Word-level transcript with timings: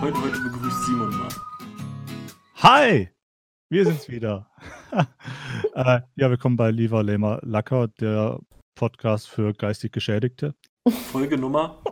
Heute, 0.00 0.20
heute 0.20 0.40
begrüßt 0.40 0.84
Simon 0.84 1.10
mal. 1.16 1.28
Hi! 2.56 3.08
Wir 3.70 3.86
sind's 3.86 4.08
wieder. 4.10 4.50
äh, 5.74 6.00
ja, 6.16 6.30
willkommen 6.30 6.56
bei 6.56 6.70
Lieber 6.70 7.02
Lämer 7.02 7.40
Lacker, 7.42 7.88
der 7.88 8.38
Podcast 8.74 9.28
für 9.28 9.54
geistig 9.54 9.92
Geschädigte. 9.92 10.54
Folge 11.10 11.38
Nummer 11.38 11.82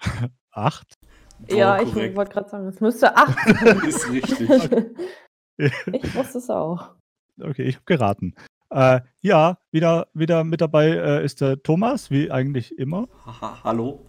Acht. 0.52 0.94
Boah, 1.38 1.56
ja, 1.56 1.80
ich 1.82 1.92
korrekt. 1.92 2.16
wollte 2.16 2.32
gerade 2.32 2.50
sagen, 2.50 2.66
es 2.68 2.80
müsste 2.80 3.16
8 3.16 3.38
sein. 3.60 3.80
ist 3.88 4.10
richtig. 4.10 4.50
ich 5.56 6.14
wusste 6.14 6.38
es 6.38 6.50
auch. 6.50 6.94
Okay, 7.40 7.62
ich 7.62 7.76
habe 7.76 7.84
geraten. 7.86 8.34
Äh, 8.68 9.00
ja, 9.22 9.56
wieder, 9.72 10.08
wieder 10.12 10.44
mit 10.44 10.60
dabei 10.60 10.88
äh, 10.88 11.24
ist 11.24 11.40
der 11.40 11.62
Thomas, 11.62 12.10
wie 12.10 12.30
eigentlich 12.30 12.78
immer. 12.78 13.08
Haha, 13.24 13.64
Hallo. 13.64 14.06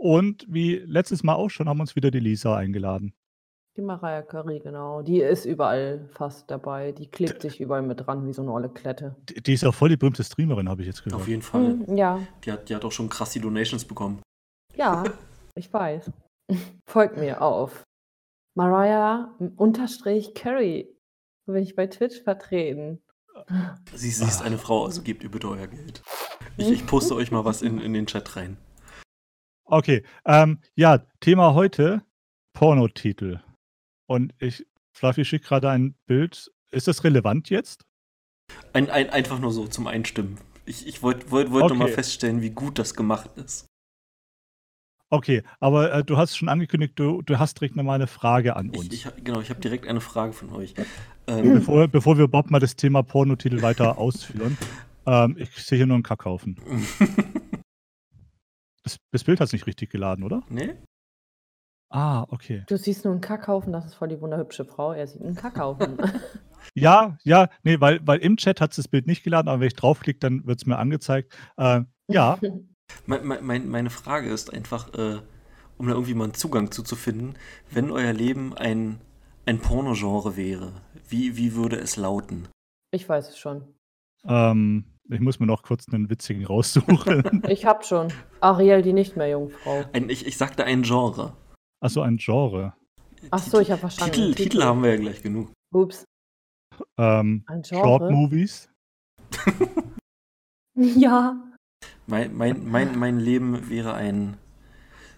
Und 0.00 0.46
wie 0.48 0.76
letztes 0.76 1.22
Mal 1.22 1.34
auch 1.34 1.50
schon, 1.50 1.68
haben 1.68 1.78
uns 1.80 1.94
wieder 1.94 2.10
die 2.10 2.20
Lisa 2.20 2.56
eingeladen. 2.56 3.12
Die 3.76 3.82
Mariah 3.82 4.22
Curry, 4.22 4.58
genau. 4.58 5.02
Die 5.02 5.20
ist 5.20 5.44
überall 5.44 6.08
fast 6.14 6.50
dabei. 6.50 6.92
Die 6.92 7.06
klebt 7.06 7.42
sich 7.42 7.60
überall 7.60 7.82
mit 7.82 8.06
dran, 8.06 8.26
wie 8.26 8.32
so 8.32 8.40
eine 8.40 8.50
olle 8.50 8.70
Klette. 8.70 9.14
Die, 9.28 9.42
die 9.42 9.52
ist 9.52 9.62
auch 9.64 9.74
voll 9.74 9.90
die 9.90 9.98
berühmte 9.98 10.24
Streamerin, 10.24 10.70
habe 10.70 10.80
ich 10.80 10.86
jetzt 10.86 11.04
gehört. 11.04 11.20
Auf 11.20 11.28
jeden 11.28 11.42
Fall. 11.42 11.78
Hm, 11.86 11.96
ja, 11.98 12.18
Die 12.44 12.50
hat, 12.50 12.70
die 12.70 12.74
hat 12.74 12.82
auch 12.86 12.92
schon 12.92 13.10
krass 13.10 13.32
die 13.32 13.40
Donations 13.40 13.84
bekommen. 13.84 14.22
ja, 14.74 15.04
ich 15.54 15.70
weiß. 15.70 16.10
Folgt 16.88 17.18
mir 17.18 17.42
auf. 17.42 17.82
Mariah 18.56 19.36
unterstrich 19.56 20.34
Curry. 20.34 20.88
So 21.46 21.52
bin 21.52 21.62
ich 21.62 21.76
bei 21.76 21.86
Twitch 21.88 22.22
vertreten. 22.22 23.02
Sie, 23.94 24.10
sie 24.10 24.24
ist 24.24 24.40
eine 24.40 24.56
Frau, 24.56 24.86
also 24.86 25.02
gebt 25.02 25.22
ihr 25.22 25.30
bitte 25.30 25.48
euer 25.48 25.66
Geld. 25.66 26.02
Ich, 26.56 26.70
ich 26.70 26.86
poste 26.88 27.14
euch 27.14 27.30
mal 27.30 27.44
was 27.44 27.60
in, 27.60 27.78
in 27.80 27.92
den 27.92 28.06
Chat 28.06 28.36
rein. 28.36 28.56
Okay, 29.72 30.02
ähm, 30.24 30.58
ja, 30.74 30.98
Thema 31.20 31.54
heute, 31.54 32.02
Pornotitel. 32.54 33.40
Und 34.06 34.34
ich, 34.40 34.66
Fluffy 34.92 35.24
schickt 35.24 35.44
gerade 35.44 35.70
ein 35.70 35.94
Bild. 36.06 36.50
Ist 36.72 36.88
das 36.88 37.04
relevant 37.04 37.50
jetzt? 37.50 37.86
Ein, 38.72 38.90
ein, 38.90 39.10
einfach 39.10 39.38
nur 39.38 39.52
so 39.52 39.68
zum 39.68 39.86
Einstimmen. 39.86 40.38
Ich, 40.66 40.88
ich 40.88 41.04
wollte 41.04 41.30
wollt, 41.30 41.52
wollt 41.52 41.68
nur 41.68 41.76
mal 41.76 41.84
Okay. 41.84 41.94
feststellen, 41.94 42.42
wie 42.42 42.50
gut 42.50 42.80
das 42.80 42.94
gemacht 42.94 43.30
ist. 43.36 43.66
Okay, 45.08 45.44
aber 45.60 45.92
äh, 45.92 46.04
du 46.04 46.16
hast 46.16 46.36
schon 46.36 46.48
angekündigt, 46.48 46.94
du, 46.96 47.22
du 47.22 47.38
hast 47.38 47.60
direkt 47.60 47.76
nochmal 47.76 47.96
eine 47.96 48.08
Frage 48.08 48.56
an 48.56 48.70
uns. 48.70 48.92
Ich, 48.92 49.06
ich, 49.06 49.24
genau, 49.24 49.40
ich 49.40 49.50
habe 49.50 49.60
direkt 49.60 49.86
eine 49.86 50.00
Frage 50.00 50.32
von 50.32 50.50
euch. 50.52 50.74
Ähm, 51.28 51.54
bevor, 51.54 51.86
bevor 51.86 52.16
wir 52.16 52.24
überhaupt 52.24 52.50
mal 52.50 52.58
das 52.58 52.74
Thema 52.74 53.04
Pornotitel 53.04 53.62
weiter 53.62 53.98
ausführen. 53.98 54.58
Ähm, 55.06 55.36
ich 55.38 55.50
sehe 55.64 55.78
hier 55.78 55.86
nur 55.86 55.94
einen 55.94 56.02
Kackhaufen. 56.02 56.56
Das, 58.90 58.98
das 59.12 59.24
Bild 59.24 59.40
hat 59.40 59.46
es 59.46 59.52
nicht 59.52 59.66
richtig 59.66 59.90
geladen, 59.90 60.24
oder? 60.24 60.42
nee? 60.48 60.74
Ah, 61.92 62.24
okay. 62.28 62.62
Du 62.68 62.76
siehst 62.76 63.04
nur 63.04 63.12
einen 63.12 63.20
Kackhaufen, 63.20 63.72
das 63.72 63.84
ist 63.84 63.94
voll 63.94 64.08
die 64.08 64.20
wunderhübsche 64.20 64.64
Frau. 64.64 64.92
Er 64.92 65.06
sieht 65.06 65.22
einen 65.22 65.34
Kackhaufen. 65.34 65.98
Ja, 66.74 67.18
ja, 67.24 67.48
nee, 67.64 67.80
weil, 67.80 68.06
weil 68.06 68.20
im 68.20 68.36
Chat 68.36 68.60
hat 68.60 68.70
es 68.70 68.76
das 68.76 68.86
Bild 68.86 69.06
nicht 69.06 69.24
geladen, 69.24 69.48
aber 69.48 69.60
wenn 69.60 69.66
ich 69.66 69.74
draufklicke, 69.74 70.20
dann 70.20 70.46
wird 70.46 70.60
es 70.60 70.66
mir 70.66 70.78
angezeigt. 70.78 71.36
Äh, 71.56 71.80
ja, 72.08 72.38
Mein, 73.06 73.26
mein, 73.26 73.44
mein- 73.44 73.68
meine 73.68 73.90
Frage 73.90 74.28
ist 74.30 74.52
einfach, 74.52 74.92
äh, 74.94 75.20
um 75.78 75.86
da 75.88 75.94
irgendwie 75.94 76.14
mal 76.14 76.24
einen 76.24 76.34
Zugang 76.34 76.70
zu, 76.70 76.82
zu 76.82 76.94
finden, 76.96 77.34
wenn 77.70 77.90
euer 77.90 78.12
Leben 78.12 78.54
ein, 78.56 79.00
ein 79.46 79.58
Pornogenre 79.58 80.36
wäre, 80.36 80.72
wie, 81.08 81.36
wie 81.36 81.54
würde 81.54 81.76
es 81.76 81.96
lauten? 81.96 82.48
ich 82.92 83.08
weiß 83.08 83.30
es 83.30 83.38
schon. 83.38 83.74
ähm, 84.24 84.84
ich 85.10 85.20
muss 85.20 85.40
mir 85.40 85.46
noch 85.46 85.62
kurz 85.62 85.86
einen 85.88 86.08
witzigen 86.08 86.44
raussuchen. 86.44 87.42
Ich 87.48 87.66
hab 87.66 87.84
schon. 87.84 88.12
Ariel, 88.40 88.82
die 88.82 88.92
nicht 88.92 89.16
mehr 89.16 89.28
Jungfrau. 89.28 89.84
Ein, 89.92 90.08
ich, 90.08 90.26
ich 90.26 90.36
sagte 90.36 90.64
ein 90.64 90.82
Genre. 90.82 91.36
Achso, 91.80 92.02
ein 92.02 92.16
Genre. 92.16 92.74
Ach 93.30 93.42
so, 93.42 93.60
ich 93.60 93.70
hab 93.70 93.80
verstanden. 93.80 94.14
Titel, 94.14 94.34
Titel. 94.34 94.42
Titel 94.50 94.62
haben 94.64 94.82
wir 94.82 94.90
ja 94.90 94.96
gleich 94.96 95.22
genug. 95.22 95.52
Ups. 95.72 96.04
Ähm, 96.96 97.44
Ein 97.46 97.64
Short 97.64 98.00
Genre? 98.00 98.12
Movies. 98.12 98.68
Ja. 100.74 101.36
Mein, 102.06 102.34
mein, 102.34 102.70
mein, 102.70 102.98
mein 102.98 103.18
Leben 103.20 103.68
wäre 103.68 103.92
ein 103.92 104.38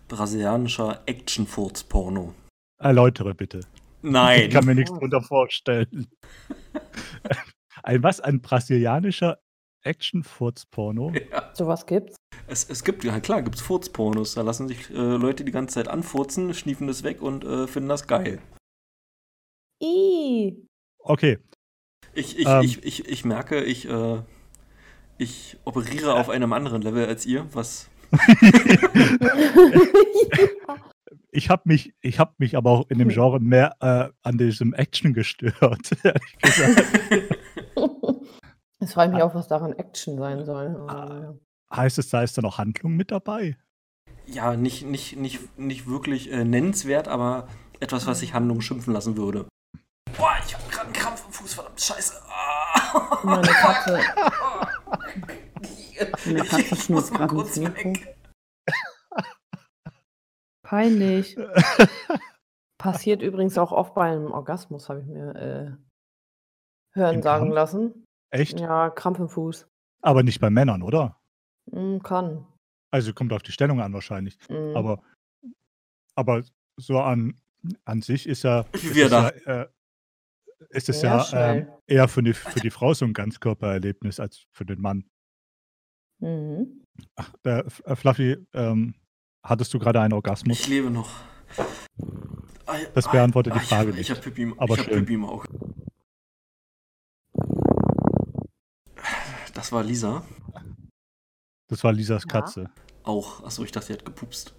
brasilianischer 0.09 1.03
Action-Furz-Porno. 1.07 2.35
Erläutere 2.79 3.35
bitte. 3.35 3.61
Nein. 4.01 4.49
Ich 4.49 4.51
kann 4.51 4.65
mir 4.65 4.75
nichts 4.75 4.91
drunter 4.91 5.21
vorstellen. 5.21 6.09
ein 7.85 8.03
was? 8.03 8.21
Ein 8.21 8.41
brasilianischer 8.41 9.39
Action-Furz-Porno? 9.83 11.13
Sowas 11.55 11.87
gibt's. 11.87 12.17
Es, 12.47 12.69
es 12.69 12.85
gibt, 12.85 13.05
ja 13.05 13.21
klar, 13.21 13.43
gibt 13.43 13.57
es 13.57 13.63
Furz-Pornos. 13.63 14.35
Da 14.35 14.43
lassen 14.43 14.69
sich 14.69 14.91
äh, 14.91 14.95
Leute 14.95 15.45
die 15.45 15.53
ganze 15.53 15.75
Zeit 15.75 15.89
anfurzen, 15.89 16.55
schniefen 16.55 16.87
das 16.87 17.03
weg 17.03 17.23
und 17.23 17.45
äh, 17.45 17.67
finden 17.67 17.89
das 17.89 18.07
geil. 18.07 18.41
I. 19.83 20.67
Okay, 20.99 21.39
Ich, 22.15 22.39
ich, 22.39 22.47
Ähm. 22.47 22.63
ich, 22.63 22.85
ich, 22.85 23.09
ich 23.09 23.25
merke, 23.25 23.65
ich, 23.65 23.89
äh, 23.89 24.23
ich 25.19 25.57
operiere 25.65 26.15
auf 26.15 26.29
einem 26.29 26.53
anderen 26.53 26.83
Level 26.83 27.07
als 27.07 27.27
ihr, 27.27 27.47
was. 27.53 27.89
ich 31.33 31.49
habe 31.49 31.63
mich, 31.65 31.95
ich 32.03 32.19
habe 32.19 32.35
mich 32.39 32.57
aber 32.57 32.71
auch 32.71 32.91
in 32.91 32.99
dem 32.99 33.09
Genre 33.09 33.41
mehr 33.41 33.75
äh, 33.81 34.11
an 34.23 34.37
diesem 34.39 34.75
Action 34.75 35.15
gestört. 35.15 35.97
ehrlich 36.05 36.39
gesagt. 36.43 36.85
Jetzt 38.83 38.95
frage 38.95 39.11
ich 39.11 39.15
mich 39.15 39.23
auch, 39.23 39.35
was 39.37 39.47
daran 39.47 39.73
Action 39.75 40.19
sein 40.19 40.45
soll. 40.45 40.75
Ah. 40.89 41.35
Ja. 41.71 41.77
heißt 41.77 41.99
es, 41.99 42.11
da 42.11 42.21
ist 42.23 42.37
dann 42.37 42.45
auch 42.45 42.59
Handlung 42.59 42.97
mit 42.97 43.13
dabei? 43.13 43.57
Ja, 44.27 44.57
nicht, 44.57 44.85
nicht, 44.85 45.17
nicht, 45.17 45.57
nicht 45.57 45.87
wirklich 45.89 46.33
äh, 46.33 46.43
nennenswert, 46.45 47.07
aber 47.07 47.47
etwas, 47.79 48.09
was 48.09 48.19
sich 48.19 48.35
Handlung 48.35 48.61
schimpfen 48.61 48.93
lassen 48.93 49.17
würde. 49.17 49.47
Boah, 50.17 50.33
ich 50.45 50.53
hab 50.53 50.69
gerade 50.69 50.87
einen 50.87 50.93
Krampf 50.95 51.25
im 51.25 51.33
Fuß, 51.33 51.55
verdammt 51.55 51.81
scheiße. 51.81 52.15
Ah. 52.27 53.19
Meine 53.23 53.47
Katze. 53.47 54.01
Meine 56.27 56.45
Katze 56.45 56.61
Ich 56.63 56.71
muss 56.71 56.85
schnurrt 56.85 57.11
mal 57.13 57.19
gerade 57.19 57.35
kurz 57.37 57.57
ins 57.57 57.69
Mikro. 57.69 57.91
weg. 57.95 58.17
Peinlich. 60.65 61.37
Passiert 62.79 63.23
übrigens 63.23 63.57
auch 63.59 63.71
oft 63.71 63.95
bei 63.95 64.11
einem 64.11 64.33
Orgasmus, 64.33 64.89
habe 64.89 65.01
ich 65.03 65.07
mir 65.07 65.37
äh, 65.37 65.71
hören 66.99 67.17
Im 67.17 67.23
sagen 67.23 67.45
Kampf? 67.45 67.55
lassen. 67.55 68.05
Echt? 68.33 68.59
Ja, 68.59 68.91
Krampf 68.91 69.19
im 69.19 69.29
Fuß. 69.29 69.69
Aber 70.01 70.23
nicht 70.23 70.41
bei 70.41 70.51
Männern, 70.51 70.83
oder? 70.83 71.21
Hm, 71.71 72.03
kann. 72.03 72.47
Also 72.91 73.13
kommt 73.13 73.33
auf 73.33 73.43
die 73.43 73.53
Stellung 73.53 73.81
an 73.81 73.93
wahrscheinlich. 73.93 74.37
Hm. 74.49 74.75
Aber, 74.75 75.03
aber 76.15 76.43
so 76.77 77.01
an, 77.01 77.41
an 77.85 78.03
sich 78.03 78.27
ist 78.27 78.43
ja, 78.43 78.65
Wie 78.73 78.89
ist 78.89 78.97
es 78.97 79.11
ja, 79.11 79.29
äh, 79.29 79.69
ist 80.71 80.89
es 80.89 81.03
ja 81.03 81.19
ähm, 81.19 81.25
schnell. 81.25 81.79
eher 81.87 82.09
für 82.09 82.23
die, 82.23 82.33
für 82.33 82.61
die 82.61 82.71
Frau 82.71 82.95
so 82.95 83.05
ein 83.05 83.13
Ganzkörpererlebnis 83.13 84.19
als 84.19 84.47
für 84.51 84.65
den 84.65 84.81
Mann. 84.81 85.05
Mhm. 86.19 86.85
Der, 87.45 87.67
äh, 87.85 87.97
Fluffy, 87.97 88.39
ähm, 88.55 88.95
hattest 89.45 89.75
du 89.75 89.79
gerade 89.79 90.01
einen 90.01 90.15
Orgasmus? 90.15 90.59
Ich 90.61 90.69
lebe 90.69 90.91
noch. 90.91 91.11
Das 92.95 93.07
ah, 93.07 93.11
beantwortet 93.13 93.55
die 93.55 93.59
ah, 93.59 93.63
Frage 93.63 93.91
ich, 93.91 93.97
nicht. 93.97 94.11
Ich 94.11 94.17
habe 94.17 94.23
Pipi, 94.23 94.43
im- 94.43 94.59
Aber 94.59 94.75
ich 94.75 94.81
hab 94.81 94.87
schön. 94.87 95.01
Pipi 95.01 95.15
im 95.15 95.25
Auge. 95.27 95.47
Das 99.55 99.73
war 99.73 99.83
Lisa. 99.83 100.25
Das 101.69 101.83
war 101.85 101.93
Lisas 101.93 102.25
Ja. 102.25 102.29
Katze. 102.29 102.71
Auch. 103.03 103.43
Achso, 103.45 103.65
ich 103.65 103.73
dachte, 103.73 103.89
sie 103.89 103.93
hat 103.95 104.05
gepupst. 104.05 104.55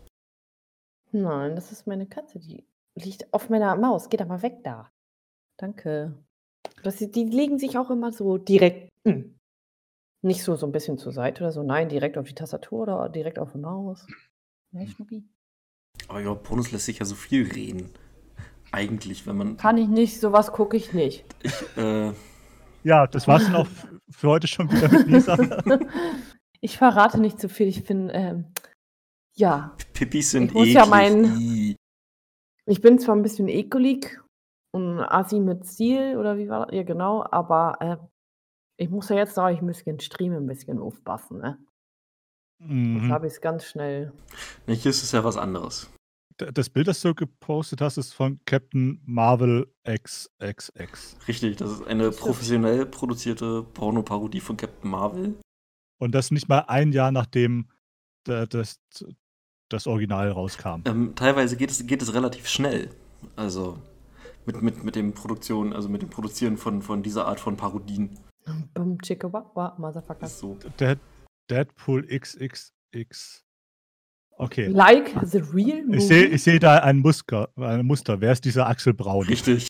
Nein, 1.11 1.55
das 1.55 1.71
ist 1.71 1.85
meine 1.87 2.07
Katze, 2.07 2.39
die 2.39 2.65
liegt 2.95 3.31
auf 3.33 3.49
meiner 3.49 3.75
Maus. 3.75 4.09
Geh 4.09 4.17
da 4.17 4.25
mal 4.25 4.41
weg 4.41 4.63
da. 4.63 4.91
Danke. 5.57 6.13
Das, 6.83 6.97
die 6.97 7.23
legen 7.23 7.59
sich 7.59 7.77
auch 7.77 7.89
immer 7.89 8.11
so 8.11 8.37
direkt. 8.37 8.89
hm. 9.07 9.37
Nicht 10.25 10.43
so, 10.43 10.55
so 10.55 10.65
ein 10.65 10.71
bisschen 10.71 10.97
zur 10.97 11.11
Seite 11.11 11.43
oder 11.43 11.51
so. 11.51 11.63
Nein, 11.63 11.89
direkt 11.89 12.17
auf 12.17 12.25
die 12.27 12.33
Tastatur 12.35 12.83
oder 12.83 13.09
direkt 13.09 13.37
auf 13.39 13.51
die 13.51 13.57
Maus. 13.57 14.07
Ne, 14.71 14.87
Schnucki? 14.87 15.23
Aber 16.07 16.21
über 16.21 16.35
Pornos 16.35 16.71
lässt 16.71 16.85
sich 16.85 16.99
ja 16.99 17.05
so 17.05 17.15
viel 17.15 17.51
reden. 17.51 17.89
Eigentlich, 18.71 19.27
wenn 19.27 19.35
man. 19.37 19.57
Kann 19.57 19.77
ich 19.77 19.87
nicht, 19.89 20.19
sowas 20.19 20.51
gucke 20.51 20.77
ich 20.77 20.93
nicht. 20.93 21.25
Ich, 21.43 21.77
äh, 21.77 22.13
Ja, 22.83 23.05
das 23.05 23.27
war's 23.27 23.43
dann 23.43 23.55
auch 23.55 23.67
für 24.13 24.29
heute 24.29 24.47
schon 24.47 24.71
wieder 24.71 24.89
mit 24.91 25.07
Lisa. 25.07 25.35
ich 26.61 26.77
verrate 26.77 27.19
nicht 27.19 27.39
zu 27.39 27.49
viel. 27.49 27.67
Ich 27.67 27.83
bin, 27.83 28.09
ähm, 28.13 28.45
ja, 29.35 29.75
Pipis 29.93 30.31
sind 30.31 30.45
Ich 30.49 30.53
muss 30.53 30.63
eklig. 30.67 30.75
ja 30.75 30.85
mein- 30.85 31.75
ich 32.65 32.81
bin 32.81 32.99
zwar 32.99 33.15
ein 33.15 33.23
bisschen 33.23 33.47
ekelig 33.49 34.19
und 34.73 34.99
assi 34.99 35.39
mit 35.39 35.65
Stil 35.67 36.17
oder 36.17 36.37
wie 36.37 36.47
war 36.49 36.67
das? 36.67 36.75
Ja, 36.75 36.83
genau, 36.83 37.25
aber 37.29 37.77
äh, 37.81 37.97
ich 38.77 38.89
muss 38.89 39.09
ja 39.09 39.17
jetzt 39.17 39.37
auch 39.37 39.45
ein 39.45 39.65
bisschen 39.65 39.99
streamen, 39.99 40.43
ein 40.43 40.47
bisschen 40.47 40.79
aufpassen, 40.79 41.39
ne? 41.39 41.57
Das 42.59 42.69
Mhm. 42.69 43.11
habe 43.11 43.27
ich 43.27 43.41
ganz 43.41 43.65
schnell. 43.65 44.13
Ne, 44.67 44.73
hier 44.75 44.91
ist 44.91 45.03
es 45.03 45.11
ja 45.11 45.23
was 45.25 45.35
anderes. 45.35 45.91
Das 46.37 46.69
Bild, 46.69 46.87
das 46.87 47.01
du 47.01 47.13
gepostet 47.13 47.81
hast, 47.81 47.97
ist 47.97 48.13
von 48.13 48.39
Captain 48.45 49.01
Marvel 49.05 49.71
XXX. 49.87 51.15
Richtig, 51.27 51.57
das 51.57 51.71
ist 51.71 51.87
eine 51.87 52.11
professionell 52.11 52.85
produzierte 52.85 53.63
Pornoparodie 53.63 54.39
von 54.39 54.57
Captain 54.57 54.89
Marvel. 54.89 55.35
Und 55.99 56.13
das 56.15 56.31
nicht 56.31 56.49
mal 56.49 56.59
ein 56.67 56.91
Jahr 56.91 57.11
nachdem 57.11 57.69
da- 58.25 58.45
das 58.45 58.79
das 59.69 59.87
Original 59.87 60.29
rauskam. 60.29 60.81
Ähm, 60.85 61.13
teilweise 61.15 61.57
geht 61.57 61.71
es, 61.71 61.85
geht 61.87 62.01
es 62.01 62.13
relativ 62.13 62.47
schnell. 62.47 62.89
Also 63.35 63.81
mit, 64.45 64.61
mit, 64.61 64.83
mit 64.83 64.95
dem 64.95 65.13
Produktion, 65.13 65.73
also 65.73 65.89
mit 65.89 66.01
dem 66.03 66.09
Produzieren 66.09 66.57
von, 66.57 66.81
von 66.81 67.01
dieser 67.01 67.25
Art 67.27 67.39
von 67.39 67.57
Parodien. 67.57 68.19
Boom, 68.73 68.99
chicka, 69.01 69.31
wah, 69.33 69.49
wah, 69.55 69.75
motherfucker. 69.79 70.25
Ist 70.25 70.39
so. 70.39 70.57
Dead, 70.79 70.99
Deadpool 71.49 72.05
XXX. 72.07 73.42
Okay. 74.37 74.67
Like 74.67 75.13
the 75.25 75.39
real 75.53 75.83
movie. 75.85 75.97
Ich 75.97 76.07
sehe 76.07 76.37
seh 76.37 76.59
da 76.59 76.77
ein 76.79 76.99
Muster, 76.99 77.49
ein 77.55 77.85
Muster. 77.85 78.19
Wer 78.19 78.31
ist 78.31 78.43
dieser 78.45 78.67
Axel 78.67 78.93
Braun? 78.93 79.25
Richtig. 79.27 79.67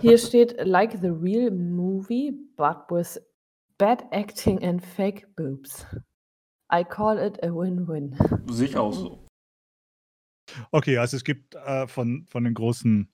Hier 0.00 0.18
steht 0.18 0.56
like 0.64 0.92
the 1.00 1.08
real 1.08 1.50
movie, 1.50 2.32
but 2.56 2.76
with 2.90 3.20
bad 3.78 4.04
acting 4.12 4.62
and 4.62 4.84
fake 4.84 5.26
boobs. 5.36 5.84
I 6.72 6.84
call 6.84 7.18
it 7.18 7.42
a 7.42 7.48
win-win. 7.48 8.16
Sich 8.50 8.76
auch 8.76 8.92
so. 8.92 9.26
Okay, 10.70 10.98
also 10.98 11.16
es 11.16 11.24
gibt 11.24 11.54
äh, 11.54 11.86
von, 11.86 12.26
von 12.28 12.44
den 12.44 12.54
großen 12.54 13.08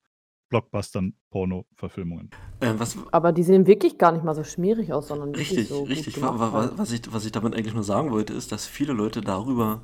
Blockbustern 0.48 1.14
Porno-Verfilmungen. 1.30 2.30
Äh, 2.60 2.74
Aber 3.12 3.32
die 3.32 3.42
sehen 3.42 3.66
wirklich 3.66 3.98
gar 3.98 4.12
nicht 4.12 4.24
mal 4.24 4.34
so 4.34 4.44
schmierig 4.44 4.92
aus, 4.92 5.08
sondern 5.08 5.28
wirklich 5.30 5.50
richtig, 5.50 5.68
so 5.68 5.80
gut 5.80 5.88
richtig. 5.90 6.14
gemacht 6.14 6.38
Wa- 6.38 6.52
wa- 6.52 6.60
halt. 6.62 6.78
Was 6.78 6.90
ich, 6.92 7.02
was 7.12 7.24
ich 7.26 7.32
damit 7.32 7.54
eigentlich 7.54 7.74
nur 7.74 7.82
sagen 7.84 8.10
wollte, 8.10 8.32
ist, 8.32 8.50
dass 8.52 8.66
viele 8.66 8.92
Leute 8.92 9.20
darüber 9.20 9.82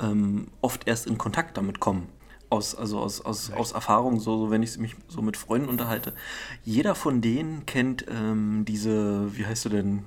ähm, 0.00 0.48
oft 0.60 0.86
erst 0.86 1.06
in 1.06 1.18
Kontakt 1.18 1.56
damit 1.56 1.80
kommen. 1.80 2.08
Aus, 2.50 2.74
also 2.74 2.98
aus, 3.00 3.20
aus, 3.20 3.52
aus 3.52 3.72
Erfahrung, 3.72 4.20
so, 4.20 4.38
so 4.38 4.50
wenn 4.50 4.62
ich 4.62 4.78
mich 4.78 4.96
so 5.08 5.20
mit 5.20 5.36
Freunden 5.36 5.68
unterhalte. 5.68 6.14
Jeder 6.64 6.94
von 6.94 7.20
denen 7.20 7.66
kennt 7.66 8.06
ähm, 8.08 8.64
diese, 8.66 9.36
wie 9.36 9.44
heißt 9.44 9.66
du 9.66 9.68
denn? 9.68 10.04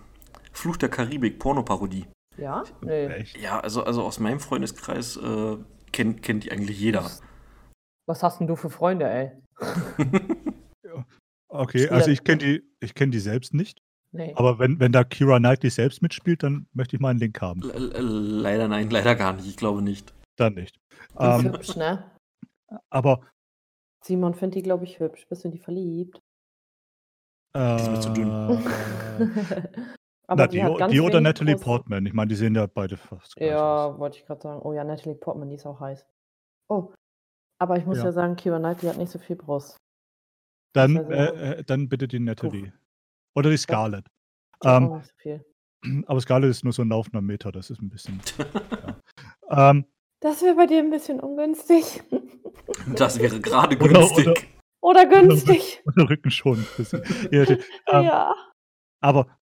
Fluch 0.52 0.78
der 0.78 0.90
Karibik, 0.90 1.38
Pornoparodie. 1.38 2.08
Ja? 2.38 2.64
Nee. 2.82 3.26
Ja, 3.40 3.60
also, 3.60 3.84
also 3.84 4.04
aus 4.04 4.20
meinem 4.20 4.40
Freundeskreis 4.40 5.18
äh, 5.18 5.58
kennt, 5.92 6.24
kennt 6.24 6.44
die 6.44 6.52
eigentlich 6.52 6.80
jeder. 6.80 7.12
Was 8.08 8.24
hast 8.24 8.40
denn 8.40 8.48
du 8.48 8.56
für 8.56 8.72
Freunde, 8.72 9.08
ey? 9.08 9.32
Okay, 11.54 11.90
also 11.90 12.10
ich 12.10 12.24
kenne 12.24 12.38
die, 12.38 12.64
ich 12.80 12.96
kenn 12.96 13.12
die 13.12 13.20
selbst 13.20 13.54
nicht. 13.54 13.81
Nee. 14.14 14.34
Aber 14.36 14.60
wenn, 14.60 14.80
wenn 14.80 14.92
da 14.92 15.04
Kira 15.06 15.38
Knightley 15.40 15.70
selbst 15.70 16.02
mitspielt, 16.02 16.44
dann 16.44 16.68
möchte 16.74 16.96
ich 16.96 17.02
mal 17.02 17.10
einen 17.10 17.20
Link 17.20 17.40
haben. 17.42 17.62
Le- 17.62 17.78
le- 17.78 18.00
leider 18.00 18.68
nein, 18.68 18.90
leider 18.90 19.16
gar 19.16 19.34
nicht. 19.34 19.48
Ich 19.48 19.56
glaube 19.58 19.82
nicht. 19.82 20.14
Dann 20.38 20.56
nicht. 20.56 20.76
Die 21.20 21.24
ist 21.26 21.46
Ähm, 21.46 21.54
hübsch, 21.54 21.76
ne? 21.78 22.12
aber 22.90 23.22
Simon 24.04 24.34
findet 24.34 24.56
die, 24.56 24.64
glaube 24.64 24.84
ich, 24.84 25.00
hübsch. 25.00 25.26
Bist 25.30 25.44
du 25.44 25.48
in 25.48 25.52
die 25.54 25.60
verliebt? 25.60 26.20
äh, 27.56 27.76
ist 27.78 27.90
mir 27.90 28.00
zu 28.00 28.10
dünn. 28.14 28.30
Aber 30.28 30.44
na, 30.44 30.48
die, 30.48 30.64
hat 30.64 30.78
ganz 30.78 30.92
die 30.94 31.02
oder 31.02 31.20
Natalie 31.20 31.56
Brust. 31.56 31.66
Portman. 31.66 32.06
Ich 32.06 32.14
meine, 32.14 32.30
die 32.30 32.36
sehen 32.36 32.56
ja 32.56 32.66
beide 32.66 32.96
fast 32.96 33.36
gleich 33.36 33.50
aus. 33.54 33.92
Ja, 33.92 34.00
wollte 34.00 34.18
ich 34.18 34.26
gerade 34.26 34.42
sagen. 34.42 34.62
Oh 34.62 34.72
ja, 34.72 34.86
Natalie 34.86 35.16
Portman, 35.16 35.50
die 35.50 35.56
ist 35.56 35.66
auch 35.66 35.82
heiß. 35.82 36.06
Oh, 36.70 36.94
aber 37.60 37.78
ich 37.78 37.86
muss 37.86 37.98
ja, 37.98 38.06
Ja. 38.06 38.12
sagen, 38.14 38.38
Keira 38.38 38.58
Knightley 38.60 38.88
hat 38.90 38.98
nicht 38.98 39.12
so 39.12 39.20
viel 39.20 39.36
Brust. 39.36 39.76
Dann, 40.74 40.96
also- 40.98 41.12
äh, 41.12 41.60
äh, 41.60 41.64
dann 41.66 41.90
bitte 41.90 42.08
die 42.08 42.20
Natalie. 42.20 42.72
Oder 43.36 43.50
die 43.50 43.58
Scarlett. 43.58 44.06
Die 44.64 44.68
hat 44.68 44.82
Ähm, 44.84 44.94
nicht 44.98 45.06
so 45.08 45.14
viel. 45.18 45.46
aber 46.08 46.22
Scarlett 46.22 46.50
ist 46.52 46.64
nur 46.64 46.74
so 46.74 46.82
ein 46.84 46.90
laufender 46.90 47.22
Meter, 47.22 47.52
das 47.52 47.70
ist 47.70 47.82
ein 47.82 47.90
bisschen. 47.90 48.22
ja. 49.50 49.70
ähm, 49.72 49.86
Das 50.20 50.42
wäre 50.42 50.56
bei 50.56 50.68
dir 50.68 50.80
ein 50.80 50.90
bisschen 50.90 51.20
ungünstig. 51.20 52.04
Das 52.96 53.20
wäre 53.20 53.40
gerade 53.42 53.76
Oder- 53.78 53.88
günstig. 53.94 54.28
oder- 54.28 54.42
Oder 54.82 55.06
günstig. 55.06 55.84
der 55.98 56.10
Rücken 56.10 56.32
schon. 56.32 56.60
ein 56.60 56.68
bisschen. 56.78 57.04
Ja, 57.32 57.46
die- 57.46 57.54
ähm, 57.88 58.04
ja. 58.06 58.36
Aber 59.04 59.38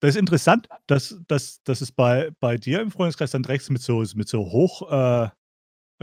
das 0.00 0.10
ist 0.14 0.16
interessant, 0.20 0.68
dass, 0.86 1.18
dass, 1.28 1.62
dass 1.64 1.80
es 1.80 1.92
bei, 1.92 2.30
bei 2.40 2.56
dir 2.56 2.80
im 2.80 2.90
Freundeskreis 2.90 3.30
dann 3.32 3.42
direkt 3.42 3.68
mit 3.70 3.82
so, 3.82 4.02
mit 4.14 4.28
so 4.28 4.40
hoch, 4.50 4.82
äh, 4.90 5.28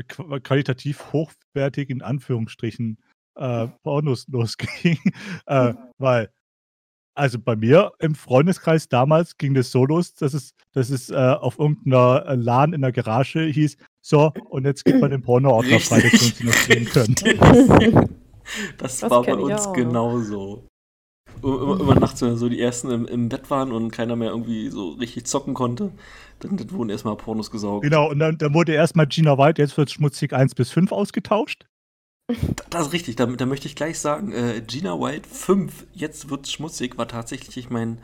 qu- 0.01 0.39
qualitativ 0.41 1.11
hochwertigen 1.13 2.01
Anführungsstrichen 2.01 2.99
äh, 3.35 3.67
Pornos 3.83 4.27
losging. 4.27 4.99
äh, 5.45 5.73
weil, 5.97 6.31
also 7.13 7.39
bei 7.39 7.55
mir 7.55 7.91
im 7.99 8.15
Freundeskreis 8.15 8.87
damals 8.87 9.37
ging 9.37 9.53
das 9.53 9.71
so 9.71 9.85
los, 9.85 10.13
dass 10.13 10.33
es, 10.33 10.53
dass 10.73 10.89
es 10.89 11.09
äh, 11.09 11.15
auf 11.15 11.59
irgendeiner 11.59 12.25
äh, 12.27 12.35
LAN 12.35 12.73
in 12.73 12.81
der 12.81 12.91
Garage 12.91 13.41
hieß, 13.41 13.77
so, 14.01 14.31
und 14.49 14.65
jetzt 14.65 14.83
gibt 14.83 14.99
man 14.99 15.11
den 15.11 15.21
Porno-Ordner 15.21 15.79
frei, 15.79 16.01
dass 16.01 16.13
wir 16.13 16.21
uns 16.21 16.43
noch 16.43 16.53
sehen 16.53 16.85
können. 16.85 18.09
Das, 18.77 18.99
Das 18.99 19.09
war 19.09 19.21
bei 19.21 19.35
uns 19.35 19.67
auch. 19.67 19.73
genauso. 19.73 20.67
Immer, 21.41 21.61
immer, 21.61 21.79
immer 21.79 21.95
nachts, 21.95 22.21
wenn 22.21 22.35
so 22.35 22.49
die 22.49 22.59
ersten 22.59 22.89
im, 22.89 23.05
im 23.05 23.29
Bett 23.29 23.49
waren 23.49 23.71
und 23.71 23.91
keiner 23.91 24.15
mehr 24.15 24.31
irgendwie 24.31 24.69
so 24.69 24.89
richtig 24.89 25.25
zocken 25.25 25.53
konnte, 25.53 25.91
dann, 26.39 26.57
dann 26.57 26.71
wurden 26.71 26.89
erstmal 26.89 27.15
Pornos 27.15 27.51
gesaugt. 27.51 27.83
Genau, 27.83 28.09
und 28.09 28.19
dann, 28.19 28.37
dann 28.37 28.53
wurde 28.53 28.73
erstmal 28.73 29.07
Gina 29.07 29.37
White, 29.37 29.61
jetzt 29.61 29.77
wird 29.77 29.91
schmutzig 29.91 30.33
1 30.33 30.55
bis 30.55 30.71
5 30.71 30.91
ausgetauscht. 30.91 31.65
Das 32.69 32.87
ist 32.87 32.93
richtig, 32.93 33.15
da, 33.15 33.25
da 33.25 33.45
möchte 33.45 33.67
ich 33.67 33.75
gleich 33.75 33.99
sagen, 33.99 34.31
äh, 34.31 34.61
Gina 34.65 34.99
White 34.99 35.27
5, 35.29 35.87
jetzt 35.93 36.29
wird's 36.29 36.51
schmutzig, 36.51 36.97
war 36.97 37.07
tatsächlich 37.07 37.69
mein 37.69 37.99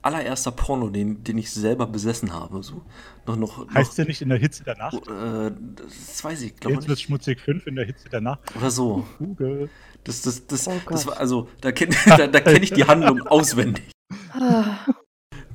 allererster 0.00 0.52
Porno, 0.52 0.90
den, 0.90 1.24
den 1.24 1.38
ich 1.38 1.50
selber 1.50 1.86
besessen 1.86 2.32
habe. 2.32 2.62
So. 2.62 2.82
Noch, 3.26 3.36
noch, 3.36 3.58
noch, 3.66 3.74
Heißt 3.74 3.98
der 3.98 4.06
nicht 4.06 4.22
in 4.22 4.28
der 4.28 4.38
Hitze 4.38 4.62
der 4.64 4.76
Nacht? 4.76 4.94
äh, 5.08 5.50
das 5.76 6.22
weiß 6.22 6.42
ich, 6.42 6.56
glaube 6.56 6.76
Jetzt 6.76 6.88
wird 6.88 6.98
ich. 6.98 7.04
schmutzig 7.06 7.40
5 7.40 7.66
in 7.66 7.74
der 7.76 7.84
Hitze 7.86 8.08
der 8.08 8.20
Nacht. 8.20 8.40
Oder 8.56 8.70
so. 8.70 9.04
Google. 9.18 9.68
Das, 10.04 10.22
das, 10.22 10.46
das, 10.46 10.68
Oh 10.68 10.72
das 10.88 11.06
war, 11.06 11.18
also, 11.18 11.48
da 11.60 11.72
kenne 11.72 11.94
da, 12.06 12.26
da 12.28 12.40
kenn 12.40 12.62
ich 12.62 12.72
die 12.72 12.84
Handlung 12.84 13.22
auswendig. 13.26 13.90
Ah, 14.32 14.76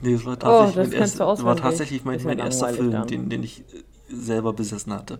Nee, 0.01 0.13
es 0.15 0.25
war 0.25 0.33
Oh, 0.33 0.35
tatsächlich 0.35 0.75
das 0.75 0.75
mein, 0.75 0.91
kennst 0.91 0.99
erst, 0.99 1.15
du 1.15 1.19
war 1.23 1.27
auswendig. 1.29 1.61
tatsächlich 1.63 2.03
mein, 2.03 2.23
mein 2.23 2.39
erster 2.39 2.69
Film, 2.73 3.07
den, 3.07 3.29
den 3.29 3.43
ich 3.43 3.63
selber 4.09 4.51
besessen 4.51 4.91
hatte. 4.91 5.19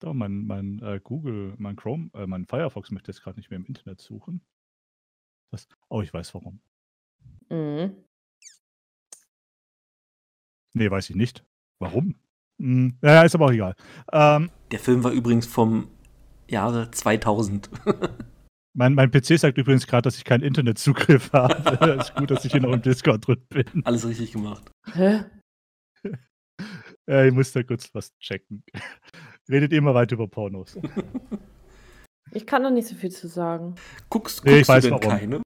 So, 0.00 0.14
mein, 0.14 0.46
mein 0.46 0.78
äh, 0.80 1.00
Google, 1.02 1.54
mein 1.58 1.74
Chrome, 1.76 2.10
äh, 2.14 2.26
mein 2.26 2.46
Firefox 2.46 2.90
möchte 2.92 3.10
jetzt 3.10 3.22
gerade 3.22 3.38
nicht 3.38 3.50
mehr 3.50 3.58
im 3.58 3.66
Internet 3.66 4.00
suchen. 4.00 4.42
Das, 5.50 5.66
oh, 5.88 6.02
ich 6.02 6.12
weiß 6.12 6.34
warum. 6.34 6.60
mhm. 7.50 7.96
Nee, 10.74 10.90
weiß 10.90 11.10
ich 11.10 11.16
nicht. 11.16 11.44
Warum? 11.80 12.14
Hm, 12.60 12.96
ja, 13.02 13.22
ist 13.22 13.34
aber 13.34 13.46
auch 13.46 13.50
egal. 13.52 13.74
Ähm, 14.12 14.50
Der 14.70 14.78
Film 14.78 15.02
war 15.02 15.10
übrigens 15.10 15.46
vom 15.46 15.90
Jahre 16.48 16.90
2000. 16.90 17.68
mein, 18.76 18.94
mein 18.94 19.10
PC 19.10 19.38
sagt 19.38 19.58
übrigens 19.58 19.86
gerade, 19.86 20.02
dass 20.02 20.16
ich 20.18 20.24
keinen 20.24 20.44
Internetzugriff 20.44 21.32
habe. 21.32 21.96
ist 22.00 22.14
gut, 22.14 22.30
dass 22.30 22.44
ich 22.44 22.52
hier 22.52 22.60
noch 22.60 22.72
im 22.72 22.82
Discord 22.82 23.26
drin 23.26 23.44
bin. 23.48 23.84
Alles 23.84 24.06
richtig 24.06 24.32
gemacht. 24.32 24.70
Hä? 24.92 25.24
Äh, 27.08 27.28
ich 27.28 27.32
muss 27.32 27.52
da 27.52 27.62
kurz 27.62 27.88
was 27.94 28.14
checken. 28.18 28.62
Redet 29.50 29.72
immer 29.72 29.94
weiter 29.94 30.14
über 30.14 30.28
Pornos. 30.28 30.76
Ich 32.32 32.46
kann 32.46 32.62
da 32.62 32.68
nicht 32.68 32.86
so 32.86 32.94
viel 32.94 33.10
zu 33.10 33.26
sagen. 33.26 33.74
Guckst, 34.10 34.44
Nee, 34.44 34.58
ich 34.60 34.66
guckst 34.66 34.68
du 34.68 34.72
weiß 34.74 34.82
denn 34.84 34.92
warum. 34.92 35.42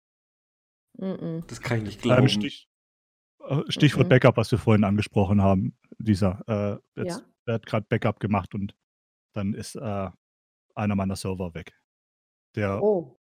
keine? 1.07 1.43
Das 1.47 1.61
kann 1.61 1.79
ich 1.79 1.85
nicht 1.85 2.03
glauben. 2.03 2.29
Stich, 2.29 2.69
äh, 3.39 3.63
Stichwort 3.69 4.07
Mhm. 4.07 4.09
Backup, 4.09 4.37
was 4.37 4.51
wir 4.51 4.59
vorhin 4.59 4.83
angesprochen 4.83 5.41
haben. 5.41 5.79
Dieser, 5.99 6.43
äh, 6.49 7.01
jetzt, 7.01 7.21
Ja. 7.21 7.27
der 7.47 7.55
hat 7.55 7.67
gerade 7.67 7.87
Backup 7.89 8.19
gemacht 8.19 8.53
und 8.57 8.75
dann 9.33 9.55
ist 9.55 9.77
äh, 9.77 10.11
einer 10.75 10.95
meiner 10.97 11.15
Server 11.15 11.55
weg. 11.55 11.73
Der, 12.57 12.83
Oh. 12.83 13.17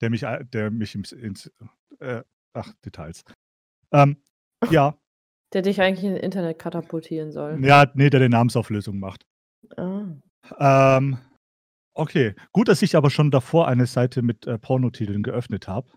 der 0.00 0.10
mich, 0.10 0.20
der 0.20 0.70
mich 0.70 0.94
ins, 0.94 1.10
ins 1.10 1.52
äh, 1.98 2.22
ach, 2.52 2.72
Details. 2.84 3.24
Ähm, 3.92 4.22
ja, 4.70 4.96
Der 5.52 5.62
dich 5.62 5.80
eigentlich 5.80 6.04
ins 6.04 6.20
Internet 6.20 6.60
katapultieren 6.60 7.32
soll. 7.32 7.58
ja, 7.64 7.90
nee, 7.94 8.08
der 8.08 8.20
die 8.20 8.28
Namensauflösung 8.28 9.00
macht. 9.00 9.26
Ah. 9.76 9.99
Ähm, 10.58 11.18
okay, 11.94 12.34
gut, 12.52 12.68
dass 12.68 12.82
ich 12.82 12.96
aber 12.96 13.10
schon 13.10 13.30
davor 13.30 13.68
eine 13.68 13.86
Seite 13.86 14.22
mit 14.22 14.46
äh, 14.46 14.58
Pornotiteln 14.58 15.22
geöffnet 15.22 15.68
habe. 15.68 15.88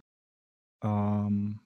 Ähm, 0.83 1.59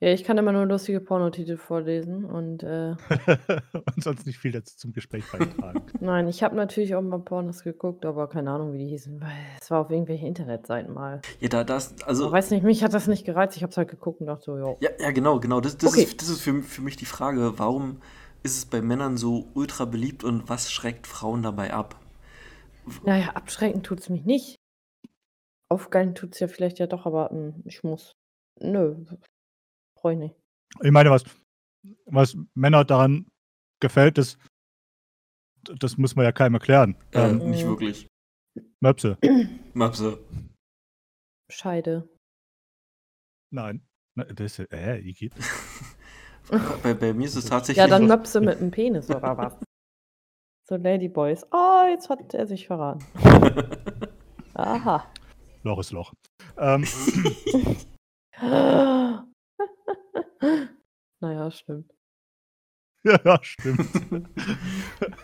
Ja, 0.00 0.08
ich 0.08 0.24
kann 0.24 0.38
immer 0.38 0.52
nur 0.52 0.66
lustige 0.66 1.00
Pornotitel 1.00 1.56
vorlesen 1.56 2.24
und 2.24 2.62
äh, 2.62 2.94
und 3.72 4.02
sonst 4.02 4.26
nicht 4.26 4.38
viel 4.38 4.50
dazu 4.52 4.76
zum 4.76 4.92
Gespräch 4.92 5.24
beitragen. 5.30 5.82
nein, 6.00 6.26
ich 6.28 6.42
habe 6.42 6.56
natürlich 6.56 6.94
auch 6.94 7.02
mal 7.02 7.18
Pornos 7.20 7.62
geguckt, 7.62 8.04
aber 8.04 8.28
keine 8.28 8.50
Ahnung, 8.50 8.72
wie 8.72 8.78
die 8.78 8.88
hießen, 8.88 9.20
weil 9.20 9.30
es 9.60 9.70
war 9.70 9.80
auf 9.80 9.90
irgendwelchen 9.90 10.26
Internetseiten 10.28 10.92
mal. 10.92 11.20
Ja, 11.40 11.48
da, 11.48 11.64
das, 11.64 11.94
Ich 11.98 12.06
also, 12.06 12.30
weiß 12.32 12.50
nicht, 12.50 12.62
mich 12.64 12.82
hat 12.82 12.94
das 12.94 13.06
nicht 13.06 13.24
gereizt. 13.24 13.56
Ich 13.56 13.62
habe 13.62 13.70
es 13.70 13.76
halt 13.76 13.88
geguckt 13.90 14.20
und 14.20 14.26
dachte 14.26 14.44
so, 14.44 14.56
jo. 14.58 14.76
ja, 14.80 14.90
ja, 14.98 15.10
genau, 15.12 15.38
genau. 15.40 15.60
Das, 15.60 15.76
das, 15.76 15.92
Okay. 15.92 16.02
ist, 16.02 16.20
das 16.20 16.28
ist 16.28 16.40
für, 16.40 16.62
für 16.62 16.82
mich 16.82 16.96
die 16.96 17.06
Frage, 17.06 17.58
warum 17.58 17.98
ist 18.42 18.56
es 18.56 18.66
bei 18.66 18.82
Männern 18.82 19.16
so 19.16 19.46
ultra 19.54 19.84
beliebt 19.84 20.24
und 20.24 20.48
was 20.48 20.72
schreckt 20.72 21.06
Frauen 21.06 21.42
dabei 21.42 21.72
ab? 21.72 21.96
Naja, 23.04 23.30
abschrecken 23.30 23.82
tut 23.82 24.00
es 24.00 24.08
mich 24.08 24.24
nicht. 24.24 24.56
Aufgeilen 25.68 26.14
tut 26.14 26.34
es 26.34 26.40
ja 26.40 26.48
vielleicht 26.48 26.78
ja 26.78 26.86
doch, 26.86 27.06
aber 27.06 27.30
hm, 27.30 27.62
ich 27.64 27.82
muss. 27.82 28.12
Nö, 28.60 29.04
brauche 29.96 30.12
ich 30.12 30.18
nicht. 30.18 30.34
Ich 30.82 30.90
meine, 30.90 31.10
was, 31.10 31.24
was 32.06 32.36
Männer 32.54 32.84
daran 32.84 33.26
gefällt, 33.80 34.18
das, 34.18 34.38
das 35.62 35.96
muss 35.96 36.14
man 36.16 36.24
ja 36.24 36.32
keinem 36.32 36.54
erklären. 36.54 36.96
Äh, 37.12 37.30
Ähm, 37.30 37.50
nicht 37.50 37.66
wirklich. 37.66 38.06
Möpse. 38.80 39.16
Mapse. 39.74 40.18
Scheide. 41.50 42.08
Nein. 43.50 43.86
Na, 44.14 44.24
Das 44.24 44.58
ist, 44.58 44.72
äh, 44.72 44.98
Iggy. 44.98 45.30
Bei, 46.82 46.92
bei 46.92 47.14
mir 47.14 47.26
ist 47.26 47.36
es 47.36 47.46
tatsächlich. 47.46 47.78
Ja, 47.78 47.86
dann 47.86 48.08
Möpse 48.08 48.40
mit 48.40 48.58
einem 48.58 48.72
Penis 48.72 49.08
oder 49.08 49.38
was? 49.38 49.56
So 50.72 50.78
Ladyboys. 50.78 51.44
Oh, 51.52 51.82
jetzt 51.86 52.08
hat 52.08 52.32
er 52.32 52.46
sich 52.46 52.66
verraten. 52.66 53.04
Aha. 54.54 55.06
Loch 55.64 55.78
ist 55.78 55.92
Loch. 55.92 56.14
Ähm, 56.56 56.86
naja, 61.20 61.50
stimmt. 61.50 61.92
ja, 63.04 63.38
stimmt. 63.42 63.86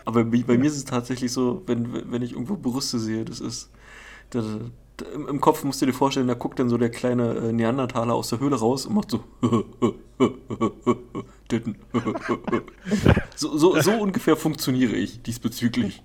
Aber 0.05 0.23
bei, 0.23 0.43
bei 0.43 0.59
mir 0.59 0.67
ist 0.67 0.77
es 0.77 0.85
tatsächlich 0.85 1.33
so, 1.33 1.67
wenn, 1.67 2.11
wenn 2.11 2.21
ich 2.21 2.33
irgendwo 2.33 2.55
Brüste 2.55 2.99
sehe, 2.99 3.25
das 3.25 3.39
ist. 3.39 3.71
Da, 4.29 4.41
da, 4.41 4.69
im, 5.01 5.27
Im 5.27 5.41
Kopf 5.41 5.63
musst 5.63 5.81
du 5.81 5.85
dir 5.85 5.93
vorstellen, 5.93 6.27
da 6.27 6.33
guckt 6.33 6.59
dann 6.59 6.69
so 6.69 6.77
der 6.77 6.89
kleine 6.89 7.35
äh, 7.35 7.53
Neandertaler 7.53 8.13
aus 8.13 8.29
der 8.29 8.39
Höhle 8.39 8.57
raus 8.57 8.85
und 8.85 8.95
macht 8.95 9.11
so. 9.11 9.23
So, 13.35 13.57
so, 13.57 13.79
so 13.79 13.91
ungefähr 13.93 14.35
funktioniere 14.35 14.95
ich 14.95 15.23
diesbezüglich. 15.23 16.03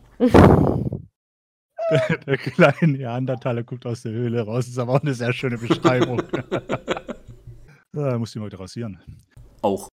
Der, 1.90 2.18
der 2.18 2.38
kleine 2.38 2.92
Neandertaler 2.92 3.64
guckt 3.64 3.84
aus 3.86 4.02
der 4.02 4.12
Höhle 4.12 4.42
raus. 4.42 4.64
Das 4.64 4.68
ist 4.68 4.78
aber 4.78 4.94
auch 4.94 5.00
eine 5.00 5.14
sehr 5.14 5.32
schöne 5.32 5.58
Beschreibung. 5.58 6.22
ja, 7.92 8.16
muss 8.18 8.30
ich 8.30 8.40
mal 8.40 8.46
wieder 8.46 8.60
rasieren. 8.60 9.02
Auch 9.62 9.88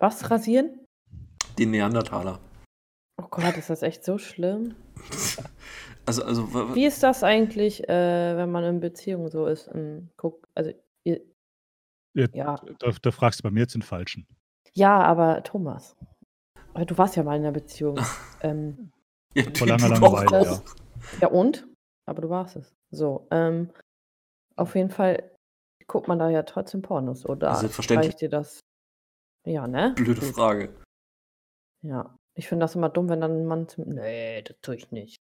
Was 0.00 0.30
rasieren? 0.30 0.84
den 1.58 1.70
Neandertaler. 1.70 2.40
Oh 3.20 3.26
Gott, 3.30 3.56
ist 3.56 3.70
das 3.70 3.82
echt 3.82 4.04
so 4.04 4.18
schlimm? 4.18 4.74
Also, 6.06 6.24
also 6.24 6.74
Wie 6.74 6.84
ist 6.84 7.02
das 7.02 7.22
eigentlich, 7.22 7.88
äh, 7.88 8.36
wenn 8.36 8.50
man 8.50 8.64
in 8.64 8.80
Beziehung 8.80 9.28
so 9.28 9.46
ist? 9.46 9.70
Ähm, 9.74 10.10
guck, 10.16 10.46
also, 10.54 10.72
ihr, 11.04 11.20
Ja, 12.14 12.26
ja. 12.32 12.56
Da, 12.78 12.90
da 13.00 13.10
fragst 13.10 13.40
du 13.40 13.42
bei 13.44 13.50
mir 13.50 13.60
jetzt 13.60 13.74
den 13.74 13.82
Falschen. 13.82 14.26
ja, 14.74 15.00
aber 15.00 15.42
Thomas, 15.42 15.96
du 16.74 16.98
warst 16.98 17.16
ja 17.16 17.22
mal 17.22 17.36
in 17.36 17.42
einer 17.42 17.52
Beziehung. 17.52 17.98
ähm, 18.42 18.92
ja, 19.34 19.44
Vor 19.56 19.66
langer, 19.66 19.88
du 19.88 19.94
langer 19.94 20.06
auch. 20.06 20.12
Weile, 20.12 20.44
ja. 20.44 20.62
ja 21.22 21.28
und? 21.28 21.66
Aber 22.06 22.20
du 22.20 22.28
warst 22.28 22.56
es. 22.56 22.74
So, 22.90 23.26
ähm, 23.30 23.70
auf 24.56 24.74
jeden 24.74 24.90
Fall 24.90 25.30
guckt 25.86 26.08
man 26.08 26.18
da 26.18 26.28
ja 26.28 26.42
trotzdem 26.42 26.82
Pornos, 26.82 27.26
oder? 27.26 27.54
Selbstverständlich. 27.54 28.10
Reicht 28.12 28.20
dir 28.20 28.28
das? 28.28 28.60
Ja, 29.46 29.66
ne? 29.66 29.92
Blöde 29.96 30.20
Gut. 30.20 30.34
Frage. 30.34 30.74
Ja, 31.82 32.16
ich 32.34 32.48
finde 32.48 32.64
das 32.64 32.74
immer 32.74 32.88
dumm, 32.88 33.08
wenn 33.08 33.20
dann 33.20 33.32
ein 33.32 33.46
Mann 33.46 33.68
zum 33.68 33.88
Nee, 33.88 34.42
das 34.42 34.56
tue 34.62 34.76
ich 34.76 34.90
nicht. 34.90 35.16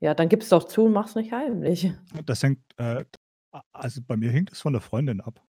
Ja, 0.00 0.14
dann 0.14 0.28
gib's 0.28 0.48
doch 0.48 0.64
zu 0.64 0.84
und 0.84 0.92
mach's 0.92 1.14
nicht 1.14 1.32
heimlich. 1.32 1.92
Das 2.24 2.42
hängt, 2.42 2.60
äh, 2.76 3.04
also 3.72 4.00
bei 4.02 4.16
mir 4.16 4.30
hängt 4.30 4.52
es 4.52 4.60
von 4.60 4.72
der 4.72 4.82
Freundin 4.82 5.20
ab. 5.20 5.44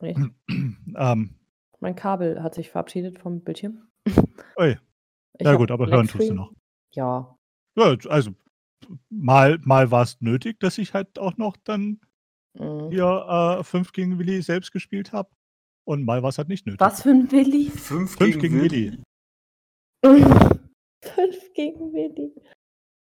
Echt? 0.00 0.18
ähm, 0.48 1.34
Mein 1.80 1.96
Kabel 1.96 2.42
hat 2.42 2.54
sich 2.54 2.70
verabschiedet 2.70 3.18
vom 3.18 3.40
Bildschirm. 3.40 3.88
ui, 4.58 4.76
Ich 5.38 5.46
ja 5.46 5.54
gut, 5.54 5.70
aber 5.70 5.86
hören 5.86 6.08
tust 6.08 6.28
du 6.28 6.34
noch. 6.34 6.52
Ja. 6.94 7.36
Ja, 7.76 7.96
also 8.08 8.32
mal, 9.08 9.58
mal 9.62 9.90
war 9.90 10.02
es 10.02 10.20
nötig, 10.20 10.60
dass 10.60 10.78
ich 10.78 10.92
halt 10.92 11.18
auch 11.18 11.36
noch 11.38 11.56
dann 11.56 12.00
mhm. 12.58 12.90
hier 12.90 13.58
äh, 13.60 13.64
5 13.64 13.92
gegen 13.92 14.18
Willi 14.18 14.42
selbst 14.42 14.72
gespielt 14.72 15.12
habe. 15.12 15.30
Und 15.86 16.04
mal 16.04 16.22
war 16.22 16.30
es 16.30 16.38
halt 16.38 16.48
nicht 16.48 16.66
nötig. 16.66 16.80
Was 16.80 17.02
für 17.02 17.10
ein 17.10 17.30
Willi? 17.30 17.68
Fünf, 17.70 18.16
Fünf 18.16 18.38
gegen, 18.38 18.40
gegen 18.40 18.62
Willi. 18.62 19.02
Fünf 21.02 21.52
gegen 21.54 21.92
Willi. 21.92 22.32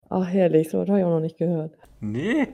Ach, 0.10 0.26
herrlich, 0.28 0.70
so 0.70 0.80
habe 0.80 1.00
ich 1.00 1.04
auch 1.06 1.10
noch 1.10 1.20
nicht 1.20 1.38
gehört. 1.38 1.78
Nee. 2.00 2.48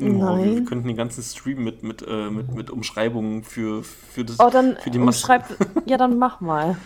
Oh, 0.00 0.04
Nein. 0.04 0.54
wir 0.56 0.64
könnten 0.64 0.86
den 0.86 0.96
ganzen 0.96 1.22
Stream 1.24 1.64
mit, 1.64 1.82
mit, 1.82 2.04
äh, 2.06 2.30
mit, 2.30 2.54
mit 2.54 2.70
Umschreibungen 2.70 3.42
für, 3.42 3.82
für 3.82 4.24
das. 4.24 4.38
Oh, 4.38 4.48
dann 4.50 4.76
für 4.76 4.90
die 4.90 4.98
Mas- 4.98 5.16
umschreib. 5.16 5.44
ja, 5.86 5.96
dann 5.96 6.18
mach 6.18 6.40
mal. 6.40 6.76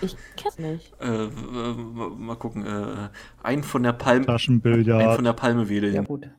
Ich 0.00 0.16
kenn's 0.36 0.58
nicht. 0.58 0.92
Äh, 1.00 1.26
äh, 1.26 1.74
mal 1.74 2.36
gucken. 2.36 2.64
Äh, 2.64 3.10
ein 3.42 3.62
von 3.62 3.82
der 3.82 3.92
Palme. 3.92 4.20
Ein 4.22 4.26
Taschenbillard. 4.26 5.16
von 5.16 5.24
der 5.24 5.34
Palme 5.34 5.68
wedeln. 5.68 5.94
Ja, 5.94 6.02
gut. 6.02 6.30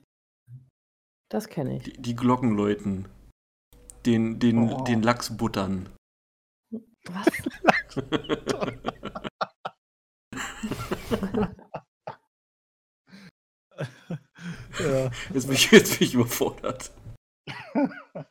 Das 1.29 1.47
kenne 1.47 1.77
ich. 1.77 1.83
Die, 1.83 2.01
die 2.01 2.15
Glocken 2.15 2.55
läuten. 2.57 3.05
Den, 4.07 4.39
den, 4.39 4.73
Oh. 4.73 4.83
den 4.83 5.03
Lachs 5.03 5.37
buttern. 5.37 5.87
Was? 7.05 7.27
ja, 14.79 15.11
Jetzt 15.33 15.45
bin 15.47 15.55
ich, 15.55 15.71
jetzt 15.71 15.99
bin 15.99 16.07
ich 16.07 16.13
überfordert. 16.13 16.91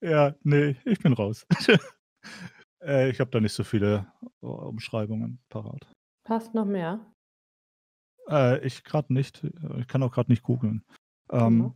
ja, 0.00 0.34
nee, 0.42 0.76
ich 0.84 0.98
bin 1.00 1.12
raus. 1.12 1.46
äh, 2.82 3.10
ich 3.10 3.20
habe 3.20 3.30
da 3.30 3.40
nicht 3.40 3.52
so 3.54 3.64
viele 3.64 4.06
äh, 4.42 4.46
Umschreibungen 4.46 5.38
parat. 5.48 5.86
Hast 6.28 6.54
noch 6.54 6.64
mehr? 6.66 7.00
Äh, 8.28 8.64
ich 8.66 8.84
gerade 8.84 9.12
nicht. 9.12 9.44
Äh, 9.44 9.80
Ich 9.80 9.88
kann 9.88 10.02
auch 10.02 10.12
gerade 10.12 10.30
nicht 10.30 10.42
googeln. 10.42 10.84
Ähm, 11.30 11.58
Mhm. 11.58 11.74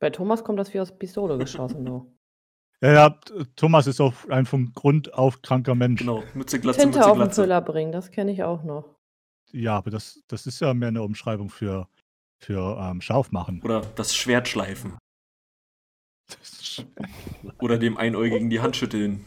Bei 0.00 0.10
Thomas 0.10 0.44
kommt 0.44 0.60
das 0.60 0.72
wie 0.74 0.80
aus 0.80 0.96
Pistole 0.96 1.38
geschossen, 1.38 1.84
du. 1.84 2.16
ja, 2.80 2.92
ja, 2.92 3.20
Thomas 3.56 3.88
ist 3.88 4.00
auch 4.00 4.14
ein 4.28 4.46
vom 4.46 4.72
Grund 4.74 5.12
auf 5.12 5.42
kranker 5.42 5.74
Mensch. 5.74 6.00
Genau. 6.00 6.22
Mütze, 6.34 6.60
Glatze, 6.60 6.80
Tinte 6.82 6.98
Mütze, 6.98 7.10
auf 7.10 7.18
den. 7.18 7.30
Füller 7.32 7.60
bringen, 7.60 7.90
das 7.90 8.12
kenne 8.12 8.30
ich 8.30 8.44
auch 8.44 8.62
noch. 8.62 8.94
Ja, 9.50 9.76
aber 9.76 9.90
das, 9.90 10.22
das 10.28 10.46
ist 10.46 10.60
ja 10.60 10.72
mehr 10.74 10.88
eine 10.88 11.02
Umschreibung 11.02 11.50
für, 11.50 11.88
für 12.38 12.78
ähm, 12.80 13.00
scharf 13.00 13.32
machen. 13.32 13.60
Oder 13.64 13.80
das 13.80 14.14
Schwert 14.14 14.48
schleifen. 14.48 14.96
Das 16.28 16.38
ist 16.60 16.86
Oder 17.60 17.78
dem 17.78 17.96
Einäugigen 17.96 18.50
die 18.50 18.60
Hand 18.60 18.76
schütteln. 18.76 19.24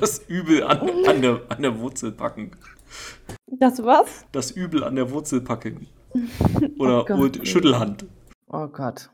Das 0.00 0.18
Übel 0.28 0.64
an, 0.64 1.06
an, 1.06 1.22
der, 1.22 1.40
an 1.48 1.62
der 1.62 1.78
Wurzel 1.78 2.12
packen. 2.12 2.52
Das 3.46 3.82
was? 3.82 4.26
Das 4.32 4.50
Übel 4.50 4.84
an 4.84 4.96
der 4.96 5.10
Wurzel 5.10 5.40
packen. 5.40 5.88
Oder 6.78 7.02
Oh 7.02 7.04
Gott. 7.04 7.46
Schüttelhand. 7.46 8.06
Oh 8.48 8.66
Gott. 8.68 9.10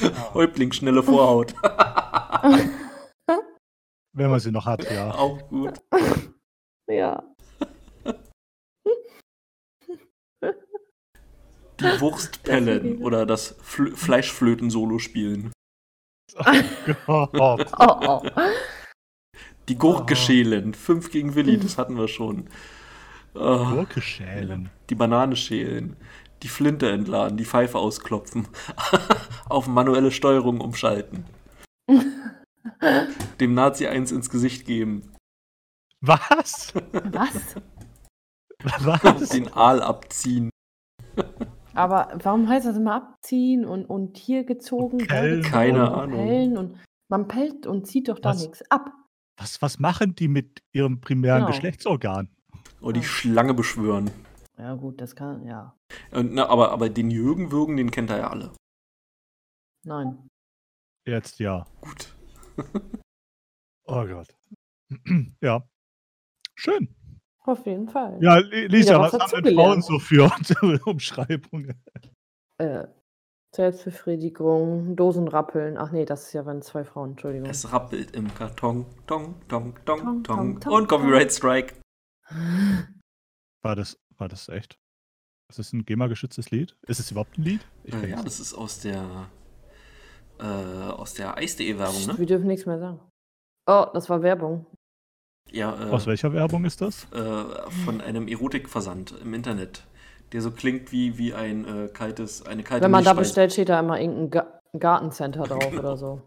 Häuptling, 0.34 0.72
schnelle 0.72 1.02
Vorhaut. 1.02 1.54
Wenn 4.12 4.30
man 4.30 4.40
sie 4.40 4.52
noch 4.52 4.66
hat, 4.66 4.90
ja. 4.90 5.14
Auch 5.14 5.48
gut. 5.48 5.80
Ja. 6.88 7.22
Die 11.80 12.00
Wurst 12.00 12.42
pellen 12.42 12.98
oder 12.98 13.26
das 13.26 13.54
Fl 13.62 13.94
Fleischflöten-Solo 13.94 14.98
spielen. 14.98 15.52
oh, 17.06 17.28
Oh, 17.32 17.58
oh. 17.78 18.22
Die 19.68 19.76
Gurke 19.76 20.16
schälen. 20.16 20.74
Fünf 20.74 21.10
gegen 21.10 21.34
Willi, 21.34 21.58
das 21.58 21.76
hatten 21.76 21.96
wir 21.96 22.08
schon. 22.08 22.48
Ah, 23.34 23.70
Gurke 23.74 24.00
schälen. 24.00 24.70
die 24.88 24.94
Banane 24.94 25.36
schälen. 25.36 25.96
Die 26.42 26.48
Flinte 26.48 26.90
entladen, 26.90 27.36
die 27.36 27.44
Pfeife 27.44 27.78
ausklopfen. 27.78 28.46
Auf 29.48 29.66
manuelle 29.66 30.10
Steuerung 30.10 30.60
umschalten. 30.60 31.24
Dem 33.40 33.54
Nazi 33.54 33.86
eins 33.86 34.12
ins 34.12 34.30
Gesicht 34.30 34.66
geben. 34.66 35.12
Was? 36.00 36.72
Was? 36.92 37.56
Was? 38.62 39.28
Den 39.30 39.52
Aal 39.52 39.82
abziehen. 39.82 40.50
Aber 41.76 42.08
warum 42.22 42.48
heißt 42.48 42.66
das 42.66 42.76
immer 42.76 42.94
abziehen 42.94 43.64
und, 43.64 43.84
und 43.84 44.16
hier 44.16 44.44
gezogen? 44.44 44.98
Pellen. 44.98 45.36
gezogen 45.42 45.52
Keine 45.52 45.90
und 45.90 45.94
Ahnung. 45.94 46.56
Und 46.56 46.80
man 47.08 47.28
pellt 47.28 47.66
und 47.66 47.86
zieht 47.86 48.08
doch 48.08 48.18
da 48.18 48.30
Was? 48.30 48.42
nichts 48.42 48.70
ab. 48.70 48.90
Was, 49.38 49.60
was 49.60 49.78
machen 49.78 50.14
die 50.14 50.28
mit 50.28 50.62
ihrem 50.72 51.00
primären 51.00 51.40
Genau. 51.40 51.50
Geschlechtsorgan? 51.52 52.30
Oder 52.80 52.94
die 52.94 53.00
Ja. 53.00 53.06
Schlange 53.06 53.54
beschwören. 53.54 54.10
Ja, 54.58 54.74
gut, 54.74 55.00
das 55.00 55.14
kann, 55.14 55.44
ja. 55.44 55.76
Und, 56.12 56.32
na, 56.32 56.46
aber, 56.48 56.70
aber 56.72 56.88
den 56.88 57.10
Jürgen 57.10 57.52
Würgen, 57.52 57.76
den 57.76 57.90
kennt 57.90 58.08
er 58.10 58.18
ja 58.18 58.30
alle. 58.30 58.52
Nein. 59.84 60.28
Jetzt 61.06 61.38
ja. 61.38 61.66
Gut. 61.82 62.16
Oh 63.86 64.04
Gott. 64.06 64.34
ja. 65.42 65.62
Schön. 66.54 66.94
Auf 67.46 67.64
jeden 67.66 67.88
Fall. 67.88 68.18
Ja, 68.20 68.36
Li- 68.38 68.66
Lisa, 68.66 68.98
was 69.00 69.12
was 69.14 69.32
haben 69.32 69.42
denn 69.44 69.54
Frauen 69.54 69.80
so 69.82 69.98
für 69.98 70.30
Umschreibungen? 70.86 71.80
Äh, 72.58 72.86
Selbstbefriedigung, 73.54 74.96
Dosenrappeln. 74.96 75.78
Ach 75.78 75.90
nee, 75.92 76.04
das 76.04 76.26
ist 76.26 76.32
ja, 76.32 76.44
wenn 76.44 76.60
zwei 76.62 76.84
Frauen, 76.84 77.10
Entschuldigung. 77.10 77.48
Es 77.48 77.72
rappelt 77.72 78.14
im 78.16 78.34
Karton. 78.34 78.84
Tong, 79.06 79.36
tong, 79.48 79.74
tong, 79.84 79.84
Tong, 79.84 80.04
tong. 80.04 80.24
tong, 80.24 80.60
tong, 80.60 80.72
Und 80.72 80.88
Copyright 80.88 81.32
Strike. 81.32 81.74
War 83.62 83.74
das, 83.76 83.98
war 84.18 84.28
das 84.28 84.48
echt? 84.48 84.78
Ist 85.48 85.58
das 85.58 85.72
ein 85.72 85.84
GEMA-geschütztes 85.84 86.50
Lied? 86.50 86.76
Ist 86.86 87.00
es 87.00 87.10
überhaupt 87.10 87.38
ein 87.38 87.42
Lied? 87.42 87.60
Ich 87.84 87.94
Äh, 87.94 88.02
weiß 88.02 88.10
ja, 88.10 88.22
das 88.22 88.38
ist 88.40 88.54
aus 88.54 88.80
der 88.80 89.30
äh, 90.38 90.44
aus 90.44 91.14
der 91.14 91.36
Eis.de-Werbung, 91.36 92.06
ne? 92.06 92.18
Wir 92.18 92.26
dürfen 92.26 92.46
nichts 92.46 92.66
mehr 92.66 92.78
sagen. 92.78 93.00
Oh, 93.66 93.86
das 93.94 94.08
war 94.10 94.22
Werbung. 94.22 94.66
Ja, 95.52 95.88
äh, 95.88 95.90
Aus 95.90 96.06
welcher 96.06 96.32
Werbung 96.32 96.64
ist 96.64 96.80
das? 96.80 97.06
äh, 97.12 97.44
von 97.84 98.00
einem 98.00 98.28
Erotikversand 98.28 99.14
im 99.22 99.32
Internet, 99.34 99.84
der 100.32 100.42
so 100.42 100.50
klingt 100.50 100.92
wie, 100.92 101.18
wie 101.18 101.34
ein 101.34 101.64
äh, 101.64 101.88
kaltes, 101.88 102.44
eine 102.44 102.62
kalte 102.62 102.84
Wenn 102.84 102.90
man 102.90 103.04
da 103.04 103.12
bestellt, 103.14 103.52
steht 103.52 103.68
da 103.68 103.80
immer 103.80 104.00
irgendein 104.00 104.30
Ga 104.30 104.52
Gartencenter 104.78 105.44
drauf 105.44 105.70
Genau. 105.70 105.78
oder 105.80 105.96
so. 105.96 106.20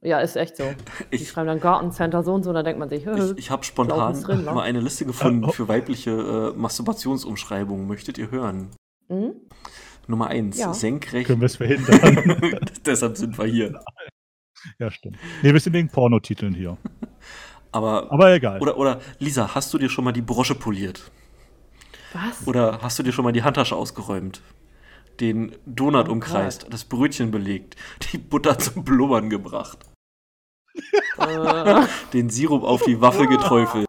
Ja, 0.00 0.20
ist 0.20 0.36
echt 0.36 0.56
so. 0.56 0.64
Die 1.12 1.16
Ich, 1.16 1.28
schreiben 1.28 1.46
dann 1.48 1.60
Gartencenter 1.60 2.22
so 2.22 2.34
und 2.34 2.42
so, 2.42 2.52
da 2.52 2.62
denkt 2.62 2.78
man 2.80 2.88
sich, 2.88 3.06
ich, 3.06 3.30
ich 3.36 3.50
habe 3.50 3.64
spontan 3.64 4.20
drin, 4.22 4.44
wa? 4.46 4.54
mal 4.54 4.62
eine 4.62 4.80
Liste 4.80 5.04
gefunden 5.04 5.50
für 5.52 5.68
weibliche 5.68 6.10
äh, 6.54 6.58
Masturbationsumschreibungen. 6.58 7.86
Möchtet 7.86 8.18
ihr 8.18 8.30
hören? 8.30 8.70
hm? 9.08 9.34
Nummer 10.10 10.28
1, 10.28 10.56
Ja. 10.58 10.72
senkrecht. 10.72 11.26
Können 11.26 11.42
wir 11.42 11.46
es 11.46 11.56
verhindern? 11.56 12.60
Deshalb 12.86 13.18
sind 13.18 13.36
wir 13.36 13.44
hier. 13.44 13.78
ja, 14.78 14.90
stimmt. 14.90 15.16
Nee, 15.42 15.52
wir 15.52 15.60
sind 15.60 15.74
wegen 15.74 15.88
Pornotiteln 15.90 16.54
hier. 16.54 16.78
Aber, 17.72 18.10
Aber 18.10 18.32
egal. 18.34 18.60
oder, 18.60 18.76
oder, 18.78 19.00
Lisa, 19.18 19.54
hast 19.54 19.72
du 19.74 19.78
dir 19.78 19.88
schon 19.88 20.04
mal 20.04 20.12
die 20.12 20.22
Brosche 20.22 20.54
poliert? 20.54 21.10
Was? 22.12 22.46
Oder 22.46 22.80
hast 22.82 22.98
du 22.98 23.02
dir 23.02 23.12
schon 23.12 23.24
mal 23.24 23.32
die 23.32 23.42
Handtasche 23.42 23.76
ausgeräumt? 23.76 24.40
Den 25.20 25.54
Donut 25.66 26.08
Oh 26.08 26.12
umkreist, 26.12 26.66
das 26.70 26.84
Brötchen 26.84 27.30
belegt, 27.30 27.76
die 28.12 28.18
Butter 28.18 28.58
zum 28.58 28.84
Blubbern 28.84 29.28
gebracht, 29.28 29.78
äh, 31.18 31.86
den 32.12 32.30
Sirup 32.30 32.62
auf 32.62 32.82
die 32.84 33.00
Waffel 33.00 33.26
geträufelt. 33.26 33.86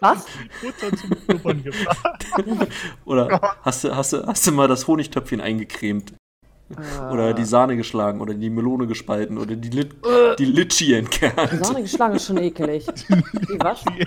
was? 0.00 0.26
Butter 0.60 0.96
zum 0.96 1.10
Blubbern 1.10 1.62
gebracht. 1.62 2.26
Oder 3.04 3.40
hast 3.62 3.84
du, 3.84 3.94
hast, 3.94 4.14
du, 4.14 4.26
hast 4.26 4.46
du 4.46 4.52
mal 4.52 4.68
das 4.68 4.86
Honigtöpfchen 4.88 5.40
eingecremt? 5.40 6.14
Oder 7.12 7.30
Äh, 7.30 7.34
die 7.34 7.44
Sahne 7.44 7.76
geschlagen 7.76 8.20
oder 8.20 8.34
die 8.34 8.48
Melone 8.50 8.86
gespalten 8.86 9.36
oder 9.38 9.56
die, 9.56 9.68
Lit 9.70 9.94
Äh. 10.06 10.36
die 10.36 10.44
Litschi 10.46 10.86
Die 10.86 10.94
entkernt. 10.94 11.64
Sahne 11.64 11.82
geschlagen 11.82 12.14
ist 12.16 12.26
schon 12.26 12.38
ekelig. 12.38 12.86
Die 13.06 13.58
was? 13.60 13.84
Die 13.84 14.06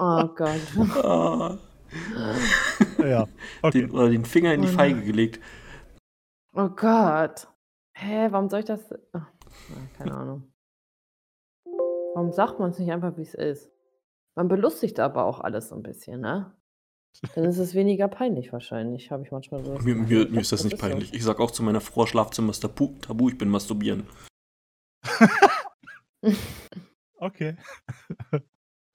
Oh 0.00 0.28
Gott. 0.28 1.04
Ah, 1.04 1.58
ja, 2.98 3.26
okay. 3.62 3.80
den, 3.82 3.90
oder 3.90 4.08
den 4.10 4.24
Finger 4.24 4.54
in 4.54 4.62
die 4.62 4.68
Oh 4.68 4.72
Feige 4.72 5.02
gelegt. 5.02 5.40
Oh 6.54 6.68
Gott. 6.68 7.48
Hä, 7.94 8.28
warum 8.30 8.48
soll 8.48 8.60
ich 8.60 8.66
das? 8.66 8.80
Ach, 9.12 9.26
keine 9.98 10.14
Ahnung. 10.14 10.52
Warum 12.14 12.32
sagt 12.32 12.60
man 12.60 12.70
es 12.70 12.78
nicht 12.78 12.90
einfach, 12.92 13.16
wie 13.16 13.22
es 13.22 13.34
ist? 13.34 13.70
Man 14.36 14.48
belustigt 14.48 15.00
aber 15.00 15.24
auch 15.24 15.40
alles 15.40 15.68
so 15.68 15.74
ein 15.74 15.82
bisschen, 15.82 16.20
ne? 16.20 16.52
Dann 17.34 17.44
ist 17.44 17.58
es 17.58 17.74
weniger 17.74 18.08
peinlich 18.08 18.52
wahrscheinlich, 18.52 19.10
habe 19.10 19.24
ich 19.24 19.30
manchmal 19.30 19.64
so. 19.64 19.78
Mir, 19.78 19.94
mir, 19.94 20.28
mir 20.28 20.40
ist 20.40 20.52
das 20.52 20.64
nicht 20.64 20.78
peinlich. 20.78 21.12
Ich 21.12 21.22
sag 21.22 21.38
auch 21.38 21.50
zu 21.50 21.62
meiner 21.62 21.80
Frau, 21.80 22.06
Schlafzimmer 22.06 22.50
ist 22.50 22.60
tabu, 22.60 22.94
tabu 23.00 23.28
ich 23.28 23.36
bin 23.36 23.48
masturbieren. 23.48 24.04
Okay. 27.20 27.54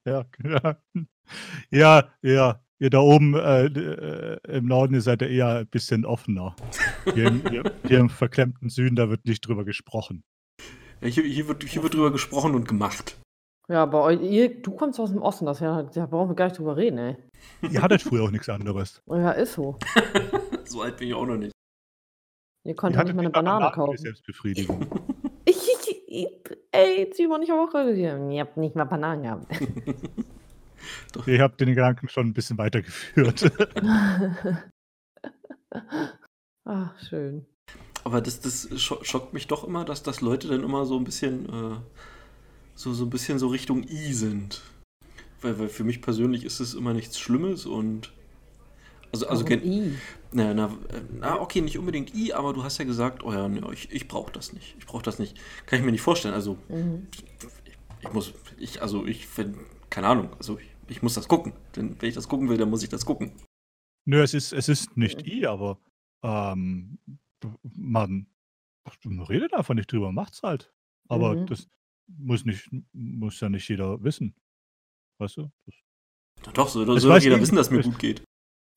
ja, 0.05 0.25
ja. 0.43 0.77
Ja, 1.71 2.09
ja. 2.21 2.61
Ihr 2.77 2.89
da 2.89 2.99
oben 2.99 3.35
äh, 3.35 3.67
äh, 3.67 4.37
im 4.57 4.65
Norden, 4.65 4.95
ihr 4.95 5.01
seid 5.01 5.21
ja 5.21 5.27
eher 5.27 5.47
ein 5.59 5.67
bisschen 5.67 6.05
offener. 6.05 6.55
Hier 7.13 7.27
im, 7.27 7.47
hier, 7.49 7.63
hier 7.87 7.99
im 7.99 8.09
verklemmten 8.09 8.69
Süden, 8.69 8.97
da 8.97 9.09
wird 9.09 9.25
nicht 9.25 9.47
drüber 9.47 9.63
gesprochen. 9.63 10.23
Ja, 10.99 11.07
hier, 11.07 11.23
hier, 11.23 11.47
wird, 11.47 11.63
hier 11.63 11.83
wird 11.83 11.93
drüber 11.93 12.11
gesprochen 12.11 12.53
und 12.53 12.67
gemacht. 12.67 13.17
Ja, 13.67 13.83
aber 13.83 14.11
ihr, 14.13 14.61
du 14.61 14.71
kommst 14.75 14.99
aus 14.99 15.11
dem 15.11 15.21
Osten, 15.21 15.45
das 15.45 15.59
ja, 15.59 15.81
da 15.83 16.05
brauchen 16.05 16.29
wir 16.29 16.35
gar 16.35 16.45
nicht 16.45 16.57
drüber 16.59 16.77
reden, 16.77 16.97
ey. 16.99 17.15
Ihr 17.61 17.81
hattet 17.81 18.01
früher 18.03 18.23
auch 18.23 18.31
nichts 18.31 18.47
anderes. 18.49 19.01
Ja, 19.09 19.31
ist 19.31 19.53
so. 19.53 19.77
So 20.65 20.81
alt 20.81 20.97
bin 20.97 21.07
ich 21.09 21.13
auch 21.13 21.25
noch 21.25 21.37
nicht. 21.37 21.51
Ihr 22.63 22.71
Ihr 22.71 22.75
konntet 22.75 23.03
nicht 23.05 23.15
mal 23.15 23.21
eine 23.21 23.29
Banane 23.29 23.71
kaufen. 23.73 23.97
Selbstbefriedigung. 23.97 24.85
Ich, 25.47 25.57
ich, 25.87 26.01
ich, 26.07 26.27
ey, 26.71 27.11
Simon, 27.13 27.43
ich 27.43 27.51
habe 27.51 27.61
auch 27.61 27.71
gesehen. 27.71 28.31
Ihr 28.31 28.41
habt 28.41 28.57
nicht 28.57 28.75
mal 28.75 28.85
Bananen 28.85 29.21
gehabt. 29.21 29.45
Ihr 31.27 31.39
habt 31.41 31.61
den 31.61 31.69
Gedanken 31.69 32.09
schon 32.09 32.25
ein 32.27 32.33
bisschen 32.33 32.57
weitergeführt. 32.57 33.51
Ach, 36.63 36.99
schön. 37.07 37.45
Aber 38.03 38.21
das, 38.21 38.39
das 38.39 38.69
scho- 38.71 39.03
schockt 39.03 39.33
mich 39.33 39.45
doch 39.47 39.63
immer, 39.65 39.85
dass, 39.85 40.01
dass 40.03 40.21
Leute 40.21 40.47
dann 40.47 40.63
immer 40.63 40.85
so 40.85 40.97
ein 40.97 41.03
bisschen 41.03 41.45
äh, 41.47 41.75
so, 42.75 42.93
so 42.93 43.05
ein 43.05 43.09
bisschen 43.09 43.39
so 43.39 43.47
Richtung 43.47 43.83
I 43.83 44.13
sind. 44.13 44.61
Weil, 45.41 45.59
weil 45.59 45.69
für 45.69 45.83
mich 45.83 46.01
persönlich 46.01 46.43
ist 46.43 46.59
es 46.59 46.73
immer 46.73 46.93
nichts 46.93 47.19
Schlimmes 47.19 47.65
und 47.65 48.11
also, 49.11 49.27
also 49.27 49.45
Warum 49.45 49.61
gen- 49.61 49.71
I? 49.71 49.97
na, 50.33 50.53
na, 50.53 50.77
na, 51.19 51.39
okay, 51.39 51.61
nicht 51.61 51.77
unbedingt 51.77 52.13
I, 52.13 52.33
aber 52.33 52.53
du 52.53 52.63
hast 52.63 52.77
ja 52.77 52.85
gesagt, 52.85 53.23
oh 53.23 53.31
ja, 53.31 53.47
nee, 53.47 53.61
ich, 53.71 53.91
ich 53.91 54.07
brauche 54.07 54.31
das 54.31 54.51
nicht. 54.53 54.75
Ich 54.77 54.85
brauche 54.85 55.03
das 55.03 55.19
nicht. 55.19 55.37
Kann 55.65 55.79
ich 55.79 55.85
mir 55.85 55.91
nicht 55.91 56.01
vorstellen. 56.01 56.33
Also 56.33 56.57
Mhm. 56.67 57.07
ich, 57.13 57.23
ich 58.01 58.13
muss, 58.13 58.33
ich, 58.57 58.81
also 58.81 59.05
ich 59.05 59.25
finde, 59.27 59.59
keine 59.89 60.07
Ahnung, 60.07 60.33
also 60.37 60.59
ich, 60.59 60.67
ich 60.89 61.01
muss 61.01 61.13
das 61.13 61.27
gucken. 61.29 61.53
Denn 61.75 61.95
wenn 62.01 62.09
ich 62.09 62.15
das 62.15 62.27
gucken 62.27 62.49
will, 62.49 62.57
dann 62.57 62.69
muss 62.69 62.83
ich 62.83 62.89
das 62.89 63.05
gucken. 63.05 63.31
Nö, 64.05 64.21
es 64.21 64.33
ist, 64.33 64.51
es 64.51 64.67
ist 64.67 64.97
nicht 64.97 65.25
I, 65.25 65.45
aber 65.47 65.79
ähm, 66.21 66.99
man 67.75 68.27
redet 69.29 69.53
einfach 69.53 69.73
nicht 69.75 69.91
drüber, 69.91 70.11
macht's 70.11 70.43
halt. 70.43 70.73
Aber 71.07 71.35
Mhm. 71.35 71.45
das 71.47 71.67
muss 72.07 72.45
nicht, 72.45 72.69
muss 72.93 73.39
ja 73.39 73.49
nicht 73.49 73.67
jeder 73.67 74.01
wissen. 74.03 74.33
Weißt 75.19 75.37
du? 75.37 75.49
Das, 75.65 75.75
Na 76.45 76.51
doch, 76.51 76.67
so, 76.67 76.85
Das 76.85 77.01
soll 77.03 77.17
doch 77.17 77.23
jeder 77.23 77.39
wissen, 77.39 77.55
dass 77.55 77.71
mir 77.71 77.79
ich- 77.79 77.85
gut 77.85 77.99
geht. 77.99 78.23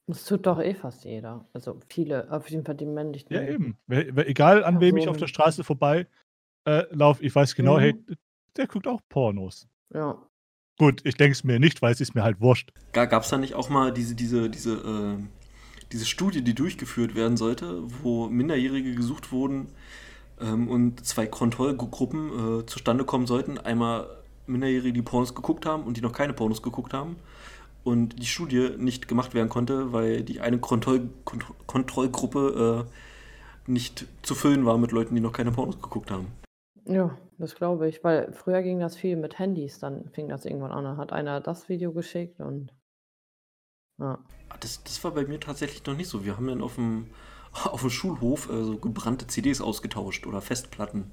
Das 0.07 0.25
tut 0.25 0.47
doch 0.47 0.59
eh 0.59 0.75
fast 0.75 1.05
jeder. 1.05 1.47
Also 1.53 1.79
viele, 1.91 2.31
auf 2.33 2.49
jeden 2.49 2.65
Fall 2.65 2.77
die 2.77 2.87
männlichen. 2.87 3.31
ja, 3.33 3.43
eben. 3.47 3.77
Egal 3.89 4.65
an 4.65 4.81
wem 4.81 4.97
ich 4.97 5.07
auf 5.09 5.19
der. 5.19 5.27
Straße 5.27 5.65
vorbei 5.65 6.07
äh, 6.65 6.85
laufe, 6.95 7.23
ich 7.23 7.35
weiß 7.35 7.55
genau, 7.55 7.77
Mhm. 7.77 7.81
hey, 7.81 7.95
der 8.57 8.67
guckt 8.67 8.87
auch 8.87 9.01
Pornos. 9.11 9.69
Ja. 9.93 10.19
Gut, 10.79 11.01
ich 11.05 11.17
denke 11.17 11.33
es 11.33 11.45
mir 11.45 11.59
nicht, 11.59 11.83
weil 11.83 11.93
es 11.93 12.01
ist 12.01 12.15
mir 12.15 12.23
halt 12.23 12.41
wurscht. 12.41 12.73
Gab 12.93 13.13
es 13.23 13.29
da 13.29 13.37
nicht 13.37 13.55
auch 13.55 13.69
mal 13.69 13.93
diese, 13.93 14.15
diese, 14.15 14.49
diese, 14.49 14.75
äh, 15.19 15.23
diese 15.93 16.07
Studie, 16.07 16.43
die 16.43 16.55
durchgeführt 16.55 17.15
werden 17.15 17.37
sollte, 17.37 17.83
wo 18.03 18.29
Minderjährige 18.29 18.95
gesucht 18.95 19.31
wurden 19.33 19.69
ähm, 20.41 20.69
und 20.69 21.05
zwei 21.05 21.27
Kontrollgruppen 21.27 22.61
äh, 22.61 22.67
zustande 22.67 23.05
kommen 23.05 23.27
sollten? 23.27 23.59
Einmal 23.59 24.09
Minderjährige, 24.47 24.93
die 24.93 25.03
Pornos 25.03 25.35
geguckt 25.35 25.67
haben 25.67 25.85
und 25.85 25.97
die 25.97 26.01
noch 26.01 26.13
keine 26.13 26.33
Pornos 26.33 26.63
geguckt 26.63 26.95
haben. 26.95 27.17
Und 27.85 28.19
die 28.19 28.27
Studie 28.27 28.71
nicht 28.77 29.09
gemacht 29.09 29.35
werden 29.35 29.49
konnte, 29.49 29.93
weil 29.93 30.23
die 30.23 30.41
eine 30.41 30.59
Kontroll 30.59 31.09
Kont 31.25 31.45
Kontrollgruppe 31.67 32.87
äh, 32.87 33.71
nicht 33.71 34.07
zu 34.23 34.35
füllen 34.35 34.65
war 34.67 34.79
mit 34.79 34.93
Leuten, 34.93 35.15
die 35.15 35.21
noch 35.21 35.33
keine 35.33 35.53
Pornos 35.53 35.81
geguckt 35.81 36.11
haben. 36.11 36.27
Ja, 36.85 37.17
das 37.37 37.55
glaube 37.55 37.89
ich. 37.89 38.03
Weil 38.03 38.33
früher 38.33 38.63
ging 38.63 38.81
das 38.81 38.97
viel 38.97 39.17
mit 39.17 39.39
Handys, 39.39 39.79
dann 39.79 40.09
fing 40.09 40.29
das 40.29 40.45
irgendwann 40.45 40.73
an. 40.73 40.85
Dann 40.85 40.97
hat 40.97 41.13
einer 41.13 41.41
das 41.41 41.69
Video 41.69 41.93
geschickt 41.93 42.41
und. 42.41 42.73
Ja. 43.99 44.19
Das, 44.61 44.83
das 44.83 45.03
war 45.05 45.13
bei 45.13 45.25
mir 45.25 45.39
tatsächlich 45.39 45.85
noch 45.87 45.97
nicht 45.97 46.09
so. 46.09 46.25
Wir 46.25 46.37
haben 46.37 46.47
dann 46.47 46.63
auf 46.63 46.77
dem, 46.77 47.09
auf 47.73 47.81
dem 47.81 47.91
Schulhof 47.91 48.49
äh, 48.51 48.65
so 48.65 48.79
gebrannte 48.79 49.27
CDs 49.27 49.61
ausgetauscht 49.61 50.27
oder 50.27 50.41
Festplatten. 50.41 51.11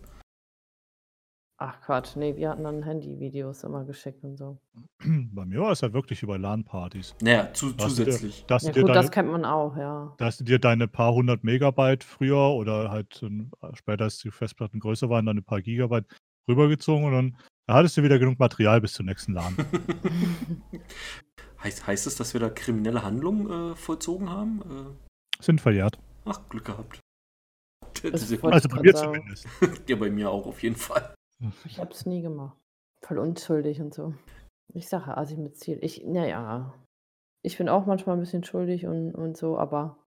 Ach 1.57 1.79
Quatsch, 1.79 2.17
nee, 2.17 2.35
wir 2.35 2.49
hatten 2.49 2.65
dann 2.65 2.83
Handyvideos 2.83 3.63
immer 3.63 3.85
geschickt 3.85 4.25
und 4.25 4.35
so. 4.35 4.57
Bei 4.99 5.45
mir 5.45 5.61
war 5.61 5.71
es 5.71 5.81
halt 5.83 5.93
wirklich 5.93 6.21
über 6.21 6.37
LAN-Partys. 6.37 7.15
Naja, 7.21 7.53
zu, 7.53 7.71
dir- 7.71 7.77
zusätzlich. 7.77 8.43
Da 8.45 8.55
hast, 8.55 8.63
Ja 8.63 8.73
du 8.73 8.79
dir 8.79 8.81
gut, 8.81 8.89
deine, 8.89 9.01
das 9.01 9.11
kennt 9.11 9.31
man 9.31 9.45
auch, 9.45 9.77
ja. 9.77 10.13
da 10.17 10.25
hast 10.25 10.41
du 10.41 10.43
dir 10.43 10.59
deine 10.59 10.89
paar 10.89 11.13
hundert 11.13 11.45
Megabyte 11.45 12.03
früher 12.03 12.49
oder 12.49 12.91
halt 12.91 13.23
ähm, 13.23 13.51
später, 13.73 14.03
als 14.03 14.17
die 14.17 14.31
Festplatten 14.31 14.81
größer 14.81 15.09
waren, 15.09 15.25
dann 15.25 15.37
ein 15.37 15.45
paar 15.45 15.61
Gigabyte 15.61 16.05
rübergezogen 16.49 17.05
und 17.05 17.13
dann 17.13 17.37
da 17.67 17.75
hattest 17.75 17.97
du 17.97 18.03
wieder 18.03 18.19
genug 18.19 18.37
Material 18.37 18.79
bis 18.81 18.93
zum 18.93 19.05
nächsten 19.07 19.33
LAN. 19.33 19.55
heißt, 21.63 21.87
heißt 21.87 22.05
es, 22.05 22.15
dass 22.15 22.33
wir 22.33 22.41
da 22.41 22.49
kriminelle 22.49 23.01
Handlungen 23.01 23.71
äh, 23.71 23.75
vollzogen 23.75 24.29
haben? 24.29 24.61
Äh, 24.61 25.43
Sind 25.43 25.61
verjährt. 25.61 25.97
Ach, 26.25 26.49
Glück 26.49 26.65
gehabt. 26.65 26.99
Also 28.03 28.33
ich 28.35 28.41
bei 28.41 28.81
mir 28.81 28.93
zumindest. 28.93 29.47
ja, 29.87 29.95
bei 29.95 30.09
mir 30.09 30.29
auch 30.29 30.45
auf 30.45 30.61
jeden 30.61 30.75
Fall. 30.75 31.15
Ich 31.65 31.79
hab's 31.79 32.05
nie 32.05 32.21
gemacht. 32.21 32.57
Voll 33.01 33.19
unschuldig 33.19 33.81
und 33.81 33.93
so. 33.93 34.13
Ich 34.73 34.87
sage, 34.89 35.15
also 35.15 35.37
mit 35.37 35.57
Ziel. 35.57 35.79
Ich, 35.81 36.03
naja. 36.03 36.73
Ich 37.43 37.57
bin 37.57 37.69
auch 37.69 37.85
manchmal 37.85 38.17
ein 38.17 38.19
bisschen 38.19 38.43
schuldig 38.43 38.85
und, 38.87 39.13
und 39.13 39.37
so, 39.37 39.57
aber 39.57 40.03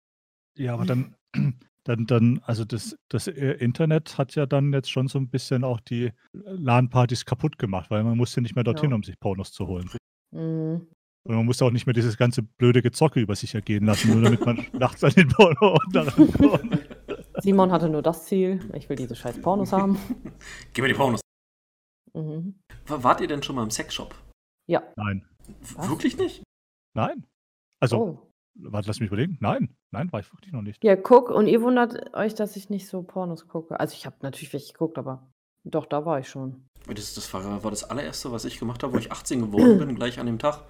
Ja, 0.57 0.73
aber 0.73 0.85
dann, 0.85 1.15
dann, 1.85 2.05
dann, 2.05 2.41
also 2.43 2.65
das, 2.65 2.95
das 3.09 3.27
äh, 3.27 3.51
Internet 3.53 4.17
hat 4.17 4.35
ja 4.35 4.45
dann 4.45 4.73
jetzt 4.73 4.91
schon 4.91 5.07
so 5.07 5.17
ein 5.19 5.29
bisschen 5.29 5.63
auch 5.63 5.79
die 5.79 6.11
LAN-Partys 6.33 7.25
kaputt 7.25 7.57
gemacht, 7.57 7.89
weil 7.89 8.03
man 8.03 8.17
musste 8.17 8.41
nicht 8.41 8.55
mehr 8.55 8.63
dorthin, 8.65 8.89
Ja. 8.89 8.95
um 8.95 9.03
sich 9.03 9.19
Pornos 9.19 9.51
zu 9.53 9.67
holen. 9.67 9.89
mm, 10.31 10.81
Und 11.23 11.35
man 11.35 11.45
musste 11.45 11.65
auch 11.65 11.71
nicht 11.71 11.85
mehr 11.85 11.93
dieses 11.93 12.17
ganze 12.17 12.41
blöde 12.43 12.81
Gezocke 12.81 13.19
über 13.19 13.35
sich 13.35 13.53
ergehen 13.53 13.85
lassen, 13.85 14.13
nur 14.13 14.21
damit 14.23 14.45
man 14.45 14.65
nachts 14.73 15.03
an 15.03 15.11
den 15.11 15.27
Porno 15.27 15.77
daran 15.91 16.31
kommt. 16.33 16.79
Simon 17.41 17.71
hatte 17.71 17.89
nur 17.89 18.01
das 18.01 18.25
Ziel. 18.25 18.59
Ich 18.73 18.89
will 18.89 18.95
diese 18.95 19.15
scheiß 19.15 19.41
Pornos 19.41 19.71
haben. 19.73 19.97
Gib 20.73 20.83
mir 20.83 20.87
die 20.89 20.93
Pornos. 20.93 21.21
Mhm. 22.13 22.59
Wa- 22.87 23.03
Wart 23.03 23.21
ihr 23.21 23.27
denn 23.27 23.43
schon 23.43 23.55
mal 23.55 23.63
im 23.63 23.69
Sexshop? 23.69 24.15
Ja. 24.67 24.83
Nein. 24.95 25.25
Was? 25.75 25.89
Wirklich 25.89 26.17
nicht? 26.17 26.43
Nein. 26.95 27.25
Also, 27.81 27.97
Oh. 27.97 28.31
warte, 28.55 28.87
lass 28.87 28.99
mich 28.99 29.07
überlegen. 29.07 29.37
Nein, 29.41 29.75
nein, 29.91 30.11
war 30.11 30.19
ich 30.21 30.31
wirklich 30.33 30.51
noch 30.53 30.61
nicht. 30.61 30.83
Ja, 30.83 30.95
guck, 30.95 31.29
und 31.29 31.47
ihr 31.47 31.61
wundert 31.61 32.13
euch, 32.15 32.33
dass 32.35 32.55
ich 32.55 32.69
nicht 32.69 32.87
so 32.87 33.03
Pornos 33.03 33.47
gucke. 33.47 33.79
Also 33.79 33.93
ich 33.93 34.05
habe 34.05 34.15
natürlich 34.21 34.51
welche 34.53 34.73
geguckt, 34.73 34.97
aber 34.97 35.27
doch, 35.63 35.85
da 35.85 36.05
war 36.05 36.19
ich 36.19 36.27
schon. 36.29 36.65
Das, 36.87 37.13
das 37.13 37.33
war, 37.33 37.63
war 37.63 37.71
das 37.71 37.83
allererste, 37.83 38.31
was 38.31 38.45
ich 38.45 38.59
gemacht 38.59 38.83
habe, 38.83 38.93
wo 38.93 38.97
ich 38.97 39.11
18 39.11 39.41
geworden 39.41 39.77
bin, 39.87 39.95
gleich 39.95 40.19
an 40.19 40.25
dem 40.25 40.39
Tag. 40.39 40.63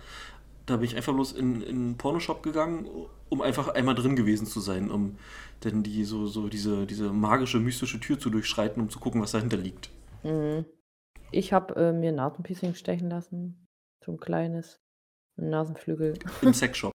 Da 0.70 0.78
bin 0.78 0.86
ich 0.86 0.96
einfach 0.96 1.14
bloß 1.14 1.32
in, 1.32 1.64
in 1.64 1.70
einen 1.78 1.98
Pornoshop 1.98 2.44
gegangen, 2.44 2.88
um 3.30 3.42
einfach 3.42 3.70
einmal 3.70 3.96
drin 3.96 4.16
gewesen 4.16 4.46
zu 4.46 4.60
sein, 4.60 4.92
um 4.92 5.18
denn 5.64 5.82
die 5.82 6.04
so, 6.04 6.28
so 6.28 6.48
diese, 6.48 6.86
diese 6.86 7.12
magische, 7.12 7.60
mystische 7.60 8.00
Tür 8.00 8.20
zu 8.20 8.30
durchschreiten, 8.30 8.80
um 8.80 8.90
zu 8.90 9.00
gucken, 9.00 9.20
was 9.20 9.32
dahinter 9.32 9.58
liegt. 9.58 9.90
Mhm. 10.24 10.66
Ich 11.32 11.52
habe, 11.54 11.76
äh, 11.76 11.92
mir 11.92 12.10
'n 12.12 12.16
Nasenpiercing 12.16 12.76
stechen 12.76 13.10
lassen, 13.10 13.66
so 14.06 14.12
'n 14.12 14.20
kleines, 14.20 14.80
'n 15.40 15.50
Nasenflügel. 15.50 16.14
Im 16.44 16.54
Sexshop. 16.54 16.92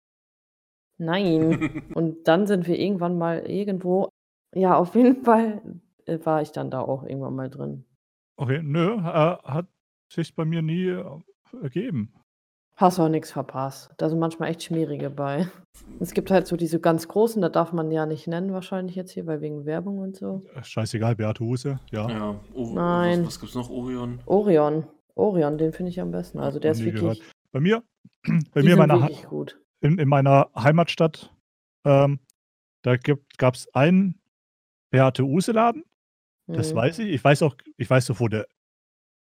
Nein. 0.99 1.59
Und 1.95 2.29
dann 2.29 2.47
sind 2.47 2.67
wir 2.67 2.79
irgendwann 2.79 3.17
mal 3.17 3.39
irgendwo 3.51 4.11
ja, 4.55 4.77
auf 4.77 4.95
jeden 4.95 5.25
Fall, 5.25 5.63
äh, 6.05 6.19
war 6.25 6.43
ich 6.43 6.53
dann 6.53 6.71
da 6.71 6.81
auch 6.83 7.05
irgendwann 7.05 7.35
mal 7.35 7.49
drin. 7.49 7.87
Okay, 8.37 8.61
nö, 8.63 8.97
äh, 8.97 9.01
hat 9.01 9.67
sich 10.13 10.35
bei 10.35 10.45
mir 10.45 10.61
nie, 10.61 10.89
äh, 10.89 11.21
ergeben. 11.63 12.13
Hast 12.77 12.99
auch 12.99 13.09
nix 13.09 13.31
verpasst. 13.31 13.91
Da 13.99 14.09
sind 14.09 14.19
manchmal 14.19 14.51
echt 14.51 14.63
Schmierige 14.63 15.11
bei. 15.11 15.49
Es 16.01 16.13
gibt 16.15 16.31
halt 16.31 16.47
so 16.47 16.57
diese 16.57 16.81
ganz 16.81 17.07
großen, 17.07 17.41
da 17.43 17.49
darf 17.49 17.73
man 17.73 17.91
ja 17.91 18.07
nicht 18.07 18.27
nennen 18.27 18.53
wahrscheinlich 18.53 18.97
jetzt 18.97 19.13
hier, 19.13 19.27
weil 19.27 19.41
wegen 19.41 19.65
Werbung 19.67 19.99
und 19.99 20.17
so. 20.17 20.43
Äh, 20.55 20.65
scheißegal, 20.65 21.15
Beate 21.17 21.45
Huse, 21.45 21.79
ja. 21.91 22.09
Ja, 22.09 22.31
O 22.55 22.69
was 22.69 22.75
Nein. 22.75 23.27
was 23.27 23.39
gibt's 23.39 23.55
noch? 23.55 23.71
Orion? 23.71 24.21
Orion. 24.27 24.87
Orion, 25.15 25.59
den 25.59 25.73
finde 25.73 25.91
ich 25.91 26.01
am 26.01 26.11
besten. 26.11 26.39
Also, 26.39 26.59
der 26.59 26.73
ist 26.73 26.79
nie 26.81 26.91
gehört. 26.93 27.19
wirklich 27.19 27.33
Bei 27.53 27.61
mir 27.61 27.83
bei 28.53 28.63
die 28.63 28.67
mir 28.69 28.77
meiner 28.77 29.01
wirklich 29.01 29.27
in 29.83 29.99
in 29.99 30.09
meiner 30.09 30.51
Heimatstadt, 30.57 31.35
ähm, 31.85 32.21
da 32.83 32.97
gibt 32.97 33.37
gab's 33.39 33.69
einen 33.75 34.19
Beate 34.91 35.25
Uhse 35.25 35.53
Laden. 35.53 35.85
Das 36.47 36.73
Mhm. 36.73 36.77
weiß 36.77 36.99
ich. 37.01 37.09
Ich 37.11 37.23
weiß 37.23 37.43
auch 37.43 37.55
ich 37.77 37.89
weiß 37.91 38.09
noch, 38.09 38.21
wo 38.21 38.29
der 38.29 38.47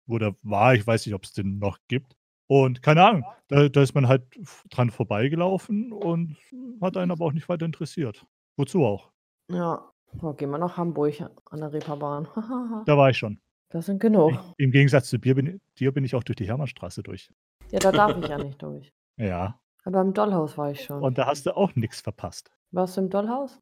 wo 0.07 0.19
der 0.19 0.35
war. 0.43 0.75
Ich 0.75 0.87
weiß 0.87 1.05
nicht, 1.07 1.15
ob's 1.15 1.33
den 1.35 1.59
noch 1.59 1.79
gibt. 1.89 2.17
Und 2.47 2.83
keine 2.83 3.05
Ahnung, 3.07 3.25
da 3.49 3.69
da 3.69 3.83
ist 3.83 3.95
man 3.95 4.07
halt 4.09 4.23
dran 4.71 4.91
vorbeigelaufen 4.91 5.93
und 5.93 6.37
hat 6.81 6.97
einen 6.97 7.11
aber 7.11 7.25
auch 7.25 7.33
nicht 7.33 7.49
weiter 7.49 7.65
interessiert. 7.67 8.25
Wozu 8.57 8.85
auch? 8.85 9.11
Ja. 9.51 9.91
Oh, 10.23 10.33
gehen 10.33 10.51
wir 10.51 10.59
nach 10.59 10.77
Hamburg 10.77 11.15
an 11.51 11.61
der 11.61 11.73
Reeperbahn. 11.73 12.29
Da 12.87 12.97
war 12.97 13.11
ich 13.11 13.19
schon. 13.19 13.41
Das 13.71 13.87
sind 13.87 13.99
genug. 14.01 14.33
I 14.33 14.63
im 14.65 14.71
Gegensatz 14.71 15.09
zu 15.09 15.19
dir 15.19 15.35
bin 15.35 15.61
dir 15.79 15.93
bin 15.93 16.05
ich 16.05 16.15
auch 16.15 16.23
durch 16.23 16.37
die 16.37 16.47
Hermannstraße 16.47 17.03
durch. 17.03 17.33
Ja, 17.73 17.81
da 17.81 17.91
darf 17.91 18.17
ich 18.19 18.29
ja 18.29 18.39
nicht 18.39 18.63
durch. 18.63 18.93
Ja. 19.17 19.59
Aber 19.85 20.01
im 20.03 20.15
Dollhaus 20.15 20.57
war 20.57 20.71
ich 20.71 20.85
schon. 20.85 21.03
Und 21.03 21.19
da 21.19 21.27
hast 21.27 21.47
du 21.47 21.57
auch 21.57 21.75
nix 21.75 22.01
verpasst. 22.01 22.53
Warst 22.71 22.97
du 22.97 23.01
im 23.03 23.11
Dollhaus? 23.11 23.59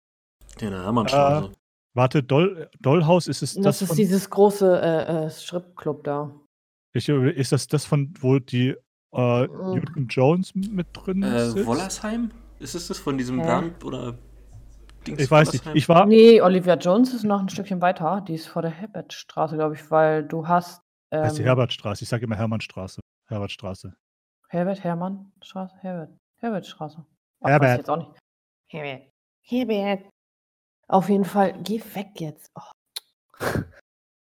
Ja, 0.61 0.67
in 0.67 0.73
der 0.73 0.81
Äh, 0.81 0.85
Hermannstraße. 0.85 1.53
warte, 1.95 2.23
Doll 2.23 2.69
Dollhaus, 2.81 3.27
ist 3.29 3.43
es 3.43 3.55
Das 3.55 3.63
das 3.65 3.83
ist 3.83 3.89
von 3.89 3.97
dieses 3.97 4.29
große, 4.29 4.81
äh, 4.83 5.25
äh, 5.27 5.31
Stripclub 5.31 6.05
da. 6.05 6.31
Ich 6.93 7.09
ist 7.09 7.53
das 7.53 7.67
das 7.67 7.85
von 7.85 8.13
wo 8.21 8.39
die, 8.39 8.77
äh, 9.15 9.47
Mhm. 9.47 9.75
Newton 9.75 10.07
Jones 10.09 10.55
mit 10.55 10.89
drin 10.93 11.23
Äh, 11.23 11.51
sitzt? 11.51 11.67
Wollersheim? 11.67 12.31
Ist 12.59 12.75
es 12.75 12.89
das 12.89 12.99
von 12.99 13.19
diesem 13.19 13.41
Hä? 13.41 13.47
Bernd 13.47 13.85
oder 13.85 14.19
Dings 15.07 15.21
Ich 15.21 15.31
weiß 15.31 15.53
nicht. 15.53 15.67
Ich 15.75 15.89
war 15.89 16.07
Ne, 16.07 16.41
Olivia 16.43 16.75
Jones 16.77 17.13
ist 17.13 17.25
noch 17.25 17.41
'n 17.41 17.49
Stückchen 17.49 17.81
weiter. 17.83 18.21
Die 18.27 18.35
ist 18.35 18.47
vor 18.47 18.63
der 18.63 18.71
Herbertstraße, 18.71 19.57
glaube 19.57 19.75
ich, 19.75 19.91
weil 19.91 20.23
du 20.25 20.47
hast, 20.47 20.81
heißt 21.13 21.39
die 21.39 21.43
ähm 21.43 21.47
Herbertstraße. 21.47 22.05
Ich 22.05 22.09
sage 22.09 22.25
immer 22.25 22.37
Hermannstraße. 22.37 23.01
Herbertstraße. 23.29 23.95
Herbert 24.49 24.85
Hermannstraße? 24.85 25.75
Herbert 25.81 26.11
Herbertstraße. 26.39 26.99
Ach, 26.99 27.05
weiß 27.05 27.49
ich 27.49 27.51
Herbert. 27.51 27.79
jetzt 27.79 27.91
auch 27.91 27.97
nicht. 27.97 28.11
Herbert. 28.69 29.09
Herbert. 29.41 30.09
Auf 30.89 31.09
jeden 31.09 31.25
Fall 31.25 31.59
geh 31.63 31.83
weg 31.95 32.09
jetzt. 32.21 32.47
Oh. 32.55 33.41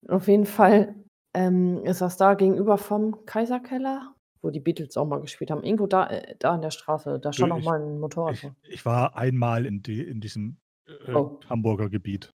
Auf 0.08 0.28
jeden 0.28 0.46
Fall, 0.46 0.94
ähm, 1.34 1.84
ist 1.84 2.00
das 2.00 2.16
da 2.16 2.34
gegenüber 2.34 2.78
vom 2.78 3.24
Kaiserkeller, 3.26 4.14
wo 4.42 4.50
die 4.50 4.60
Beatles 4.60 4.96
auch 4.96 5.06
mal 5.06 5.20
gespielt 5.20 5.50
haben. 5.50 5.64
Irgendwo 5.64 5.86
da 5.86 6.06
äh, 6.08 6.36
da 6.38 6.52
an 6.54 6.62
der 6.62 6.70
Straße. 6.70 7.18
Da 7.20 7.32
stand 7.32 7.52
auch 7.52 7.58
ich 7.58 7.64
mal 7.64 7.80
'n 7.80 8.00
Motorrad 8.00 8.38
ich 8.40 8.52
ich 8.62 8.84
war 8.86 9.16
einmal 9.16 9.66
in 9.66 9.82
die 9.82 10.02
in 10.02 10.20
diesem, 10.20 10.58
äh, 10.86 10.92
Oh. 11.14 11.48
Hamburger 11.48 11.90
Gebiet. 11.90 12.32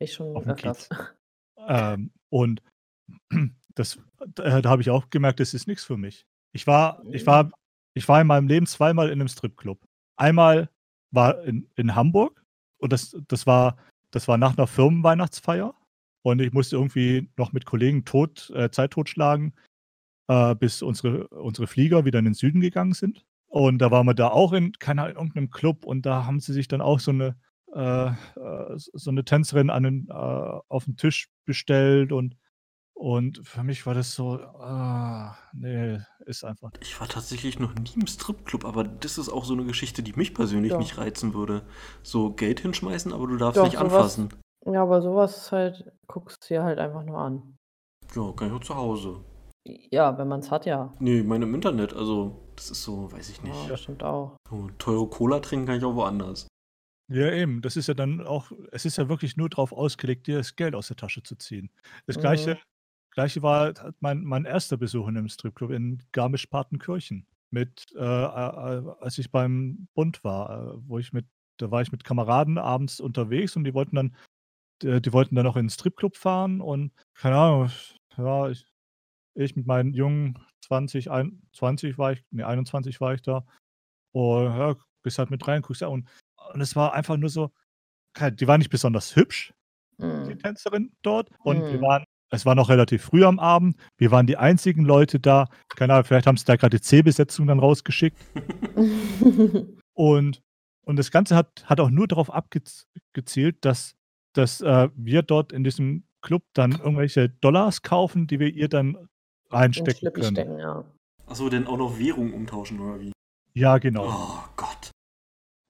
Ich 0.00 0.12
schon 0.14 0.44
öfters. 0.46 0.92
Ähm, 1.58 2.12
und 2.30 2.62
das 3.76 3.96
äh, 4.38 4.62
da 4.62 4.70
habe 4.70 4.82
ich 4.82 4.90
auch 4.90 5.10
gemerkt, 5.10 5.40
das 5.40 5.54
ist 5.54 5.68
nix 5.68 5.84
für 5.84 5.96
mich. 5.98 6.26
Ich 6.54 6.66
war 6.66 7.04
ich 7.12 7.26
Mhm. 7.26 7.26
war 7.26 7.52
ich 7.94 8.08
war 8.08 8.20
in 8.22 8.26
meinem 8.28 8.48
Leben 8.48 8.66
zweimal 8.66 9.10
in 9.10 9.18
'nem 9.18 9.28
Stripclub. 9.28 9.86
Einmal 10.16 10.70
war 11.12 11.42
in 11.44 11.70
in 11.76 11.94
Hamburg 11.96 12.44
und 12.78 12.92
das 12.92 13.16
das 13.28 13.46
war 13.46 13.78
das 14.12 14.28
war 14.28 14.38
nach 14.38 14.56
'ner 14.56 14.66
Firmenweihnachtsfeier 14.68 15.74
und 16.24 16.42
ich 16.42 16.52
musste 16.54 16.76
irgendwie 16.78 17.30
noch 17.38 17.52
mit 17.54 17.66
Kollegen 17.66 18.06
tot 18.06 18.50
äh, 18.56 18.70
Zeit 18.72 18.92
totschlagen, 18.92 19.54
äh, 20.28 20.54
bis 20.56 20.82
unsere 20.82 21.28
unsere 21.28 21.66
Flieger 21.68 22.04
wieder 22.06 22.20
in 22.20 22.26
den 22.26 22.34
Süden 22.34 22.60
gegangen 22.62 22.94
sind. 22.94 23.26
Und 23.48 23.78
da 23.80 23.90
waren 23.92 24.06
wir 24.06 24.14
da 24.14 24.28
auch 24.30 24.52
in 24.54 24.72
keine 24.74 25.02
Ahnung, 25.04 25.12
in 25.14 25.18
irgend 25.18 25.36
'nem 25.36 25.50
Club 25.52 25.84
und 25.86 26.06
da 26.06 26.26
haben 26.26 26.40
sie 26.40 26.52
sich 26.54 26.68
dann 26.68 26.80
auch 26.82 27.00
so 27.00 27.12
'ne 27.12 27.36
äh, 27.74 28.08
äh, 28.08 28.14
so 28.76 29.12
'ne 29.12 29.24
Tänzerin 29.26 29.70
an 29.70 29.84
den 29.84 30.08
äh, 30.10 30.14
auf 30.14 30.88
'n 30.88 30.96
Tisch 30.98 31.28
bestellt 31.46 32.12
und 32.12 32.36
und 32.94 33.40
für 33.48 33.64
mich 33.64 33.86
war 33.86 33.94
das 33.94 34.14
so, 34.14 34.40
ah, 34.40 35.36
ne, 35.54 36.06
ist 36.26 36.44
einfach 36.44 36.72
Ich 36.82 36.98
war 37.00 37.08
tatsächlich 37.08 37.58
noch 37.60 37.74
nie 37.74 37.92
im 37.94 38.06
Stripclub, 38.06 38.64
aber 38.64 38.82
das 38.84 39.16
ist 39.18 39.28
auch 39.28 39.44
so 39.44 39.54
'ne 39.54 39.64
Geschichte, 39.64 40.02
die 40.02 40.12
mich 40.14 40.34
persönlich 40.34 40.76
Doch. 40.76 40.78
nicht 40.78 40.98
reizen 40.98 41.32
würde. 41.34 41.66
So 42.02 42.32
Geld 42.32 42.60
hinschmeißen, 42.60 43.12
aber 43.12 43.26
du 43.28 43.36
darfst 43.36 43.62
Doch, 43.62 43.62
nicht 43.62 43.78
anfassen. 43.78 44.30
Ja, 44.66 44.82
aber 44.82 45.02
so 45.02 45.14
was 45.16 45.36
ist 45.38 45.52
halt 45.52 45.92
guckst 46.06 46.48
dir 46.50 46.62
halt 46.64 46.78
einfach 46.78 47.02
nur 47.04 47.18
an. 47.18 47.56
Ja, 48.14 48.32
kann 48.32 48.48
ich 48.48 48.54
auch 48.54 48.60
zu 48.60 48.74
Hause. 48.74 49.24
Ja, 49.66 50.18
wenn 50.18 50.28
man's 50.28 50.50
hat, 50.50 50.66
ja. 50.66 50.92
Ne, 51.00 51.18
ich 51.20 51.24
meine 51.26 51.44
im 51.44 51.54
Internet, 51.54 51.92
also 51.92 52.40
das 52.56 52.70
ist 52.70 52.82
so, 52.84 53.10
weiß 53.10 53.28
ich 53.30 53.42
Ja, 53.42 53.66
nicht. 53.66 53.68
das 53.68 53.80
stimmt 53.82 54.02
auch. 54.02 54.36
So 54.50 54.70
teure 54.78 55.08
Cola 55.08 55.40
trinken 55.40 55.66
kann 55.66 55.78
ich 55.78 55.84
auch 55.84 55.94
woanders. 55.96 56.48
Ja, 57.10 57.30
eben. 57.30 57.60
Das 57.60 57.76
ist 57.76 57.86
ja 57.88 57.94
dann 57.94 58.20
auch 58.26 58.50
es 58.72 58.84
ist 58.86 58.96
ja 58.96 59.08
wirklich 59.08 59.36
nur 59.36 59.50
drauf 59.50 59.72
ausgelegt, 59.72 60.26
dir 60.26 60.38
das 60.38 60.56
Geld 60.56 60.74
aus 60.74 60.88
der 60.88 60.96
Tasche 60.96 61.22
zu 61.22 61.36
ziehen. 61.36 61.70
Das 62.06 62.18
Gleiche 62.18 62.56
Mhm. 62.56 62.64
Gleiche 63.12 63.42
war 63.42 63.68
hat 63.68 63.94
mein 64.00 64.24
mein 64.24 64.44
1. 64.46 64.78
Besuch 64.78 65.08
in 65.08 65.14
'nem 65.14 65.28
Stripclub 65.28 65.70
in 65.70 66.02
Garmisch-Partenkirchen 66.12 67.26
mit 67.50 67.86
äh, 67.96 68.00
äh, 68.00 68.02
äh, 68.78 68.94
als 69.00 69.18
ich 69.18 69.30
beim 69.30 69.88
Bund 69.94 70.24
war, 70.24 70.74
äh, 70.76 70.88
wo 70.88 70.98
ich 70.98 71.12
mit 71.12 71.26
da 71.58 71.70
war 71.70 71.82
ich 71.82 71.92
mit 71.92 72.04
Kameraden 72.04 72.58
abends 72.58 73.00
unterwegs 73.00 73.54
und 73.56 73.64
die 73.64 73.74
wollten 73.74 73.96
dann 73.96 74.16
d 74.82 75.00
die 75.00 75.12
wollten 75.12 75.34
dann 75.36 75.46
auch 75.46 75.56
in 75.56 75.66
'n 75.66 75.70
Stripclub 75.70 76.16
fahren 76.16 76.60
und 76.60 76.92
keine 77.14 77.36
Ahnung, 77.36 77.70
ja, 78.16 78.48
ich 78.50 78.66
ich 79.36 79.56
mit 79.56 79.66
meinen 79.66 79.94
jungen 79.94 80.38
20, 80.62 81.10
ein 81.10 81.42
20 81.52 81.98
war 81.98 82.12
ich 82.12 82.24
ne, 82.32 82.46
21 82.46 83.00
war 83.00 83.14
ich 83.14 83.22
da. 83.22 83.46
Und 84.12 84.46
ja, 84.46 84.76
gehst 85.04 85.18
halt 85.18 85.30
mit 85.30 85.46
rein, 85.48 85.62
guckst 85.62 85.82
ja 85.82 85.88
und 85.88 86.08
und 86.54 86.60
es 86.62 86.76
war 86.76 86.94
einfach 86.94 87.16
nur 87.18 87.30
so 87.30 87.52
die 88.20 88.48
war 88.48 88.58
nicht 88.58 88.70
besonders 88.70 89.16
hübsch, 89.16 89.54
die 90.28 90.34
Mhm. 90.34 90.38
Tänzerin 90.38 90.92
dort. 91.02 91.30
Und 91.44 91.70
wir 91.70 91.78
Mhm. 91.78 91.82
waren 91.82 92.04
es 92.32 92.46
war 92.46 92.54
noch 92.56 92.70
relativ 92.70 93.04
früh 93.04 93.24
am 93.24 93.38
Abend. 93.40 93.76
Wir 93.98 94.10
waren 94.12 94.26
die 94.28 94.36
einzigen 94.38 94.84
Leute 94.84 95.20
da. 95.20 95.48
Keine 95.76 95.94
Ahnung, 95.94 96.04
vielleicht 96.06 96.26
haben 96.28 96.36
sie 96.38 96.44
da 96.46 96.56
grad 96.56 96.72
die 96.74 96.80
C-Besetzung 96.82 97.46
dann 97.48 97.60
rausgeschickt. 97.60 98.18
Und 99.96 100.42
und 100.86 100.96
das 100.96 101.10
Ganze 101.10 101.34
hat 101.36 101.64
hat 101.66 101.80
auch 101.80 101.88
nur 101.90 102.06
darauf 102.08 102.30
abgez 102.32 102.86
gezielt, 103.14 103.64
dass 103.64 103.94
dass, 104.34 104.60
äh, 104.60 104.88
wir 104.96 105.22
dort 105.22 105.52
in 105.52 105.64
diesem 105.64 106.04
Club 106.22 106.44
dann 106.54 106.72
irgendwelche 106.72 107.28
Dollars 107.28 107.82
kaufen, 107.82 108.26
die 108.26 108.40
wir 108.40 108.48
ihr 108.54 108.68
dann 108.68 108.94
In 108.94 109.08
reinstecken 109.50 110.12
können. 110.12 110.34
stecken, 110.36 110.58
ja. 110.58 110.84
Ach 111.26 111.34
so, 111.34 111.48
denn 111.48 111.66
auch 111.66 111.76
noch 111.78 111.98
Währung 111.98 112.32
umtauschen 112.34 112.80
oder 112.80 113.00
wie? 113.00 113.12
Ja, 113.54 113.78
genau. 113.78 114.06
Oh 114.08 114.44
Gott. 114.56 114.90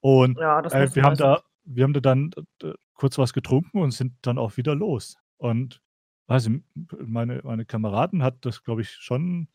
Und, 0.00 0.38
Ja, 0.38 0.62
das 0.62 0.72
äh, 0.72 0.94
wir 0.94 1.02
haben 1.04 1.16
da 1.16 1.42
wir 1.66 1.84
haben 1.84 1.94
da 1.94 2.00
dann, 2.00 2.30
äh, 2.62 2.72
kurz 2.94 3.16
was 3.18 3.32
getrunken 3.32 3.78
und 3.80 3.90
sind 3.92 4.14
dann 4.22 4.38
auch 4.38 4.56
wieder 4.58 4.74
los. 4.74 5.16
Und 5.38 5.80
ich, 6.28 6.48
meine 7.06 7.40
meine 7.44 7.64
Kameraden 7.66 8.22
hat 8.22 8.44
das, 8.46 8.62
glaube 8.64 8.82
ich, 8.82 8.90
schon, 8.90 9.48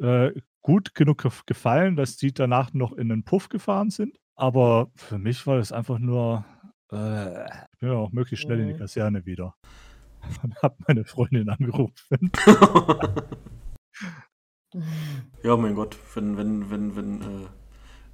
äh, 0.00 0.32
gut 0.62 0.94
genug 0.94 1.22
gef 1.22 1.44
gefallen, 1.46 1.96
dass 1.96 2.16
die 2.16 2.32
danach 2.34 2.72
noch 2.74 2.92
in 2.92 3.08
'nen 3.08 3.24
Puff 3.24 3.48
gefahren 3.50 3.90
sind. 3.90 4.18
Aber 4.36 4.90
für 4.96 5.18
mich 5.18 5.46
war 5.46 5.56
das 5.58 5.72
einfach 5.72 5.98
nur, 5.98 6.44
äh 6.92 7.46
ja 7.82 7.92
auch 7.94 8.12
möglichst 8.12 8.44
schnell 8.44 8.60
in 8.60 8.68
die 8.68 8.74
Mhm. 8.74 8.78
Kaserne 8.78 9.26
wieder 9.26 9.54
und 10.42 10.60
habe 10.62 10.76
meine 10.86 11.04
Freundin 11.04 11.48
angerufen. 11.48 12.30
Ja, 15.42 15.56
mein 15.56 15.74
Gott, 15.74 15.98
wenn 16.14 16.36
wenn 16.38 16.70
wenn 16.70 16.96
wenn, 16.96 17.20
äh 17.20 17.46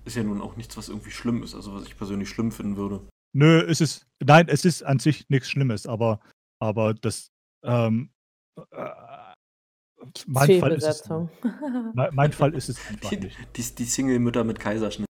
ist 0.04 0.16
ja 0.16 0.24
nun 0.24 0.40
auch 0.40 0.56
nichts, 0.56 0.76
was 0.76 0.88
irgendwie 0.88 1.10
schlimm 1.10 1.42
ist, 1.42 1.54
also 1.54 1.74
was 1.74 1.84
ich 1.84 1.96
persönlich 1.96 2.28
schlimm 2.30 2.50
finden 2.50 2.76
würde. 2.76 3.06
Nö, 3.32 3.60
es 3.60 3.80
ist 3.80 4.06
nein, 4.24 4.48
es 4.48 4.64
ist 4.64 4.82
an 4.82 4.98
sich 4.98 5.28
nix 5.28 5.48
Schlimmes, 5.50 5.86
aber 5.86 6.18
aber 6.60 6.94
das, 6.94 7.30
ähm, 7.62 8.10
äh 8.72 8.90
mein 10.26 10.58
Fall 10.60 10.72
ist 10.72 10.84
es 10.84 11.02
C-Besetzung. 11.02 11.30
mei 11.94 12.10
mein 12.12 12.32
Fall 12.32 12.54
ist 12.54 12.68
es 12.70 12.84
einfach 12.88 13.10
Die 13.10 13.16
nicht. 13.18 13.38
die 13.56 13.74
die 13.76 13.84
Single-Mütter 13.84 14.42
mit 14.44 14.58
Kaiserschnitt. 14.58 15.06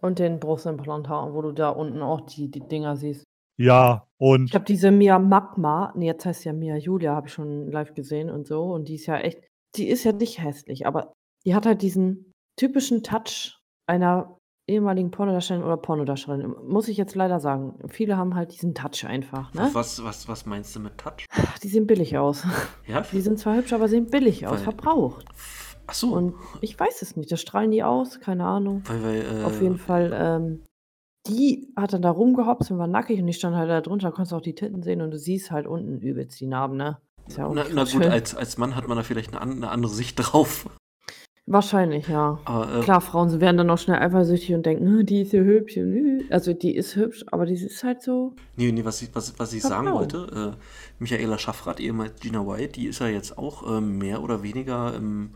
Und 0.00 0.18
den 0.18 0.38
Brustimplantaten, 0.38 1.32
wo 1.34 1.42
du 1.42 1.52
da 1.52 1.70
unten 1.70 2.02
auch 2.02 2.20
die 2.22 2.50
die 2.50 2.60
Dinger 2.60 2.96
siehst. 2.96 3.24
Ja, 3.60 4.06
Ich 4.18 4.26
und 4.26 4.54
habe 4.54 4.64
diese 4.64 4.90
Mia 4.90 5.18
Magma 5.18 5.92
ne, 5.94 6.06
jetzt 6.06 6.24
heißt 6.24 6.42
sie 6.42 6.48
ja 6.48 6.52
Mia 6.54 6.76
Julia, 6.76 7.14
habe 7.14 7.26
ich 7.28 7.32
schon 7.32 7.70
live 7.70 7.94
gesehen 7.94 8.30
und 8.30 8.46
so 8.46 8.72
und 8.72 8.88
die 8.88 8.94
ist 8.94 9.06
ja 9.06 9.18
echt 9.18 9.42
die 9.76 9.88
ist 9.88 10.04
ja 10.04 10.12
nicht 10.12 10.42
hässlich, 10.42 10.86
aber 10.86 11.12
die 11.44 11.54
hat 11.54 11.66
halt 11.66 11.82
diesen 11.82 12.32
typischen 12.58 13.02
Touch 13.02 13.58
einer 13.86 14.36
ehemaligen 14.68 15.10
Pornodarstellern 15.10 15.64
oder 15.64 15.76
Pornodarstellern, 15.76 16.54
muss 16.66 16.88
ich 16.88 16.96
jetzt 16.96 17.14
leider 17.16 17.40
sagen. 17.40 17.74
Viele 17.88 18.16
haben 18.16 18.34
halt 18.34 18.52
diesen 18.52 18.74
Touch 18.74 19.04
einfach, 19.04 19.52
ne? 19.54 19.68
Was, 19.72 20.02
was, 20.04 20.28
was 20.28 20.46
meinst 20.46 20.74
du 20.76 20.80
mit 20.80 20.96
Touch? 20.98 21.26
Die 21.62 21.68
sehen 21.68 21.86
billig 21.86 22.16
aus. 22.18 22.44
Ja? 22.86 23.02
Die 23.12 23.20
sind 23.20 23.38
zwar 23.38 23.56
hübsch, 23.56 23.72
aber 23.72 23.88
sehen 23.88 24.06
billig 24.10 24.46
aus, 24.46 24.58
Weil- 24.58 24.64
verbraucht. 24.64 25.26
Ach 25.86 25.94
so. 25.94 26.12
Und 26.14 26.34
ich 26.60 26.78
weiß 26.78 27.02
es 27.02 27.16
nicht, 27.16 27.32
das 27.32 27.40
strahlen 27.40 27.72
die 27.72 27.82
aus, 27.82 28.20
keine 28.20 28.44
Ahnung. 28.44 28.82
weil, 28.86 29.02
weil, 29.02 29.40
äh, 29.40 29.44
Auf 29.44 29.60
jeden 29.60 29.78
Fall, 29.78 30.12
ähm, 30.14 30.62
die 31.30 31.68
hat 31.76 31.92
dann 31.92 32.02
da 32.02 32.10
rumgehopst 32.10 32.70
und 32.70 32.78
war 32.78 32.86
nackig 32.86 33.20
und 33.20 33.28
ich 33.28 33.36
stand 33.36 33.56
halt 33.56 33.70
da 33.70 33.80
drunter, 33.80 34.10
konntest 34.12 34.32
auch 34.34 34.40
die 34.40 34.54
Titten 34.54 34.82
sehen 34.82 35.00
und 35.00 35.10
du 35.10 35.18
siehst 35.18 35.50
halt 35.50 35.66
unten 35.66 36.00
übelst 36.00 36.40
die 36.40 36.46
Narben, 36.46 36.76
ne? 36.76 36.98
Ist 37.26 37.38
ja 37.38 37.46
auch 37.46 37.54
Na, 37.54 37.64
na 37.72 37.82
gut, 37.82 37.90
schön. 37.90 38.02
als, 38.04 38.34
als 38.34 38.58
Mann 38.58 38.74
hat 38.76 38.88
man 38.88 38.96
da 38.96 39.02
vielleicht 39.02 39.34
eine, 39.36 39.40
eine 39.40 39.70
andere 39.70 39.92
Sicht 39.92 40.16
drauf. 40.16 40.68
Wahrscheinlich, 41.46 42.06
ja. 42.06 42.38
Aber 42.44 42.76
äh, 42.78 42.80
Klar, 42.82 43.00
Frauen 43.00 43.40
werden 43.40 43.56
dann 43.56 43.70
auch 43.70 43.78
schnell 43.78 43.98
eifersüchtig 43.98 44.54
und 44.54 44.64
denken, 44.66 44.86
"Hm, 44.86 45.06
die 45.06 45.22
ist 45.22 45.32
ja 45.32 45.40
hübsch. 45.40 45.76
äh." 45.76 46.20
Also 46.30 46.52
die 46.52 46.76
ist 46.76 46.94
hübsch, 46.94 47.24
aber 47.32 47.44
die 47.46 47.54
ist 47.54 47.82
halt 47.82 48.02
so. 48.02 48.34
nee, 48.56 48.70
nee, 48.70 48.84
was 48.84 49.02
ich, 49.02 49.12
was, 49.14 49.36
was 49.38 49.52
ich 49.52 49.62
sagen 49.62 49.90
wollte, 49.92 50.54
äh, 50.56 50.62
Michaela 51.00 51.38
Schaffrath, 51.38 51.80
ehemals 51.80 52.20
Gina 52.20 52.46
White, 52.46 52.72
die 52.74 52.86
ist 52.86 53.00
ja 53.00 53.08
jetzt 53.08 53.36
auch 53.36 53.78
ähm, 53.78 53.98
mehr 53.98 54.22
oder 54.22 54.42
weniger 54.44 54.94
im, 54.94 55.30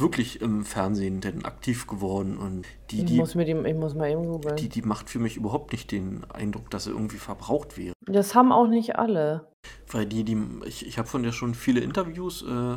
wirklich 0.00 0.40
im 0.40 0.64
Fernsehen 0.64 1.20
denn 1.20 1.44
aktiv 1.44 1.86
geworden 1.86 2.36
und 2.38 2.64
die, 2.90 3.00
Ich 3.00 3.04
die, 3.06 3.16
muss, 3.16 3.34
mir 3.34 3.44
die, 3.44 3.52
ich 3.52 3.74
muss 3.76 3.94
mal 3.94 4.10
eben 4.10 4.24
googeln. 4.26 4.56
die, 4.56 4.68
die 4.68 4.82
macht 4.82 5.08
für 5.10 5.18
mich 5.18 5.36
überhaupt 5.36 5.72
nicht 5.72 5.90
den 5.92 6.24
Eindruck, 6.30 6.70
dass 6.70 6.84
sie 6.84 6.90
irgendwie 6.90 7.18
verbraucht 7.18 7.76
wäre. 7.78 7.92
Das 8.06 8.34
haben 8.34 8.52
auch 8.52 8.66
nicht 8.66 8.96
alle. 8.96 9.48
Weil 9.90 10.06
die, 10.06 10.24
die, 10.24 10.36
ich, 10.66 10.86
ich 10.86 10.98
habe 10.98 11.08
von 11.08 11.22
der 11.22 11.32
schon 11.32 11.54
viele 11.54 11.80
Interviews 11.80 12.42
äh, 12.42 12.76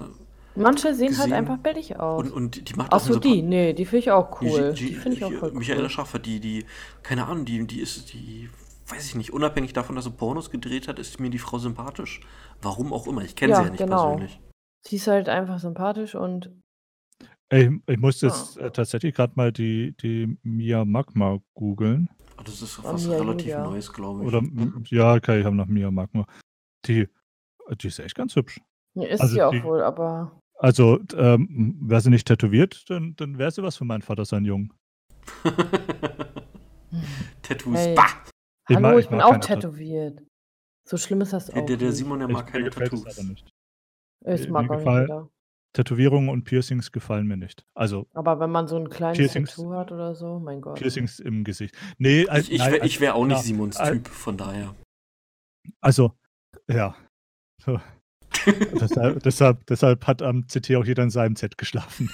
Manche 0.56 0.94
sehen 0.94 1.08
halt 1.08 1.18
Gesehen. 1.18 1.34
einfach 1.34 1.58
billig 1.58 2.00
aus. 2.00 2.24
und, 2.24 2.32
und 2.32 2.70
die 2.70 2.76
macht 2.76 2.94
Ach 2.94 3.00
so, 3.00 3.18
die, 3.18 3.42
nee, 3.42 3.74
die 3.74 3.86
finde 3.86 3.98
ich 4.00 4.12
auch 4.12 4.40
Die- 4.40 4.46
cool. 4.48 4.74
Die, 4.74 4.86
Die 4.90 4.94
finde 4.94 5.18
ich 5.18 5.24
auch 5.26 5.32
voll 5.34 5.52
Michaela 5.54 5.82
cool. 5.84 5.90
Schaffer, 5.90 6.20
die, 6.20 6.40
die, 6.40 6.66
keine 7.02 7.26
Ahnung, 7.26 7.46
die, 7.46 7.66
die 7.66 7.80
ist, 7.80 8.14
die, 8.14 8.50
weiß 8.88 9.04
ich 9.08 9.16
nicht, 9.16 9.34
unabhängig 9.34 9.74
davon, 9.74 9.96
dass 9.96 10.06
sie 10.06 10.12
Pornos 10.12 10.52
gedreht 10.52 10.88
hat, 10.88 11.00
ist 11.00 11.20
mir 11.20 11.32
die 11.32 11.40
Frau 11.40 11.58
sympathisch. 11.58 12.22
Warum 12.62 12.94
auch 12.94 13.08
immer, 13.08 13.24
ich 13.24 13.36
kenne 13.36 13.54
Ja, 13.54 13.58
sie 13.60 13.64
ja 13.66 13.70
nicht 13.72 13.80
genau. 13.80 14.10
persönlich. 14.10 14.40
Sie 14.86 14.98
ist 14.98 15.08
halt 15.08 15.28
einfach 15.30 15.58
sympathisch 15.60 16.14
und 16.14 16.52
Ich, 17.54 17.70
ich 17.88 17.98
muss 17.98 18.24
Ah. 18.24 18.28
jetzt 18.28 18.58
äh, 18.58 18.72
tatsächlich 18.72 19.14
gerade 19.16 19.34
mal 19.36 19.52
die, 19.52 19.96
die 20.02 20.38
Mia 20.44 20.86
Magma 20.86 21.40
googeln. 21.54 22.10
Aber 22.36 22.44
das 22.46 22.62
ist 22.62 22.80
Ah, 22.80 22.94
was 22.94 23.06
Mia 23.08 23.18
relativ 23.18 23.48
Julia. 23.48 23.64
Neues, 23.64 23.94
glaube 23.94 24.22
ich. 24.22 24.28
Oder, 24.28 24.42
ja, 24.90 25.14
okay, 25.14 25.40
ich 25.40 25.46
habe 25.46 25.56
noch 25.56 25.68
Mia 25.68 25.92
Magma. 25.92 26.26
Die, 26.86 27.08
die 27.82 27.88
ist 27.88 28.00
echt 28.00 28.16
ganz 28.16 28.36
hübsch. 28.36 28.60
ja, 28.96 29.08
ist 29.08 29.22
Also 29.22 29.34
sie 29.36 29.42
auch 29.44 29.52
die- 29.52 29.64
wohl, 29.64 29.82
aber 29.82 30.40
Also, 30.60 31.00
ähm, 31.16 31.78
wäre 31.82 32.02
sie 32.02 32.10
nicht 32.10 32.28
tätowiert, 32.28 32.86
dann, 32.90 33.16
dann 33.18 33.38
wäre 33.38 33.52
sie 33.52 33.62
was 33.64 33.78
für 33.78 33.86
meinen 33.86 34.02
Vater, 34.02 34.26
sein 34.26 34.46
Jungen. 34.46 34.74
Tattoos, 37.42 37.78
Hey. 37.78 37.96
bah! 37.96 38.08
Ich 38.70 38.76
hallo, 38.78 38.88
mag- 38.88 38.98
ich, 39.00 39.04
ich 39.06 39.10
bin 39.10 39.22
auch 39.22 39.32
Tat- 39.34 39.46
tätowiert. 39.62 40.22
So 40.88 40.98
schlimm 40.98 41.22
ist 41.22 41.34
das 41.34 41.48
Der, 41.48 41.62
auch 41.62 41.66
der, 41.66 41.78
der. 41.78 41.92
Simon, 41.92 42.20
der 42.20 42.30
Ich- 42.30 42.34
mag 42.34 42.48
keine 42.48 42.70
Tattoos. 42.70 43.06
Ich 44.26 44.50
mag 44.50 44.70
auch 44.70 44.78
nicht. 44.78 45.10
Tätowierungen 45.74 46.30
und 46.30 46.44
Piercings 46.44 46.92
gefallen 46.92 47.28
mir 47.28 47.38
nicht. 47.38 47.66
Also, 47.74 48.08
Aber 48.14 48.40
wenn 48.40 48.52
man 48.52 48.68
so 48.68 48.78
ein 48.78 48.90
kleines 48.90 49.18
Piercings- 49.18 49.56
Tattoo 49.56 49.74
hat 49.74 49.92
oder 49.92 50.16
so, 50.16 50.40
mein 50.40 50.62
Gott. 50.62 50.76
Piercings 50.76 51.20
im 51.20 51.44
Gesicht. 51.44 51.76
Nee, 51.98 52.28
als, 52.28 52.46
Ich, 52.48 52.54
ich 52.54 52.60
nein, 52.60 52.72
wäre 52.74 52.82
als- 52.84 52.92
ich 52.92 53.00
wär 53.00 53.16
auch 53.16 53.26
nicht 53.26 53.38
ja, 53.38 53.44
Simons 53.44 53.78
al- 53.78 53.94
Typ, 53.94 54.08
von 54.08 54.38
daher. 54.38 54.76
Also, 55.82 56.14
ja. 56.68 56.96
So. 57.64 57.80
deshalb, 58.80 59.24
deshalb, 59.24 59.66
deshalb 59.68 60.08
hat 60.08 60.22
am 60.22 60.46
CT 60.48 60.76
auch 60.76 60.86
jeder 60.86 61.04
in 61.04 61.10
seinem 61.10 61.36
Z 61.36 61.58
geschlafen. 61.58 62.10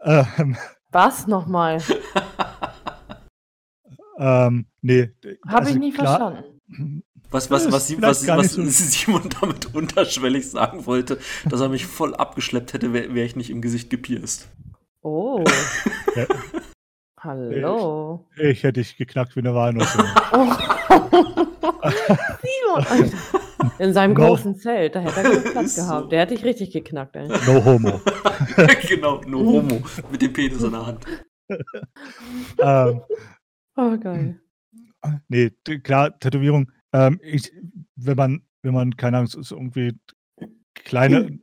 Äh, 0.00 0.02
ähm, 0.38 0.56
Was 0.90 1.26
nochmal? 1.26 1.80
ähm, 4.18 4.66
nee. 4.82 5.10
Habe 5.46 5.58
also 5.58 5.70
ich 5.72 5.78
nie 5.78 5.92
klar- 5.92 6.18
verstanden. 6.18 7.02
Was, 7.32 7.50
was, 7.50 7.72
was, 7.72 7.90
was, 8.02 8.26
was 8.26 8.52
so- 8.52 8.62
Simon 8.66 9.28
damit 9.40 9.74
unterschwellig 9.74 10.48
sagen 10.50 10.84
wollte, 10.86 11.18
dass 11.48 11.60
er 11.60 11.68
mich 11.70 11.86
voll 11.86 12.14
abgeschleppt 12.14 12.74
hätte, 12.74 12.92
wäre 12.92 13.14
wär 13.14 13.24
ich 13.24 13.36
nicht 13.36 13.50
im 13.50 13.60
Gesicht 13.62 13.90
gepierst. 13.90 14.48
Oh. 15.02 15.42
Ja. 16.14 16.26
Hallo. 17.20 18.26
Ich 18.36 18.64
hätte 18.64 18.80
dich 18.80 18.98
geknackt 18.98 19.34
wie 19.34 19.40
eine 19.40 19.54
Walnuss. 19.54 19.96
Oh. 20.34 21.88
Simon, 22.42 22.86
Alter. 22.88 23.16
In 23.78 23.92
seinem 23.94 24.12
No. 24.14 24.26
großen 24.26 24.56
Zelt, 24.56 24.94
da 24.94 25.00
hätte 25.00 25.20
er 25.20 25.30
genug 25.30 25.52
Platz 25.52 25.76
so. 25.76 25.82
gehabt. 25.82 26.12
Der 26.12 26.20
hätte 26.20 26.34
dich 26.34 26.44
richtig 26.44 26.70
geknackt, 26.72 27.16
ey. 27.16 27.28
No 27.28 27.64
homo. 27.64 28.00
genau, 28.88 29.20
nur 29.26 29.44
Homo 29.44 29.82
mit 30.10 30.20
dem 30.22 30.32
Penis 30.32 30.62
in 30.62 30.72
der 30.72 30.86
Hand. 30.86 31.04
ähm, 32.58 33.00
Oh, 33.76 33.96
geil. 33.98 34.40
nee, 35.28 35.50
klar, 35.82 36.18
Tätowierung. 36.18 36.70
Ähm, 36.92 37.20
ich, 37.22 37.52
wenn 37.96 38.16
man, 38.16 38.42
wenn 38.62 38.74
man, 38.74 38.96
keine 38.96 39.18
Ahnung, 39.18 39.28
so, 39.28 39.42
so 39.42 39.56
irgendwie 39.56 39.98
kleine, 40.74 41.38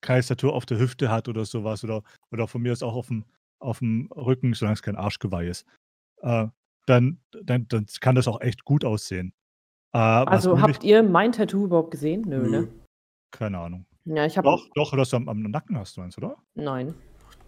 Tattoo 0.00 0.50
auf 0.50 0.66
der 0.66 0.78
Hüfte 0.78 1.10
hat 1.10 1.28
oder 1.28 1.44
sowas, 1.44 1.84
oder, 1.84 2.02
oder 2.30 2.46
von 2.48 2.62
mir 2.62 2.72
ist 2.72 2.82
auch 2.82 2.94
auf 2.94 3.08
dem, 3.08 3.24
auf 3.58 3.78
dem 3.78 4.08
Rücken, 4.14 4.54
solange 4.54 4.74
es 4.74 4.82
kein 4.82 4.96
Arschgeweih 4.96 5.48
ist, 5.48 5.66
äh, 6.22 6.46
dann, 6.86 7.20
dann, 7.44 7.66
dann 7.68 7.86
kann 8.00 8.14
das 8.14 8.28
auch 8.28 8.40
echt 8.40 8.64
gut 8.64 8.84
aussehen. 8.84 9.32
Äh, 9.92 9.98
Also 9.98 10.60
habt 10.60 10.84
ihr 10.84 11.02
mein 11.02 11.32
Tattoo 11.32 11.64
überhaupt 11.64 11.90
gesehen? 11.90 12.22
Nö, 12.26 12.42
Nö. 12.42 12.50
ne? 12.50 12.68
keine 13.30 13.58
Ahnung. 13.58 13.86
Ja, 14.04 14.26
ich 14.26 14.36
habe. 14.36 14.48
Doch, 14.48 14.68
doch, 14.74 14.96
dass 14.96 15.10
du 15.10 15.16
am, 15.16 15.28
am 15.28 15.42
Nacken 15.42 15.78
hast, 15.78 15.96
meinst 15.96 16.16
du, 16.16 16.22
oder? 16.26 16.36
Nein. 16.54 16.94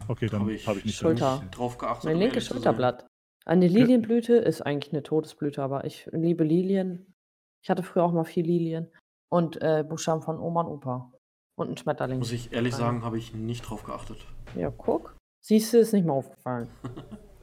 Okay, 0.08 0.26
dann 0.26 0.40
Hab 0.40 0.46
habe 0.46 0.52
ich, 0.54 0.66
ich, 0.66 0.84
nicht 0.84 0.96
Schulter. 0.96 1.42
drauf 1.50 1.78
geachtet. 1.78 2.04
Mein 2.04 2.18
linkes. 2.18 2.46
Schulterblatt. 2.46 3.06
Eine 3.44 3.68
Lilienblüte 3.68 4.34
ist 4.36 4.62
eigentlich 4.62 4.92
eine 4.92 5.02
Todesblüte, 5.02 5.62
aber 5.62 5.84
ich 5.84 6.08
liebe 6.12 6.44
Lilien. 6.44 7.13
Ich 7.64 7.70
hatte 7.70 7.82
früher 7.82 8.04
auch 8.04 8.12
mal 8.12 8.24
vier 8.24 8.44
Lilien. 8.44 8.88
Und 9.30 9.60
äh, 9.62 9.82
Buchstaben 9.88 10.20
von 10.22 10.38
Oma 10.38 10.60
und 10.60 10.66
Opa. 10.68 11.10
Und 11.56 11.70
ein 11.70 11.76
Schmetterling. 11.78 12.18
Muss 12.18 12.30
ich 12.32 12.52
ehrlich 12.52 12.74
sagen, 12.74 13.02
habe 13.04 13.16
ich 13.16 13.32
nicht 13.34 13.62
drauf 13.62 13.84
geachtet. 13.84 14.18
Ja, 14.54 14.70
guck. 14.70 15.16
Siehst 15.40 15.72
du, 15.72 15.78
ist 15.78 15.92
nicht 15.92 16.04
mal 16.06 16.12
aufgefallen. 16.14 16.68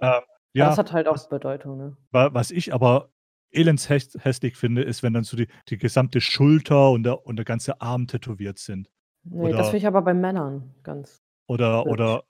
Ja, 0.01 0.21
Ja, 0.53 0.67
das 0.67 0.77
hat 0.77 0.91
halt 0.91 1.07
auch 1.07 1.13
was- 1.13 1.29
Bedeutung, 1.29 1.77
ne? 1.77 1.97
wa- 2.12 2.34
was 2.34 2.51
ich 2.51 2.73
aber 2.73 3.10
elendshässlich 3.51 4.57
finde, 4.57 4.81
ist, 4.84 5.01
wenn 5.01 5.13
dann 5.13 5.23
so 5.23 5.38
die, 5.38 5.47
die 5.69 5.77
gesamte 5.77 6.19
Schulter 6.19 6.91
und 6.91 7.03
der, 7.03 7.25
und 7.25 7.38
der 7.38 7.45
ganze 7.45 7.79
Arm 7.81 8.05
tätowiert 8.07 8.60
sind. 8.60 8.89
Nee, 9.23 9.51
das 9.51 9.53
Oder- 9.53 9.63
finde 9.65 9.77
ich 9.77 9.88
aber 9.88 10.01
bei 10.01 10.13
Männern 10.13 10.75
ganz. 10.84 11.21
Oder, 11.47 11.86
oder, 11.86 12.23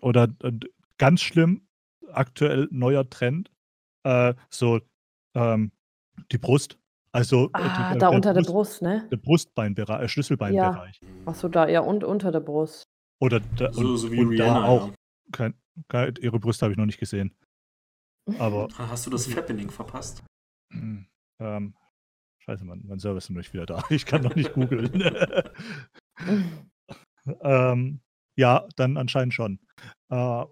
oder 0.00 0.28
äh, 0.42 0.52
ganz 0.96 1.20
schlimm, 1.20 1.68
aktuell 2.10 2.68
neuer 2.70 3.08
Trend, 3.10 3.50
äh, 4.04 4.34
so 4.50 4.80
ähm, 5.34 5.72
die 6.32 6.38
Brust. 6.38 6.78
Also 7.12 7.46
äh, 7.46 7.50
Ah, 7.54 7.92
die, 7.92 7.98
da 7.98 8.08
der 8.08 8.16
unter 8.16 8.34
der 8.34 8.42
Brust- 8.42 8.52
Brust, 8.52 8.82
ne? 8.82 9.08
Der 9.10 9.16
Brustbeinbereich, 9.16 10.02
äh, 10.02 10.08
Schlüsselbeinbereich. 10.08 11.00
Achso, 11.26 11.48
da, 11.48 11.68
ja, 11.68 11.80
und 11.80 12.04
unter 12.04 12.30
der 12.32 12.40
Brust. 12.40 12.84
Oder 13.20 13.40
da, 13.40 13.72
So, 13.72 13.80
und, 13.80 13.96
so 13.98 14.12
wie 14.12 14.20
und 14.20 14.28
Rihanna. 14.28 14.60
da 14.60 14.64
auch. 14.66 14.86
Ja. 14.88 14.94
Kein, 15.32 15.54
kein, 15.88 16.14
ihre 16.20 16.38
Brüste 16.38 16.64
habe 16.66 16.72
ich 16.72 16.78
noch 16.78 16.86
nicht 16.86 17.00
gesehen. 17.00 17.34
Aber 18.38 18.68
Hast 18.78 19.06
du 19.06 19.10
das 19.10 19.26
Fappening 19.26 19.70
verpasst? 19.70 20.22
Hm, 20.72 21.06
Ähm, 21.40 21.74
scheiße, 22.40 22.64
mein, 22.64 22.82
mein 22.86 22.98
Server 22.98 23.18
ist 23.18 23.30
noch 23.30 23.38
nicht 23.38 23.52
wieder 23.54 23.66
da. 23.66 23.82
Ich 23.90 24.04
kann 24.06 24.22
noch 24.22 24.34
nicht 24.34 24.52
googeln. 24.52 24.92
ähm, 27.42 28.00
ja, 28.36 28.66
dann 28.76 28.96
anscheinend 28.96 29.34
schon. 29.34 29.58
Äh, 30.10 30.44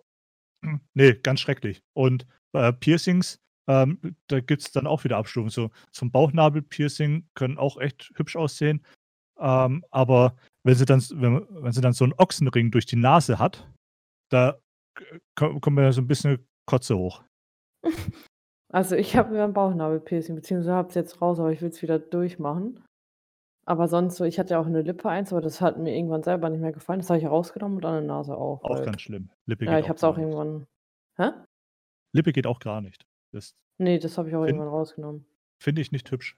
nee, 0.94 1.14
ganz 1.14 1.40
schrecklich. 1.40 1.82
Und 1.94 2.26
äh, 2.52 2.72
Piercings, 2.72 3.38
ähm, 3.68 4.16
da 4.28 4.40
gibt 4.40 4.62
es 4.62 4.72
dann 4.72 4.86
auch 4.86 5.04
wieder 5.04 5.16
Abstufungen. 5.16 5.50
So 5.50 5.70
zum 5.92 6.10
Bauchnabel-Piercing 6.10 7.28
können 7.34 7.58
auch 7.58 7.78
echt 7.78 8.12
hübsch 8.16 8.36
aussehen. 8.36 8.84
Ähm, 9.38 9.84
aber 9.90 10.36
wenn 10.64 10.74
sie, 10.74 10.84
dann, 10.84 11.02
wenn, 11.14 11.46
wenn 11.50 11.72
sie 11.72 11.80
dann 11.80 11.92
so 11.92 12.04
einen 12.04 12.14
Ochsenring 12.14 12.70
durch 12.70 12.86
die 12.86 12.96
Nase 12.96 13.38
hat, 13.38 13.68
da 14.30 14.58
kommt 15.34 15.76
mir 15.76 15.92
so 15.92 16.00
ein 16.00 16.06
bisschen 16.06 16.46
Kotze 16.66 16.96
hoch. 16.96 17.22
Also 18.72 18.96
ich 18.96 19.16
habe 19.16 19.32
mir 19.32 19.44
ein 19.44 19.52
Bauchnabelpiercing, 19.52 20.34
beziehungsweise 20.34 20.74
habe 20.74 20.88
es 20.88 20.96
jetzt 20.96 21.22
raus, 21.22 21.38
aber 21.38 21.52
ich 21.52 21.62
will 21.62 21.68
es 21.68 21.82
wieder 21.82 22.00
durchmachen. 22.00 22.84
Aber 23.64 23.88
sonst 23.88 24.16
so, 24.16 24.24
ich 24.24 24.38
hatte 24.38 24.54
ja 24.54 24.60
auch 24.60 24.66
eine 24.66 24.82
Lippe 24.82 25.08
eins, 25.08 25.32
aber 25.32 25.40
das 25.40 25.60
hat 25.60 25.78
mir 25.78 25.96
irgendwann 25.96 26.22
selber 26.22 26.50
nicht 26.50 26.60
mehr 26.60 26.72
gefallen. 26.72 27.00
Das 27.00 27.08
habe 27.08 27.18
ich 27.18 27.26
rausgenommen 27.26 27.78
und 27.78 27.84
an 27.84 27.94
der 27.94 28.02
Nase 28.02 28.36
auch. 28.36 28.62
Auch 28.64 28.84
ganz 28.84 29.00
schlimm. 29.00 29.30
Lippe 29.46 29.64
ja, 29.64 29.78
ich 29.78 29.88
habe 29.88 29.96
es 29.96 30.04
auch 30.04 30.18
irgendwann. 30.18 30.66
Hä? 31.16 31.30
Lippe 32.12 32.32
geht 32.32 32.46
auch 32.46 32.58
gar 32.58 32.80
nicht. 32.80 33.06
Das 33.32 33.54
Nee, 33.78 33.98
das 33.98 34.16
habe 34.18 34.28
ich 34.28 34.34
auch 34.34 34.40
Fin- 34.44 34.54
irgendwann 34.54 34.68
rausgenommen. 34.68 35.26
finde 35.62 35.82
ich 35.82 35.92
nicht 35.92 36.10
hübsch. 36.10 36.36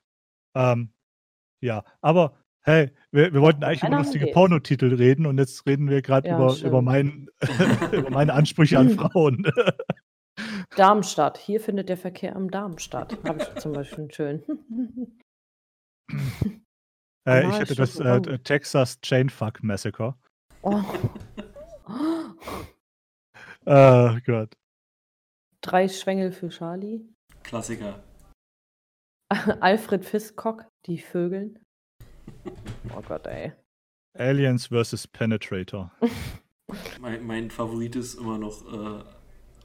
Ähm, 0.57 0.93
ja, 1.61 1.85
aber 2.01 2.37
hey, 2.63 2.91
wir, 3.13 3.33
wir 3.33 3.41
wollten 3.41 3.63
eigentlich 3.65 3.83
über 3.85 3.99
lustige. 3.99 4.27
Pornotitel 4.29 4.95
reden 4.95 5.27
und 5.27 5.39
jetzt 5.39 5.67
reden 5.67 5.89
wir 5.89 6.03
gerade 6.03 6.29
Ja, 6.29 6.37
über, 6.37 6.51
stimmt. 6.51 6.69
über, 6.69 6.83
mein, 6.83 7.29
über 7.93 8.11
meine 8.11 8.33
Ansprüche 8.35 8.79
an 8.79 8.91
Frauen. 8.99 9.45
Darmstadt. 10.77 11.39
Hier 11.39 11.61
findet 11.61 11.89
der 11.89 11.97
Verkehr 11.97 12.35
am 12.37 12.51
Darmstadt. 12.51 13.17
Habe 13.25 13.43
ich 13.43 13.55
zum 13.61 13.73
Beispiel 13.73 14.13
schön. 14.13 14.43
äh, 17.27 17.49
ich 17.49 17.59
hätte 17.59 17.75
das 17.75 17.99
äh, 17.99 18.39
Texas 18.41 19.01
Chainfuck 19.01 19.63
Massacre. 19.63 20.15
oh. 20.63 20.83
Äh, 23.65 24.21
Gott. 24.25 24.57
Drei 25.61 25.89
Schwengel 25.89 26.33
für 26.33 26.49
Charlie. 26.49 27.05
Klassiker. 27.43 28.03
Alfred 29.61 30.05
Fiscock, 30.05 30.65
die 30.87 30.99
Vögeln. 30.99 31.59
Oh 32.97 33.03
Gott, 33.07 33.27
ey. 33.27 33.53
Aliens 34.19 34.67
vs. 34.69 35.07
Penetrator. 35.09 35.93
Mein, 37.01 37.27
mein 37.27 37.51
Favorit 37.51 37.97
ist 37.97 38.15
immer 38.15 38.37
noch 38.39 38.63
äh, 38.73 39.03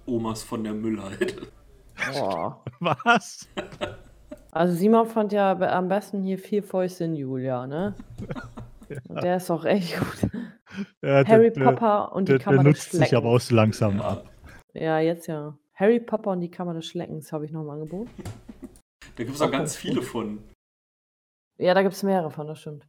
Omas 0.05 0.43
von 0.43 0.63
der 0.63 0.73
Müllhalde. 0.73 1.47
Boah. 2.13 2.63
Was? 2.79 3.49
Also 4.51 4.73
Simon 4.75 5.07
fand 5.07 5.33
ja 5.33 5.51
am 5.57 5.87
besten 5.89 6.21
hier 6.21 6.37
vier 6.37 6.63
Fäuste 6.63 7.03
in 7.05 7.15
Julia, 7.15 7.67
ne? 7.67 7.95
Und 9.09 9.23
der 9.23 9.37
ist 9.37 9.49
auch 9.51 9.65
echt 9.65 9.97
gut. 9.99 10.31
Ja, 11.01 11.25
Harry 11.27 11.51
der, 11.51 11.63
Potter 11.63 12.13
und 12.13 12.27
die 12.27 12.33
Der, 12.33 12.37
der, 12.39 12.43
Kammer 12.45 12.63
der 12.63 12.71
nutzt 12.71 12.91
sich 12.91 13.15
aber 13.15 13.29
auch 13.29 13.39
so 13.39 13.55
langsam 13.55 13.97
Ja. 13.97 14.03
ab. 14.09 14.29
Ja, 14.73 14.99
jetzt 14.99 15.27
ja. 15.27 15.57
Harry 15.75 15.99
Potter 15.99 16.31
und 16.31 16.41
die 16.41 16.51
Kammer 16.51 16.73
des 16.73 16.85
Schleckens 16.85 17.31
habe 17.31 17.45
ich 17.45 17.51
noch 17.51 17.61
im 17.61 17.69
Angebot. 17.69 18.07
Da 19.15 19.23
gibt 19.23 19.35
es 19.35 19.41
auch 19.41 19.51
ganz 19.51 19.75
viele 19.75 20.01
gut. 20.01 20.05
von. 20.05 20.43
Ja, 21.57 21.73
da 21.73 21.81
gibt 21.81 21.93
es 21.95 22.03
mehrere 22.03 22.31
von, 22.31 22.47
das 22.47 22.61
stimmt. 22.61 22.87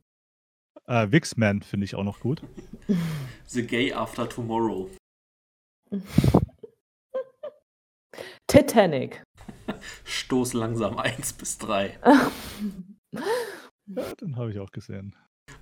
Äh, 0.87 1.11
Wixman 1.11 1.63
finde 1.63 1.85
ich 1.85 1.95
auch 1.95 2.05
noch 2.05 2.21
gut. 2.21 2.43
The 3.47 3.67
Gay 3.67 3.93
After 3.93 4.29
Tomorrow. 4.29 4.91
Titanic. 8.47 9.23
Stoß 10.05 10.53
langsam 10.53 10.99
1 10.99 11.33
bis 11.35 11.59
3. 11.59 11.99
Ja, 13.87 14.15
den 14.21 14.37
habe 14.37 14.51
ich 14.51 14.59
auch 14.59 14.71
gesehen. 14.71 15.17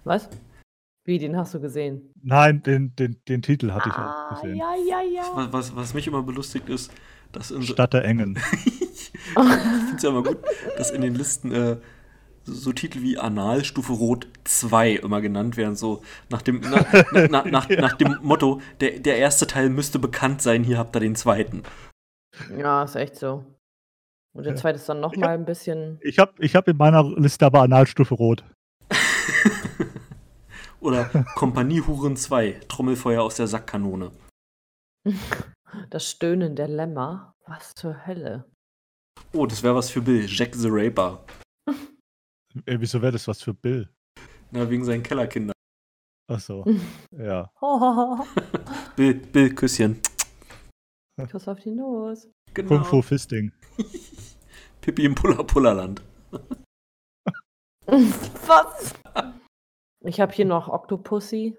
Was? 0.04 0.28
Wie, 1.04 1.18
den 1.18 1.36
hast 1.36 1.52
du 1.54 1.60
gesehen? 1.60 2.12
Nein, 2.22 2.62
den, 2.62 2.94
den, 2.94 3.16
den 3.28 3.42
Titel 3.42 3.72
hatte 3.72 3.88
ich 3.88 3.94
auch 3.94 3.98
Ah, 4.00 4.34
gesehen. 4.40 4.56
ja, 4.56 4.74
ja, 4.88 5.00
ja. 5.02 5.52
Was, 5.52 5.74
was, 5.74 5.94
mich 5.94 6.06
immer 6.06 6.22
belustigt 6.22 6.68
ist, 6.68 6.92
dass 7.32 7.50
in 7.50 7.62
Stadt 7.62 7.92
der 7.92 8.04
Engen. 8.04 8.38
ich 8.96 9.10
finde 9.34 9.96
es 9.96 10.02
ja 10.02 10.10
immer 10.10 10.22
gut, 10.22 10.38
dass 10.76 10.90
in 10.92 11.00
den 11.00 11.14
Listen 11.16 11.50
äh, 11.50 11.76
so, 12.44 12.72
Titel 12.72 13.02
wie 13.02 13.18
Analstufe 13.18 13.92
Rot 13.92 14.28
2 14.44 14.92
immer 14.92 15.20
genannt 15.20 15.56
werden, 15.56 15.74
so 15.74 16.02
nach 16.30 16.42
dem, 16.42 16.60
na, 16.60 16.84
na, 17.12 17.26
na, 17.28 17.44
nach, 17.48 17.68
nach 17.68 17.92
dem 17.96 18.18
Motto, 18.22 18.60
der, 18.80 19.00
der 19.00 19.16
erste 19.18 19.46
Teil 19.48 19.70
müsste 19.70 19.98
bekannt 19.98 20.40
sein, 20.42 20.62
hier 20.64 20.78
habt 20.78 20.94
ihr 20.96 21.00
den 21.00 21.16
zweiten. 21.16 21.62
Ja, 22.56 22.82
ist 22.84 22.94
echt 22.96 23.16
so. 23.16 23.44
Und 24.34 24.44
der 24.44 24.54
Ja. 24.54 24.58
zweite 24.60 24.76
ist 24.76 24.88
dann 24.88 25.00
noch 25.00 25.12
Ich 25.12 25.18
mal 25.18 25.28
hab- 25.30 25.34
ein 25.34 25.44
bisschen. 25.44 25.98
Ich 26.02 26.18
habe 26.18 26.32
ich 26.38 26.54
hab 26.56 26.66
in 26.68 26.76
meiner 26.76 27.02
Liste 27.18 27.44
aber 27.44 27.62
Analstufe 27.62 28.14
Rot. 28.14 28.44
Oder 30.82 31.04
Kompanie 31.36 31.80
Huren 31.80 32.16
2, 32.16 32.62
Trommelfeuer 32.66 33.22
aus 33.22 33.36
der 33.36 33.46
Sackkanone. 33.46 34.10
Das 35.90 36.10
Stöhnen 36.10 36.56
der 36.56 36.66
Lämmer. 36.66 37.36
Was 37.46 37.74
zur 37.74 38.04
Hölle? 38.06 38.50
Oh, 39.32 39.46
das 39.46 39.62
wäre 39.62 39.76
was 39.76 39.90
für 39.90 40.02
Bill, 40.02 40.26
Jack 40.28 40.54
the 40.54 40.68
Raper. 40.70 41.24
Äh, 42.66 42.76
wieso 42.78 43.00
wäre 43.00 43.12
das 43.12 43.26
was 43.26 43.42
für 43.42 43.54
Bill? 43.54 43.88
Na, 44.50 44.68
wegen 44.68 44.84
seinen 44.84 45.02
Kellerkindern. 45.02 45.54
Achso, 46.30 46.66
ja. 47.16 47.50
Bill, 48.96 49.14
Bill, 49.14 49.54
Küsschen. 49.54 50.02
Kuss 51.30 51.48
auf 51.48 51.60
die 51.60 51.70
Nuss. 51.70 52.28
Genau. 52.52 52.68
Kung 52.68 52.84
Fu 52.84 53.00
Fisting. 53.00 53.52
Pippi 54.82 55.06
im 55.06 55.14
Puller 55.14 55.42
Pullerland. 55.44 56.02
Was? 57.86 58.92
Ich 60.04 60.20
habe 60.20 60.32
hier 60.32 60.44
noch 60.44 60.68
Octopussy, 60.68 61.56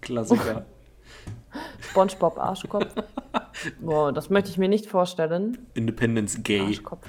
Klassiker. 0.00 0.66
SpongeBob 1.80 2.38
Arschkopf. 2.38 2.94
Boah, 3.80 4.12
das 4.12 4.30
möchte 4.30 4.50
ich 4.50 4.58
mir 4.58 4.68
nicht 4.68 4.86
vorstellen. 4.86 5.66
Independence 5.74 6.42
Gay. 6.42 6.60
Arschkopf. 6.60 7.06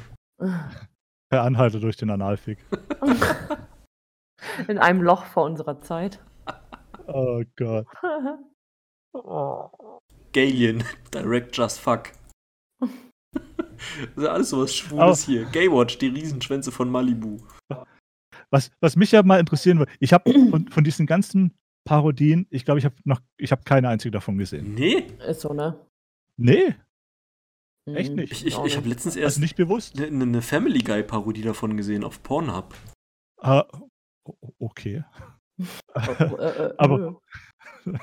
Per 1.29 1.41
Anhalter 1.41 1.79
durch 1.79 1.97
den 1.97 2.09
Analfick. 2.09 2.59
In 4.67 4.77
einem 4.77 5.01
Loch 5.01 5.25
vor 5.25 5.43
unserer 5.43 5.79
Zeit. 5.81 6.19
Oh 7.07 7.43
Gott. 7.55 7.87
oh. 9.13 9.69
Galien. 10.33 10.83
Direct 11.13 11.55
Just 11.55 11.79
Fuck. 11.79 12.11
Das 12.79 12.89
ist 14.15 14.23
ja 14.23 14.29
alles 14.31 14.49
sowas 14.49 14.75
Schwules 14.75 15.25
hier. 15.25 15.45
Gaywatch, 15.45 15.97
die 15.97 16.07
Riesenschwänze 16.07 16.71
von 16.71 16.89
Malibu. 16.89 17.37
Was, 18.55 18.71
was 18.79 18.95
mich 18.95 19.11
ja 19.11 19.21
mal 19.21 19.41
interessieren 19.41 19.79
würde, 19.79 19.91
ich 19.99 20.13
habe 20.13 20.31
von, 20.49 20.69
von 20.69 20.83
diesen 20.85 21.05
ganzen 21.05 21.57
Parodien, 21.83 22.47
ich 22.49 22.63
glaube, 22.63 22.79
ich 22.79 22.85
habe 22.85 22.95
noch, 23.03 23.19
ich 23.35 23.51
habe 23.51 23.63
keine 23.65 23.89
einzige 23.89 24.11
davon 24.11 24.37
gesehen. 24.37 24.73
Nee, 24.75 25.07
Ist 25.27 25.41
so, 25.41 25.51
ne? 25.53 25.77
Nee, 26.37 26.75
Echt 27.85 28.11
Mhm, 28.11 28.15
nicht? 28.15 28.31
ich, 28.31 28.45
ich, 28.45 28.57
ich 28.57 28.77
habe 28.77 28.87
letztens 28.87 29.15
also 29.15 29.19
erst 29.19 29.39
nicht 29.39 29.57
bewusst. 29.57 29.99
eine, 30.01 30.23
eine 30.23 30.41
Family 30.41 30.79
Guy-Parodie 30.79 31.41
davon 31.41 31.75
gesehen 31.75 32.05
auf 32.05 32.23
Pornhub. 32.23 32.73
Ah, 33.41 33.65
okay. 34.57 35.03
Oh, 35.93 36.35
äh, 36.37 36.67
äh, 36.67 36.73
Aber-. 36.77 37.19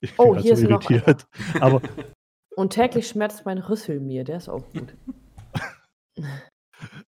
Ich 0.00 0.12
Oh, 0.18 0.34
bin 0.34 0.42
hier 0.42 0.54
grad 0.54 0.58
ist 0.58 0.68
noch 0.70 0.90
irritiert. 0.90 1.26
Aber 1.60 1.80
Und 2.56 2.74
täglich 2.74 3.08
schmerzt 3.08 3.46
mein 3.46 3.56
Rüssel 3.58 3.98
mir, 4.00 4.22
der 4.22 4.36
ist 4.36 4.50
auch 4.50 4.70
gut. 4.72 4.94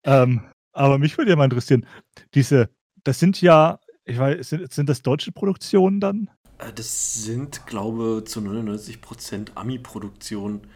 Ähm, 0.04 0.50
aber 0.74 0.98
mich 0.98 1.16
würde 1.18 1.30
ja 1.30 1.36
mal 1.36 1.44
interessieren, 1.44 1.86
diese, 2.34 2.70
das 3.04 3.18
sind 3.18 3.40
ja, 3.40 3.80
ich 4.04 4.18
weiß, 4.18 4.48
sind, 4.48 4.72
sind 4.72 4.88
das 4.88 5.02
deutsche 5.02 5.32
Produktionen 5.32 6.00
dann? 6.00 6.30
Äh, 6.58 6.72
Das 6.72 7.14
sind, 7.24 7.66
glaube 7.66 8.24
zu 8.26 8.40
99% 8.40 9.52
Ami-Produktionen, 9.56 10.66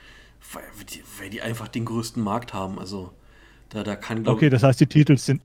weil 0.52 0.62
die, 0.84 1.02
weil 1.18 1.30
die 1.30 1.42
einfach 1.42 1.68
den 1.68 1.84
größten 1.84 2.22
Markt 2.22 2.54
haben. 2.54 2.78
Also 2.78 3.12
da, 3.70 3.82
da 3.84 3.96
kann, 3.96 4.22
glaube 4.22 4.38
Okay, 4.38 4.50
das 4.50 4.62
heißt, 4.62 4.80
die 4.80 4.87
Titel 4.87 5.16
sind, 5.16 5.42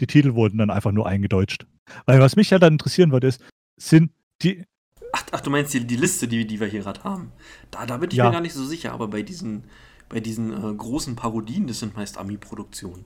die 0.00 0.06
Titel 0.06 0.34
wurden 0.34 0.58
dann 0.58 0.70
einfach 0.70 0.92
nur 0.92 1.06
eingedeutscht. 1.06 1.66
Weil 2.06 2.20
was 2.20 2.36
mich 2.36 2.50
ja 2.50 2.58
dann 2.58 2.74
interessieren 2.74 3.12
würde, 3.12 3.28
ist, 3.28 3.42
sind 3.76 4.12
die, 4.42 4.64
Ach, 5.12 5.24
ach, 5.32 5.40
du 5.40 5.50
meinst 5.50 5.74
die, 5.74 5.84
die 5.86 5.96
Liste, 5.96 6.28
die, 6.28 6.46
die 6.46 6.60
wir 6.60 6.66
hier 6.68 6.82
gerade 6.82 7.02
haben. 7.04 7.32
Da, 7.72 7.86
da 7.86 7.96
bin 7.98 8.10
ich 8.10 8.16
Ja. 8.16 8.24
mir 8.24 8.30
gar 8.30 8.40
nicht 8.40 8.52
so 8.54 8.64
sicher, 8.64 8.92
aber 8.92 9.08
bei 9.08 9.22
diesen, 9.22 9.64
bei 10.08 10.20
diesen 10.20 10.52
äh, 10.52 10.74
großen 10.76 11.16
Parodien, 11.16 11.66
das 11.66 11.80
sind 11.80 11.96
meist 11.96 12.18
Ami-Produktionen. 12.18 13.04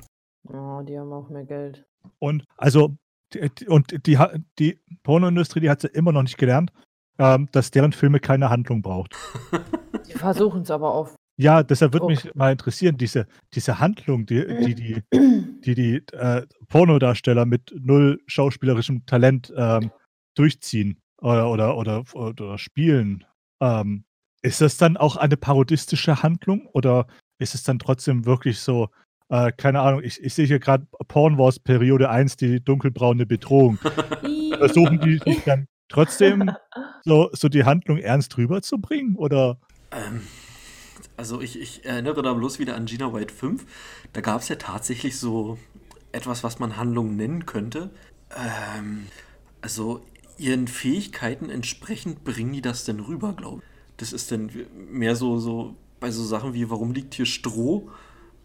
Oh, 0.49 0.83
die 0.83 0.99
haben 0.99 1.13
auch 1.13 1.29
mehr 1.29 1.45
Geld. 1.45 1.87
und 2.19 2.45
also, 2.57 2.97
die, 3.33 3.69
und 3.69 4.07
die, 4.07 4.19
die 4.59 4.79
Pornoindustrie, 5.03 5.61
die 5.61 5.71
hat 5.71 5.83
ja 5.83 5.91
immer 5.91 6.13
noch 6.13 6.23
nicht 6.23 6.39
gelernt, 6.39 6.73
ähm, 7.19 7.49
dass 7.53 7.71
deren 7.71 7.93
Filme 7.93 8.19
keine 8.21 8.51
Handlung 8.51 8.83
braucht. 8.83 9.15
Die 10.07 10.13
versuchen 10.13 10.63
es 10.63 10.71
aber 10.71 10.93
auf. 10.93 11.15
Ja, 11.37 11.63
deshalb 11.63 11.93
würde 11.93 12.07
Okay. 12.07 12.15
mich 12.27 12.35
mal 12.35 12.51
interessieren, 12.53 12.97
diese, 12.97 13.27
diese 13.55 13.79
Handlung, 13.79 14.27
die 14.27 14.45
die, 14.47 14.75
die, 14.75 15.03
die, 15.65 15.75
die 15.75 15.97
äh, 16.13 16.47
Pornodarsteller 16.69 17.47
mit 17.47 17.73
null 17.79 18.21
schauspielerischem 18.27 19.07
Talent 19.07 19.53
ähm, 19.57 19.91
durchziehen 20.35 21.01
oder, 21.21 21.49
oder, 21.51 21.77
oder, 21.77 22.03
oder 22.15 22.59
spielen. 22.59 23.25
Ähm, 23.61 24.05
ist 24.43 24.61
das 24.61 24.77
dann 24.79 24.97
auch 24.97 25.17
eine 25.17 25.37
parodistische 25.37 26.23
Handlung 26.23 26.67
oder 26.73 27.07
ist 27.39 27.55
es 27.55 27.63
dann 27.63 27.79
trotzdem 27.79 28.25
wirklich 28.27 28.59
so, 28.59 28.89
äh, 29.31 29.53
keine 29.53 29.81
Ahnung, 29.81 30.03
ich, 30.03 30.21
ich 30.23 30.35
sehe 30.35 30.47
hier 30.47 30.59
gerade 30.59 30.87
Porn 31.07 31.39
Wars 31.39 31.61
Periode 31.61 32.11
1, 32.11 32.37
die 32.37 32.63
dunkelbraune 32.63 33.27
Bedrohung. 33.27 33.79
Versuchen 34.59 35.01
die 35.01 35.19
sich 35.19 35.43
dann 35.47 35.67
trotzdem 35.89 36.51
so, 37.05 37.31
so 37.33 37.49
die 37.49 37.65
Handlung 37.65 37.99
ernst 37.99 38.37
rüberzubringen? 38.37 39.15
Oder 39.15 39.59
Ähm, 39.93 40.23
also 41.17 41.41
ich, 41.41 41.61
ich 41.61 41.85
erinnere 41.85 42.23
da 42.23 42.35
bloß 42.35 42.59
wieder 42.59 42.75
an 42.75 42.87
Gina 42.87 43.13
White 43.13 43.33
5. 43.33 43.65
Da 44.13 44.21
gab 44.21 44.41
es 44.41 44.49
ja 44.49 44.57
tatsächlich 44.57 45.17
so 45.17 45.59
etwas, 46.11 46.43
was 46.43 46.59
man 46.59 46.77
Handlung 46.77 47.15
nennen 47.15 47.47
könnte. 47.47 47.91
Ähm, 48.37 49.07
also 49.61 50.05
ihren 50.39 50.67
Fähigkeiten 50.67 51.51
entsprechend 51.51 52.25
bringen 52.25 52.53
die 52.53 52.63
das 52.63 52.85
denn 52.85 52.99
rüber, 52.99 53.35
glaube 53.35 53.63
ich. 53.63 53.71
Das 53.99 54.13
ist 54.13 54.33
dann 54.33 54.51
mehr 54.91 55.15
so, 55.15 55.39
so 55.39 55.77
bei 56.01 56.11
so 56.11 56.25
Sachen 56.25 56.53
wie, 56.53 56.69
warum 56.69 56.93
liegt 56.93 57.15
hier 57.15 57.27
Stroh? 57.27 57.91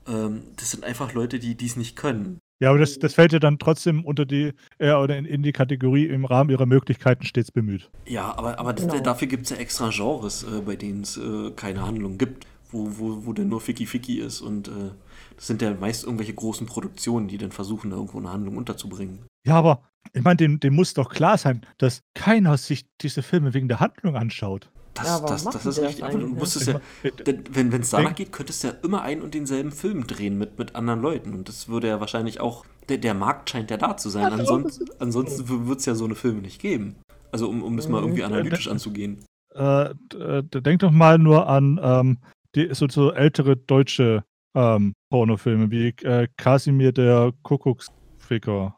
Ähm, 0.08 0.44
das 0.58 0.72
sind 0.72 0.84
einfach 0.84 1.14
Leute, 1.14 1.40
die 1.40 1.56
dies 1.56 1.76
nicht 1.76 1.96
können. 1.96 2.40
Ja, 2.62 2.70
aber 2.70 2.80
das, 2.80 3.00
das 3.00 3.14
fällt 3.14 3.34
ja 3.34 3.40
dann 3.40 3.60
trotzdem 3.60 4.06
unter 4.06 4.26
die, 4.26 4.54
äh, 4.78 4.94
oder 4.94 5.18
in, 5.18 5.26
in 5.26 5.44
die 5.44 5.52
Kategorie 5.52 6.06
im 6.06 6.24
Rahmen 6.24 6.50
ihrer 6.50 6.66
Möglichkeiten 6.66 7.26
stets 7.26 7.52
bemüht. 7.52 7.90
Ja, 8.06 8.38
aber, 8.38 8.60
aber 8.60 8.72
das, 8.74 8.88
Genau. 8.88 9.00
dafür 9.04 9.28
gibt 9.28 9.44
es 9.44 9.50
ja 9.50 9.58
extra 9.58 9.90
Genres, 9.90 10.44
äh, 10.44 10.62
bei 10.62 10.76
denen 10.78 11.02
es 11.02 11.18
äh, 11.18 11.52
keine 11.52 11.86
Handlung 11.86 12.18
gibt, 12.18 12.48
wo, 12.72 12.88
wo, 12.98 13.26
wo 13.26 13.34
dann 13.34 13.50
nur 13.50 13.60
Ficky 13.60 13.86
Ficky 13.86 14.20
ist. 14.22 14.40
Und 14.40 14.70
äh, 14.70 14.92
das 15.36 15.48
sind 15.48 15.62
ja 15.62 15.74
meist 15.74 16.06
irgendwelche 16.06 16.34
großen 16.34 16.66
Produktionen, 16.66 17.28
die 17.28 17.38
dann 17.38 17.52
versuchen, 17.52 17.90
da 17.90 17.98
irgendwo 17.98 18.20
eine 18.20 18.32
Handlung 18.32 18.56
unterzubringen. 18.56 19.20
Ja, 19.46 19.56
aber 19.56 19.84
ich 20.14 20.24
meine, 20.24 20.38
dem, 20.38 20.60
dem 20.62 20.76
muss 20.76 20.94
doch 20.94 21.10
klar 21.10 21.38
sein, 21.38 21.66
dass 21.78 22.04
keiner 22.14 22.56
sich 22.58 22.86
diese 23.02 23.22
Filme 23.22 23.54
wegen 23.54 23.68
der 23.68 23.82
Handlung 23.82 24.16
anschaut. 24.16 24.70
Das, 24.96 25.06
Ja, 25.06 25.20
das, 25.20 25.44
das 25.44 25.56
ist 25.66 25.78
das 25.78 25.82
richtig. 25.86 26.04
Aber 26.04 26.18
du 26.18 26.28
musstest 26.28 26.68
ja, 26.68 26.80
äh, 27.04 27.38
wenn 27.52 27.72
es 27.74 27.90
danach 27.92 28.16
geht, 28.16 28.32
könntest 28.32 28.64
du 28.64 28.70
ja 28.70 28.74
immer 28.82 29.02
einen 29.04 29.22
und 29.22 29.34
denselben 29.34 29.72
Film 29.72 30.08
drehen 30.08 30.38
mit, 30.38 30.58
mit 30.58 30.76
anderen 30.76 31.02
Leuten. 31.02 31.34
Und 31.34 31.48
das 31.48 31.68
würde 31.68 31.88
ja 31.90 32.00
wahrscheinlich 32.00 32.40
auch, 32.40 32.66
der, 32.90 32.98
der 32.98 33.14
Markt 33.14 33.50
scheint 33.50 33.70
ja 33.72 33.78
da 33.78 33.98
zu 33.98 34.10
sein. 34.10 34.32
Ansonsten 34.32 34.86
ansonsten 35.00 35.68
wird 35.68 35.80
es 35.80 35.86
ja 35.86 35.96
so 35.96 36.06
eine 36.06 36.16
Filme 36.16 36.42
nicht 36.42 36.60
geben. 36.62 36.96
Also 37.32 37.50
um, 37.50 37.62
um 37.62 37.76
das 37.78 37.88
mal 37.90 38.00
Mhm. 38.00 38.06
irgendwie 38.08 38.24
analytisch 38.24 38.68
anzugehen. 38.70 39.24
äh, 39.54 39.90
äh, 40.18 40.44
denk 40.44 40.80
doch 40.80 40.92
mal 40.92 41.18
nur 41.18 41.48
an 41.48 41.80
ähm, 41.84 42.18
die, 42.56 42.74
so, 42.74 42.88
so 42.90 43.12
ältere 43.12 43.58
deutsche 43.58 44.24
ähm, 44.56 44.94
Pornofilme 45.12 45.70
wie 45.72 45.90
äh, 46.06 46.28
Kasimir 46.38 46.94
der 46.94 47.34
Kuckucksficker. 47.44 48.76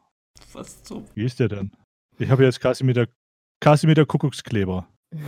Was 0.52 0.82
zum, 0.82 1.04
Wie 1.14 1.24
ist 1.24 1.38
der 1.38 1.48
denn? 1.48 1.70
Ich 2.18 2.28
habe 2.30 2.42
jetzt 2.44 2.60
Kasimir 2.60 2.94
der, 2.94 3.08
Kasimir 3.60 3.94
der 3.94 4.06
Kuckuckskleber. 4.06 4.88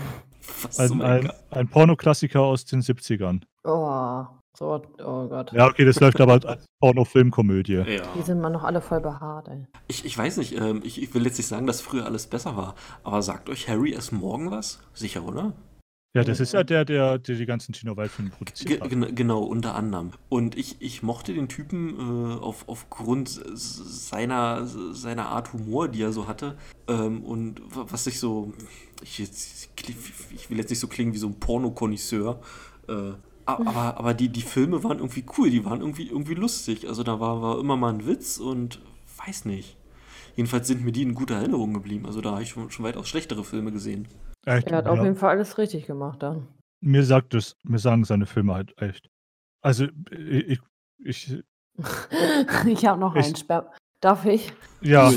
Ein, 0.78 1.02
ein, 1.02 1.32
ein 1.50 1.68
Pornoklassiker 1.68 2.40
aus 2.40 2.64
den 2.64 2.82
70ern. 2.82 3.42
Oh, 3.64 4.24
so, 4.56 4.82
oh 4.98 5.26
Gott. 5.28 5.52
Ja, 5.52 5.68
okay, 5.68 5.84
das 5.84 6.00
läuft 6.00 6.20
aber 6.20 6.44
als 6.44 6.66
Pornofilmkomödie. 6.80 7.82
Ja. 7.86 8.02
Die 8.16 8.22
sind 8.22 8.40
mal 8.40 8.50
noch 8.50 8.64
alle 8.64 8.80
voll 8.80 9.00
behaart, 9.00 9.48
ey. 9.48 9.66
Ich, 9.88 10.04
ich 10.04 10.16
weiß 10.16 10.36
nicht, 10.36 10.58
ähm, 10.60 10.82
ich, 10.84 11.02
ich 11.02 11.14
will 11.14 11.24
jetzt 11.24 11.38
nicht 11.38 11.46
sagen, 11.46 11.66
dass 11.66 11.80
früher 11.80 12.04
alles 12.04 12.26
besser 12.26 12.56
war, 12.56 12.74
aber 13.02 13.22
sagt 13.22 13.48
euch 13.48 13.68
Harry 13.68 13.92
S. 13.92 14.12
Morgan 14.12 14.50
was? 14.50 14.80
Sicher, 14.92 15.24
oder? 15.24 15.54
Ja, 16.12 16.24
das 16.24 16.40
ist 16.40 16.52
ja 16.54 16.64
der, 16.64 16.84
der, 16.84 17.18
der 17.18 17.36
die 17.36 17.46
ganzen 17.46 17.72
Tino 17.72 17.96
Waldfilme 17.96 18.30
produziert 18.32 18.80
hat. 18.80 18.90
gen 18.90 19.14
genau, 19.14 19.42
unter 19.44 19.76
anderem. 19.76 20.10
Und 20.28 20.56
ich, 20.58 20.76
ich 20.80 21.04
mochte 21.04 21.32
den 21.32 21.48
Typen 21.48 21.94
äh, 21.98 22.34
auf, 22.40 22.64
aufgrund 22.68 23.28
seiner, 23.54 24.66
seiner 24.66 25.26
Art 25.28 25.52
Humor, 25.52 25.86
die 25.86 26.02
er 26.02 26.12
so 26.12 26.26
hatte. 26.26 26.56
Ähm, 26.88 27.22
und 27.22 27.60
wa- 27.74 27.86
was 27.88 28.08
ich 28.08 28.18
so. 28.18 28.52
Ich, 29.02 29.18
jetzt, 29.20 29.68
ich 30.34 30.50
will 30.50 30.58
jetzt 30.58 30.70
nicht 30.70 30.80
so 30.80 30.88
klingen 30.88 31.14
wie 31.14 31.18
so 31.18 31.28
ein 31.28 31.38
Pornokonnoisseur. 31.38 32.40
Äh, 32.88 33.12
aber 33.46 33.96
aber 33.96 34.12
die, 34.14 34.28
die 34.30 34.42
Filme 34.42 34.82
waren 34.82 34.98
irgendwie 34.98 35.24
cool, 35.38 35.48
die 35.50 35.64
waren 35.64 35.80
irgendwie, 35.80 36.08
irgendwie 36.08 36.34
lustig. 36.34 36.88
Also 36.88 37.04
da 37.04 37.20
war, 37.20 37.40
war 37.40 37.58
immer 37.60 37.76
mal 37.76 37.92
ein 37.94 38.06
Witz 38.06 38.38
und 38.38 38.80
weiß 39.24 39.44
nicht. 39.44 39.76
Jedenfalls 40.36 40.66
sind 40.66 40.84
mir 40.84 40.92
die 40.92 41.02
in 41.02 41.14
guter 41.14 41.36
Erinnerung 41.36 41.72
geblieben. 41.72 42.06
Also 42.06 42.20
da 42.20 42.32
habe 42.32 42.42
ich 42.42 42.48
schon, 42.50 42.70
schon 42.70 42.84
weitaus 42.84 43.08
schlechtere 43.08 43.44
Filme 43.44 43.70
gesehen. 43.70 44.08
Echt, 44.46 44.68
Er 44.68 44.78
hat 44.78 44.86
ja. 44.86 44.92
auf 44.92 45.02
jeden 45.02 45.16
Fall 45.16 45.30
alles 45.30 45.58
richtig 45.58 45.86
gemacht 45.86 46.22
dann. 46.22 46.48
Mir 46.82 47.04
sagt 47.04 47.34
es, 47.34 47.56
mir 47.62 47.78
sagen 47.78 48.04
seine 48.04 48.26
Filme 48.26 48.54
halt 48.54 48.80
echt. 48.80 49.08
Also 49.62 49.86
ich, 50.10 50.60
ich 50.98 51.42
ich 52.66 52.86
habe 52.86 53.00
noch 53.00 53.14
Ich- 53.16 53.26
einen. 53.26 53.34
Sper 53.36 53.72
Darf 54.02 54.24
ich? 54.24 54.50
ja, 54.80 55.12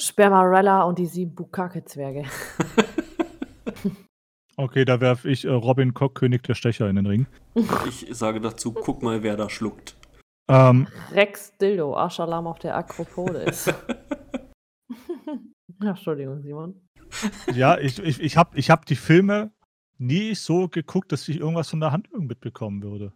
Spermarella 0.00 0.84
und 0.84 0.98
die 0.98 1.04
sieben 1.04 1.34
Bukake-Zwerge. 1.34 2.24
okay, 4.56 4.86
da 4.86 5.02
werfe 5.02 5.28
ich 5.28 5.44
äh, 5.44 5.50
Robin 5.50 5.92
Koch, 5.92 6.14
König 6.14 6.42
der 6.44 6.54
Stecher, 6.54 6.88
in 6.88 6.96
den 6.96 7.04
Ring. 7.06 7.26
Ich 7.86 8.06
sage 8.10 8.40
dazu, 8.40 8.72
guck 8.72 9.02
mal, 9.02 9.22
wer 9.22 9.36
da 9.36 9.50
schluckt. 9.50 9.94
Ähm, 10.48 10.88
Rex 11.12 11.54
Dildo, 11.58 11.94
Arschalam 11.94 12.46
auf 12.46 12.58
der 12.58 12.74
Akropolis. 12.76 13.68
Entschuldigung, 15.80 16.42
Simon. 16.42 16.80
Ja, 17.54 17.78
ich, 17.78 17.98
ich, 17.98 18.20
ich 18.20 18.36
habe 18.36 18.58
ich 18.58 18.70
hab 18.70 18.86
die 18.86 18.96
Filme 18.96 19.50
nie 19.98 20.34
so 20.34 20.68
geguckt, 20.68 21.12
dass 21.12 21.28
ich 21.28 21.38
irgendwas 21.38 21.70
von 21.70 21.80
der 21.80 21.92
Handlung 21.92 22.26
mitbekommen 22.26 22.82
würde. 22.82 23.12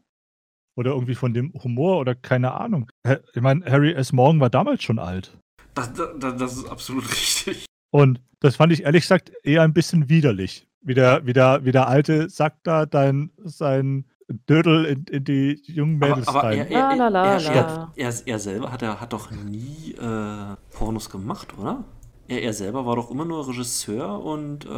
Oder 0.76 0.92
irgendwie 0.92 1.14
von 1.14 1.32
dem 1.32 1.52
Humor 1.54 1.98
oder 1.98 2.14
keine 2.14 2.52
Ahnung. 2.52 2.90
Ich 3.34 3.40
meine, 3.40 3.64
Harry 3.64 3.92
S. 3.92 4.12
Morgan 4.12 4.40
war 4.40 4.50
damals 4.50 4.82
schon 4.82 4.98
alt. 4.98 5.36
Das, 5.74 5.92
das, 5.92 6.36
das 6.36 6.56
ist 6.56 6.68
absolut 6.68 7.10
richtig. 7.10 7.66
Und 7.90 8.20
das 8.40 8.56
fand 8.56 8.72
ich 8.72 8.84
ehrlich 8.84 9.02
gesagt 9.02 9.32
eher 9.42 9.62
ein 9.62 9.72
bisschen 9.72 10.08
widerlich. 10.08 10.68
Wie 10.82 10.94
der, 10.94 11.26
wie 11.26 11.32
der, 11.32 11.64
wie 11.64 11.72
der 11.72 11.88
alte 11.88 12.28
Sack 12.28 12.58
da 12.62 12.86
dein, 12.86 13.30
sein 13.38 14.04
Dödel 14.28 14.84
in, 14.84 15.04
in 15.04 15.24
die 15.24 15.62
jungen 15.64 15.98
Mädels 15.98 16.28
Aber, 16.28 16.40
aber 16.40 16.48
rein. 16.48 16.58
er, 16.58 16.70
er, 16.70 16.90
er, 16.90 17.40
er, 17.40 17.92
er, 17.96 18.14
er 18.26 18.38
selber 18.38 18.72
hat, 18.72 18.82
er, 18.82 19.00
hat 19.00 19.12
doch 19.12 19.30
nie 19.30 19.94
äh, 19.98 20.56
Pornos 20.72 21.10
gemacht, 21.10 21.56
oder? 21.58 21.84
Er, 22.28 22.42
er 22.42 22.52
selber 22.52 22.86
war 22.86 22.96
doch 22.96 23.10
immer 23.10 23.24
nur 23.24 23.46
Regisseur 23.48 24.22
und 24.24 24.64
äh, 24.66 24.68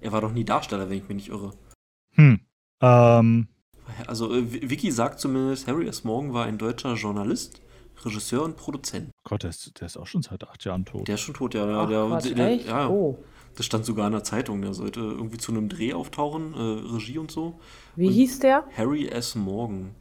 er 0.00 0.12
war 0.12 0.20
doch 0.20 0.32
nie 0.32 0.44
Darsteller, 0.44 0.88
wenn 0.90 0.98
ich 0.98 1.08
mich 1.08 1.16
nicht 1.16 1.28
irre. 1.28 1.52
Hm. 2.14 2.40
Ähm, 2.80 3.48
Also 4.06 4.32
äh, 4.34 4.70
Vicky 4.70 4.90
sagt 4.90 5.20
zumindest, 5.20 5.66
Harry 5.66 5.86
S. 5.86 6.04
Morgan 6.04 6.32
war 6.32 6.46
ein 6.46 6.58
deutscher 6.58 6.94
Journalist, 6.94 7.60
Regisseur 8.04 8.42
und 8.44 8.56
Produzent. 8.56 9.10
Gott, 9.24 9.42
der 9.44 9.50
ist, 9.50 9.80
der 9.80 9.86
ist 9.86 9.96
auch 9.96 10.06
schon 10.06 10.22
seit 10.22 10.42
acht 10.48 10.64
Jahren 10.64 10.84
tot. 10.84 11.06
Der 11.08 11.14
ist 11.14 11.20
schon 11.22 11.34
tot, 11.34 11.54
ja. 11.54 11.64
Der, 11.66 11.76
Ach, 11.76 11.88
der, 11.88 12.06
Quatsch, 12.06 12.36
der, 12.36 12.48
echt? 12.48 12.66
ja, 12.66 12.88
Oh. 12.88 13.18
Das 13.56 13.66
stand 13.66 13.84
sogar 13.84 14.06
in 14.08 14.12
der 14.12 14.24
Zeitung. 14.24 14.62
Der 14.62 14.74
sollte 14.74 14.98
irgendwie 14.98 15.38
zu 15.38 15.52
einem 15.52 15.68
Dreh 15.68 15.92
auftauchen, 15.94 16.54
äh, 16.54 16.92
Regie 16.92 17.18
und 17.18 17.30
so. 17.30 17.60
Wie 17.94 18.08
Und- 18.08 18.12
hieß 18.12 18.40
der? 18.40 18.64
Harry 18.76 19.06
S. 19.06 19.36
Morgan. 19.36 19.94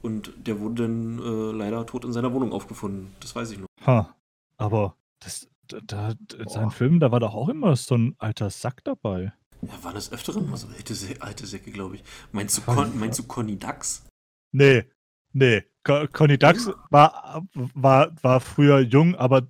Und 0.00 0.32
der 0.36 0.60
wurde 0.60 0.82
dann 0.84 1.18
äh, 1.18 1.50
leider 1.56 1.84
tot 1.86 2.04
in 2.04 2.12
seiner 2.12 2.32
Wohnung 2.32 2.52
aufgefunden. 2.52 3.12
Das 3.18 3.34
weiß 3.34 3.50
ich 3.50 3.58
noch. 3.58 3.66
Ha. 3.84 4.14
Aber 4.58 4.94
das, 5.18 5.48
da, 5.68 6.14
in 6.38 6.48
seinen 6.48 6.70
Filmen, 6.70 7.00
da 7.00 7.10
war 7.12 7.20
doch 7.20 7.34
auch 7.34 7.48
immer 7.48 7.76
so 7.76 7.96
ein 7.96 8.14
alter 8.18 8.50
Sack 8.50 8.82
dabei. 8.84 9.32
Ja, 9.62 9.82
waren 9.82 9.96
es 9.96 10.12
öfteren 10.12 10.48
mal 10.50 10.56
so 10.56 10.68
alte, 10.68 10.94
alte 11.20 11.46
Säcke, 11.46 11.70
glaube 11.70 11.96
ich. 11.96 12.04
Meinst 12.32 12.58
du, 12.58 12.62
Con, 12.62 12.98
meinst 12.98 13.18
du 13.18 13.22
Conny 13.24 13.58
Dax? 13.58 14.06
Nee, 14.52 14.84
nee. 15.32 15.62
Co- 15.84 16.06
Conny 16.12 16.38
Dax 16.38 16.70
war, 16.90 17.46
war, 17.74 18.12
war 18.22 18.40
früher 18.40 18.80
jung, 18.80 19.14
aber 19.16 19.42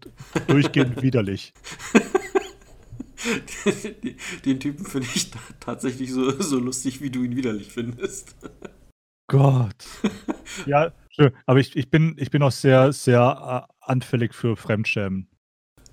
durchgehend 0.47 1.03
widerlich. 1.03 1.53
Den- 4.03 4.17
Den 4.45 4.61
Typen 4.61 4.85
finde 4.87 5.09
ich 5.15 5.31
ta- 5.31 5.39
tatsächlich 5.61 6.13
so, 6.13 6.31
so 6.41 6.59
lustig, 6.59 7.01
wie 7.01 7.11
du 7.11 7.23
ihn 7.23 7.37
widerlich 7.37 7.73
findest. 7.73 8.35
Gott. 9.29 9.87
Ja, 10.67 10.93
schön. 11.11 11.33
aber 11.47 11.59
ich, 11.59 11.75
ich, 11.75 11.91
bin, 11.91 12.15
ich 12.19 12.31
bin 12.31 12.41
auch 12.43 12.53
sehr, 12.53 12.93
sehr 12.93 13.67
äh, 13.69 13.75
anfällig 13.81 14.35
für 14.35 14.57
Fremdschämen. 14.57 15.29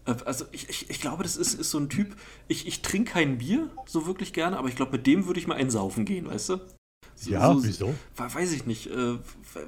Äh, 0.05 0.15
Also 0.25 0.45
ich, 0.51 0.69
ich, 0.69 0.89
ich 0.89 1.01
glaube, 1.01 1.23
das 1.23 1.35
ist, 1.37 1.53
ist 1.53 1.71
so 1.71 1.77
ein 1.79 1.89
Typ, 1.89 2.15
ich, 2.47 2.67
ich 2.67 2.81
trinke 2.81 3.11
kein 3.13 3.37
Bier 3.37 3.69
so 3.85 4.05
wirklich 4.05 4.33
gerne, 4.33 4.57
aber 4.57 4.67
ich 4.67 4.75
glaube, 4.75 4.93
mit 4.93 5.07
dem 5.07 5.25
würde 5.27 5.39
ich 5.39 5.47
mal 5.47 5.55
einsaufen 5.55 6.05
gehen, 6.05 6.27
weißt 6.27 6.49
du? 6.49 6.57
So, 7.15 7.31
Ja, 7.31 7.53
so, 7.53 7.63
wieso? 7.63 7.87
we- 8.15 8.33
Weiß 8.33 8.51
ich 8.53 8.65
nicht, 8.65 8.87
äh, 8.87 9.17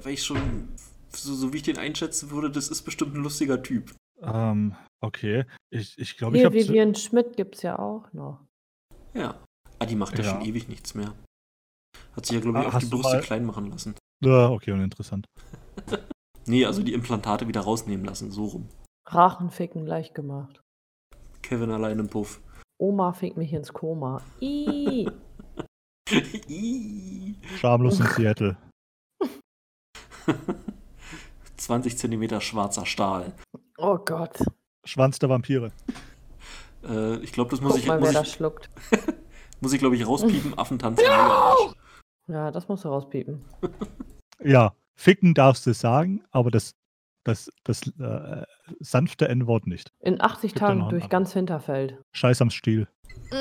weil 0.02 0.12
ich 0.14 0.22
schon, 0.24 0.68
so, 1.14 1.34
so 1.34 1.52
wie 1.52 1.58
ich 1.58 1.62
den 1.62 1.78
einschätzen 1.78 2.30
würde, 2.30 2.50
das 2.50 2.68
ist 2.68 2.82
bestimmt 2.82 3.14
ein 3.14 3.22
lustiger 3.22 3.62
Typ. 3.62 3.94
Ähm, 4.22 4.74
okay. 5.00 5.44
Ich, 5.70 5.96
ich 5.98 6.16
glaube, 6.16 6.36
ich 6.36 6.40
Hier, 6.40 6.46
habe. 6.46 6.56
Vivian 6.56 6.94
Schmidt 6.94 7.36
gibt 7.36 7.56
es 7.56 7.62
ja 7.62 7.78
auch 7.78 8.12
noch. 8.12 8.40
Ja. 9.12 9.38
Ah, 9.78 9.86
die 9.86 9.96
macht 9.96 10.18
ja, 10.18 10.24
Ja. 10.24 10.30
schon 10.32 10.42
ewig 10.42 10.68
nichts 10.68 10.94
mehr. 10.94 11.14
Hat 12.16 12.26
sich 12.26 12.34
ja, 12.36 12.40
glaube 12.40 12.60
ich, 12.60 12.64
Ah, 12.66 12.76
auch 12.76 12.78
die 12.78 12.86
Brüste 12.86 13.12
mal- 13.12 13.20
klein 13.20 13.44
machen 13.44 13.70
lassen. 13.70 13.94
Ja, 14.24 14.48
okay, 14.50 14.72
uninteressant. 14.72 15.26
Nee, 16.46 16.66
also 16.66 16.82
die 16.82 16.92
Implantate 16.92 17.48
wieder 17.48 17.62
rausnehmen 17.62 18.04
lassen, 18.04 18.30
so 18.30 18.44
rum. 18.44 18.68
Rachenficken 19.06 19.86
leicht 19.86 20.14
gemacht. 20.14 20.62
Kevin 21.42 21.70
allein 21.70 21.98
im 21.98 22.08
Puff. 22.08 22.40
Oma 22.78 23.12
fickt 23.12 23.36
mich 23.36 23.52
ins 23.52 23.72
Koma. 23.72 24.22
Ih. 24.40 25.08
Schamlos 27.58 28.00
in 28.00 28.06
Seattle. 28.06 28.56
20 31.56 31.96
Zentimeter 31.98 32.40
schwarzer 32.40 32.86
Stahl. 32.86 33.32
Oh 33.78 33.98
Gott. 33.98 34.42
Schwanz 34.84 35.18
der 35.18 35.28
Vampire. 35.28 35.72
Äh, 36.82 37.16
ich 37.18 37.32
glaube, 37.32 37.50
das 37.50 37.60
muss 37.60 37.72
Guck 37.72 37.80
ich, 37.80 37.86
mal, 37.86 38.00
muss 38.00 38.14
wer 38.14 38.22
ich, 38.22 38.32
schluckt. 38.32 38.70
muss 39.60 39.72
ich 39.72 39.78
glaube 39.78 39.96
ich, 39.96 40.06
rauspiepen. 40.06 40.58
Affentanz. 40.58 41.00
Arsch. 41.02 41.74
Ja, 42.26 42.50
das 42.50 42.68
musst 42.68 42.84
du 42.84 42.88
rauspiepen. 42.88 43.44
Ja, 44.42 44.74
ficken 44.94 45.34
darfst 45.34 45.66
du 45.66 45.74
sagen, 45.74 46.22
aber 46.30 46.50
das, 46.50 46.74
das, 47.24 47.50
das 47.64 47.82
äh, 47.98 48.42
sanfte 48.80 49.28
N-Wort 49.28 49.66
nicht. 49.66 49.90
In 50.00 50.20
80 50.20 50.52
Gibt 50.52 50.58
Tagen 50.60 50.88
durch 50.88 51.08
ganz 51.08 51.32
Hinterfeld. 51.32 52.00
Scheiß 52.14 52.40
am 52.42 52.50
Stiel. 52.50 52.86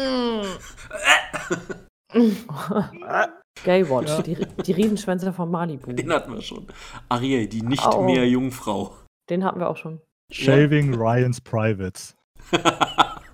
Gaywatch, 3.63 4.09
Ja. 4.09 4.21
die, 4.21 4.35
die 4.65 4.71
Riesenschwänze 4.71 5.33
von 5.33 5.49
Malibu. 5.51 5.93
Den 5.93 6.11
hatten 6.11 6.33
wir 6.33 6.41
schon. 6.41 6.67
Ariel, 7.09 7.47
die 7.47 7.61
nicht 7.61 7.85
Au. 7.85 8.03
mehr 8.03 8.27
Jungfrau. 8.27 8.95
Den 9.29 9.43
hatten 9.43 9.59
wir 9.59 9.69
auch 9.69 9.77
schon. 9.77 10.01
Shaving 10.31 10.93
Ryan's 10.95 11.41
Privates. 11.41 12.15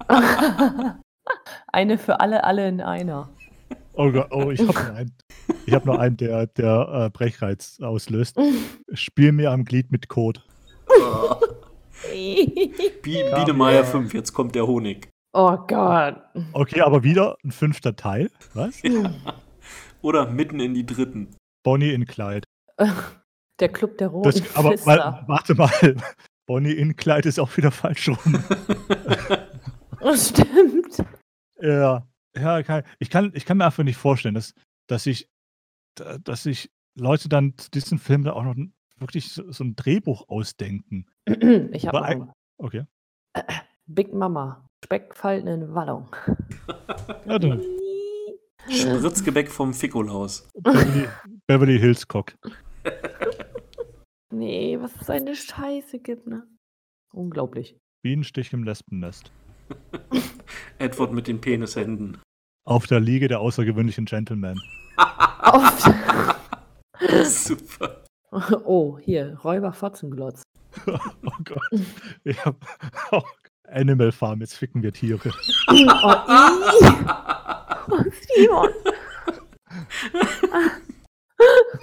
Eine 1.71 1.97
für 1.97 2.19
alle, 2.19 2.43
alle 2.43 2.67
in 2.67 2.81
einer. 2.81 3.29
Oh 4.01 4.13
Gott, 4.13 4.29
oh, 4.31 4.49
ich 4.49 4.61
habe 4.61 4.71
noch 4.71 4.95
einen. 4.95 5.13
Ich 5.65 5.73
habe 5.73 5.85
noch 5.87 5.99
einen, 5.99 6.15
der, 6.15 6.47
der 6.47 6.89
äh, 6.89 7.09
Brechreiz 7.09 7.81
auslöst. 7.81 8.37
Spiel 8.93 9.33
mir 9.33 9.51
am 9.51 9.65
Glied 9.65 9.91
mit 9.91 10.07
Code. 10.07 10.39
Bi 12.13 12.47
Biedermeier 13.03 13.83
5, 13.83 14.13
jetzt 14.13 14.31
kommt 14.31 14.55
der 14.55 14.65
Honig. 14.65 15.09
oh 15.33 15.57
Gott. 15.67 16.15
Okay, 16.53 16.79
aber 16.79 17.03
wieder 17.03 17.35
ein 17.43 17.51
fünfter 17.51 17.97
Teil. 17.97 18.31
Was? 18.53 18.81
Oder 20.01 20.31
mitten 20.31 20.61
in 20.61 20.73
die 20.73 20.85
dritten. 20.85 21.35
Bonnie 21.63 21.91
in 21.91 22.05
Clyde. 22.05 22.47
Der 23.59 23.67
Club 23.67 23.97
der 23.97 24.07
roten 24.07 24.29
Das, 24.31 24.55
aber 24.55 24.69
weil, 24.85 24.99
warte 25.27 25.55
mal. 25.55 25.69
Bonnie 26.45 26.71
in 26.71 26.95
Clyde 26.95 27.27
ist 27.27 27.37
auch 27.41 27.57
wieder 27.57 27.71
falsch 27.71 28.07
rum. 28.07 28.41
Oh, 29.99 30.15
stimmt. 30.15 31.03
Ja, 31.61 32.07
ja 32.35 32.63
kann, 32.63 32.83
ich, 32.99 33.09
kann, 33.09 33.31
ich 33.33 33.45
kann 33.45 33.57
mir 33.57 33.65
einfach 33.65 33.83
nicht 33.83 33.97
vorstellen, 33.97 34.35
dass, 34.35 34.53
dass, 34.87 35.05
ich, 35.05 35.29
da- 35.95 36.17
dass 36.17 36.43
sich 36.43 36.71
Leute 36.95 37.29
dann 37.29 37.57
zu 37.57 37.69
diesem 37.71 37.99
Film 37.99 38.23
da 38.23 38.33
auch 38.33 38.43
noch 38.43 38.55
wirklich 38.97 39.31
so, 39.31 39.49
so 39.51 39.63
ein 39.63 39.75
Drehbuch 39.75 40.27
ausdenken. 40.29 41.05
Ich 41.73 41.87
habe 41.87 42.33
Okay. 42.57 42.85
Big 43.87 44.13
Mama. 44.13 44.65
Speckfalten 44.85 45.47
in 45.47 45.73
Wallung. 45.73 46.15
Ja, 47.25 47.37
dann, 47.39 47.63
Spritzgebäck 48.69 49.49
vom 49.49 49.73
Ficolaus. 49.73 50.49
Beverly, 50.53 51.07
Beverly 51.47 51.79
Hills 51.79 52.07
Cock. 52.07 52.35
Nee, 54.31 54.77
was 54.79 54.95
es 55.01 55.09
eine 55.09 55.35
Scheiße 55.35 55.99
gibt, 55.99 56.27
ne? 56.27 56.47
Unglaublich. 57.13 57.77
Bienenstich 58.03 58.53
im 58.53 58.63
Lesbennest. 58.63 59.31
Edward 60.79 61.13
mit 61.13 61.27
den 61.27 61.41
Penishänden. 61.41 62.17
Auf 62.65 62.87
der 62.87 62.99
Liege 62.99 63.27
der 63.27 63.39
außergewöhnlichen 63.39 64.05
Gentlemen. 64.05 64.59
Auf 64.97 65.83
Super. 67.23 68.03
oh, 68.31 68.97
hier, 68.99 69.37
Räuber 69.43 69.73
Fotzenglotz. 69.73 70.43
Oh 70.85 71.43
Gott. 71.43 71.81
Ich 72.23 72.45
hab, 72.45 72.55
oh, 73.11 73.23
Animal 73.67 74.11
Farm, 74.11 74.41
jetzt 74.41 74.55
ficken 74.55 74.83
wir 74.83 74.93
Tiere. 74.93 75.31
Oh, 75.67 76.13
oh 77.89 78.03
Simon. 78.21 78.69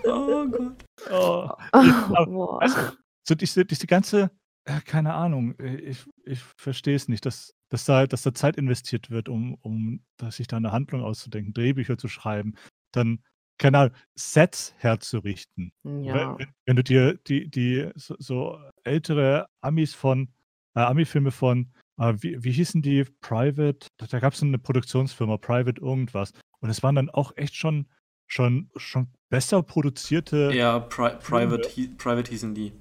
Oh 0.05 0.47
Gott. 0.47 0.85
Oh. 1.11 1.49
Oh, 1.73 2.27
boah. 2.27 2.61
Weißt 2.61 2.77
du, 2.77 2.97
so 3.27 3.35
diese, 3.35 3.65
diese 3.65 3.87
ganze, 3.87 4.31
äh, 4.65 4.81
keine 4.85 5.15
Ahnung, 5.15 5.55
äh, 5.59 5.77
ich, 5.77 6.05
ich 6.27 6.41
verstehe 6.57 6.97
es 6.97 7.09
nicht, 7.09 7.25
dass, 7.25 7.55
dass, 7.69 7.85
da, 7.85 8.07
dass 8.07 8.23
da 8.23 8.35
Zeit 8.35 8.57
investiert 8.57 9.11
wird, 9.11 9.29
um, 9.29 9.55
um 9.63 10.05
dass 10.17 10.37
sich 10.37 10.47
da 10.47 10.57
eine 10.57 10.73
Handlung 10.73 11.03
auszudenken, 11.03 11.55
Drehbücher 11.55 11.97
zu 11.99 12.09
schreiben, 12.09 12.55
dann, 12.93 13.23
keine 13.59 13.79
Ahnung, 13.79 13.95
Sets 14.15 14.75
herzurichten. 14.79 15.73
Ja. 15.85 16.37
Wenn, 16.39 16.49
wenn 16.67 16.77
du 16.77 16.85
dir 16.85 17.15
die, 17.27 17.49
die 17.49 17.89
so, 17.95 18.17
so 18.19 18.59
ältere 18.85 19.49
Amis 19.61 19.95
von, 19.95 20.29
äh, 20.75 20.81
Ami-Filme 20.81 21.31
von, 21.31 21.73
äh, 21.99 22.13
wie, 22.19 22.43
wie 22.45 22.53
hießen 22.53 22.83
die? 22.83 23.05
Private, 23.21 23.87
da, 23.97 24.07
da 24.07 24.19
gab 24.19 24.35
es 24.35 24.43
eine 24.43 24.59
Produktionsfirma, 24.59 25.39
Private 25.39 25.81
irgendwas. 25.81 26.33
Und 26.61 26.69
es 26.71 26.83
waren 26.83 26.95
dann 26.97 27.09
auch 27.09 27.33
echt 27.37 27.55
schon, 27.55 27.87
schon, 28.27 28.71
schon 28.77 29.09
besser 29.31 29.63
produzierte. 29.63 30.51
Ja, 30.53 30.79
Pri 30.81 31.17
Private, 31.23 31.69
hie- 31.69 31.97
Private 31.97 32.31
hießen 32.31 32.55
die. 32.55 32.73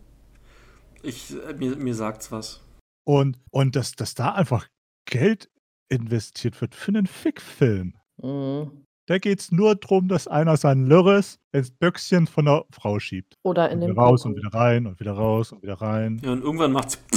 Ich, 1.03 1.31
äh, 1.31 1.53
mir, 1.53 1.75
mir 1.75 1.93
sagt's 1.95 2.31
was. 2.31 2.64
Und, 3.05 3.39
und 3.51 3.75
dass, 3.75 3.93
dass 3.93 4.15
da 4.15 4.33
einfach 4.33 4.67
Geld 5.05 5.49
investiert 5.89 6.59
wird 6.59 6.75
für 6.75 6.89
einen 6.89 7.07
Fickfilm. 7.07 7.93
Mhm. 8.17 8.85
Da 9.07 9.19
geht 9.19 9.39
es 9.39 9.51
nur 9.51 9.75
darum, 9.75 10.07
dass 10.07 10.27
einer 10.27 10.57
sein 10.57 10.87
Lörres 10.87 11.37
ins 11.51 11.69
Böckschen 11.69 12.25
von 12.25 12.45
der 12.45 12.65
Frau 12.71 12.99
schiebt. 12.99 13.35
Oder 13.43 13.69
in 13.69 13.75
Und 13.75 13.81
den 13.81 13.91
wieder 13.91 14.01
raus 14.01 14.25
und 14.25 14.35
wieder 14.35 14.51
rein 14.51 14.87
und 14.87 14.99
wieder 14.99 15.11
raus 15.11 15.51
und 15.51 15.61
wieder 15.61 15.79
rein. 15.79 16.19
Ja, 16.23 16.31
und 16.31 16.41
irgendwann 16.41 16.71
macht's. 16.71 16.97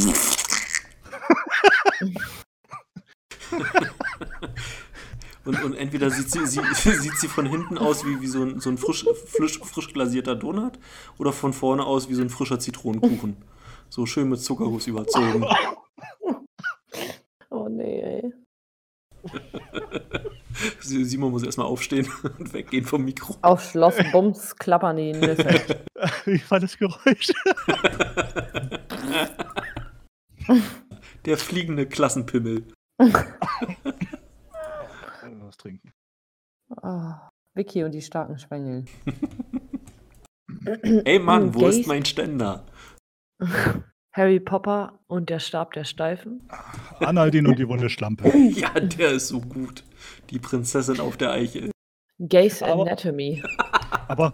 und, 5.47 5.65
und 5.65 5.75
entweder 5.75 6.11
sieht 6.11 6.31
sie, 6.31 6.47
sie, 6.47 6.61
sieht 6.75 7.17
sie 7.17 7.29
von 7.29 7.47
hinten 7.47 7.79
aus 7.79 8.05
wie, 8.05 8.21
wie 8.21 8.27
so 8.27 8.43
ein, 8.43 8.61
so 8.61 8.69
ein 8.69 8.77
frisch, 8.77 9.07
frisch, 9.27 9.59
frisch 9.59 9.95
glasierter 9.95 10.37
Donut 10.37 10.79
oder 11.17 11.33
von 11.33 11.55
vorne 11.55 11.87
aus 11.87 12.11
wie 12.11 12.15
so 12.15 12.21
ein 12.21 12.29
frischer 12.29 12.61
Zitronenkuchen. 12.61 13.39
So 13.91 14.07
schön 14.07 14.29
mit 14.29 14.41
Zuckerguss 14.41 14.87
überzogen. 14.87 15.45
Oh 17.51 17.67
nee, 17.67 18.03
ey. 18.03 18.33
Si- 20.81 21.05
Simon 21.07 21.31
muss 21.31 21.43
erstmal 21.45 21.67
aufstehen 21.67 22.07
und 22.39 22.53
weggehen 22.53 22.85
vom 22.85 23.05
Mikro. 23.07 23.37
Auf 23.41 23.71
Schloss 23.71 23.95
Bums 24.13 24.55
klappern 24.55 24.99
die 24.99 25.13
Nüsse. 25.13 25.47
Wie 26.27 26.43
war 26.51 26.61
das 26.61 26.77
Geräusch? 26.77 27.33
Der 31.25 31.39
fliegende 31.39 31.87
Klassenpimmel. 31.87 32.65
Was 35.23 35.57
trinken. 35.57 35.91
Ah, 36.83 37.31
Vicky 37.55 37.83
und 37.83 37.93
die 37.93 38.03
starken 38.03 38.39
Schwengel. 38.39 38.85
Ey 40.83 41.19
Mann, 41.19 41.55
wo 41.55 41.61
Gays- 41.61 41.79
ist 41.79 41.87
mein 41.87 42.05
Ständer? 42.05 42.67
Harry 44.13 44.41
Popper 44.41 44.99
und 45.07 45.31
der 45.31 45.39
Stab 45.39 45.73
der 45.73 45.85
Steifen. 45.85 46.43
Analdin 47.01 47.47
und 47.47 47.59
die 47.59 47.69
wunde 47.69 47.89
Schlampe. 47.91 48.29
Ja, 48.37 48.71
der 48.81 49.13
ist 49.13 49.29
so 49.29 49.41
gut. 49.41 49.85
Die 50.31 50.39
Prinzessin 50.39 50.99
auf 51.01 51.17
der 51.17 51.33
Eichel. 51.33 51.71
Gays 52.19 52.63
Aber- 52.63 52.83
Anatomy. 52.83 53.43
Aber, 54.09 54.33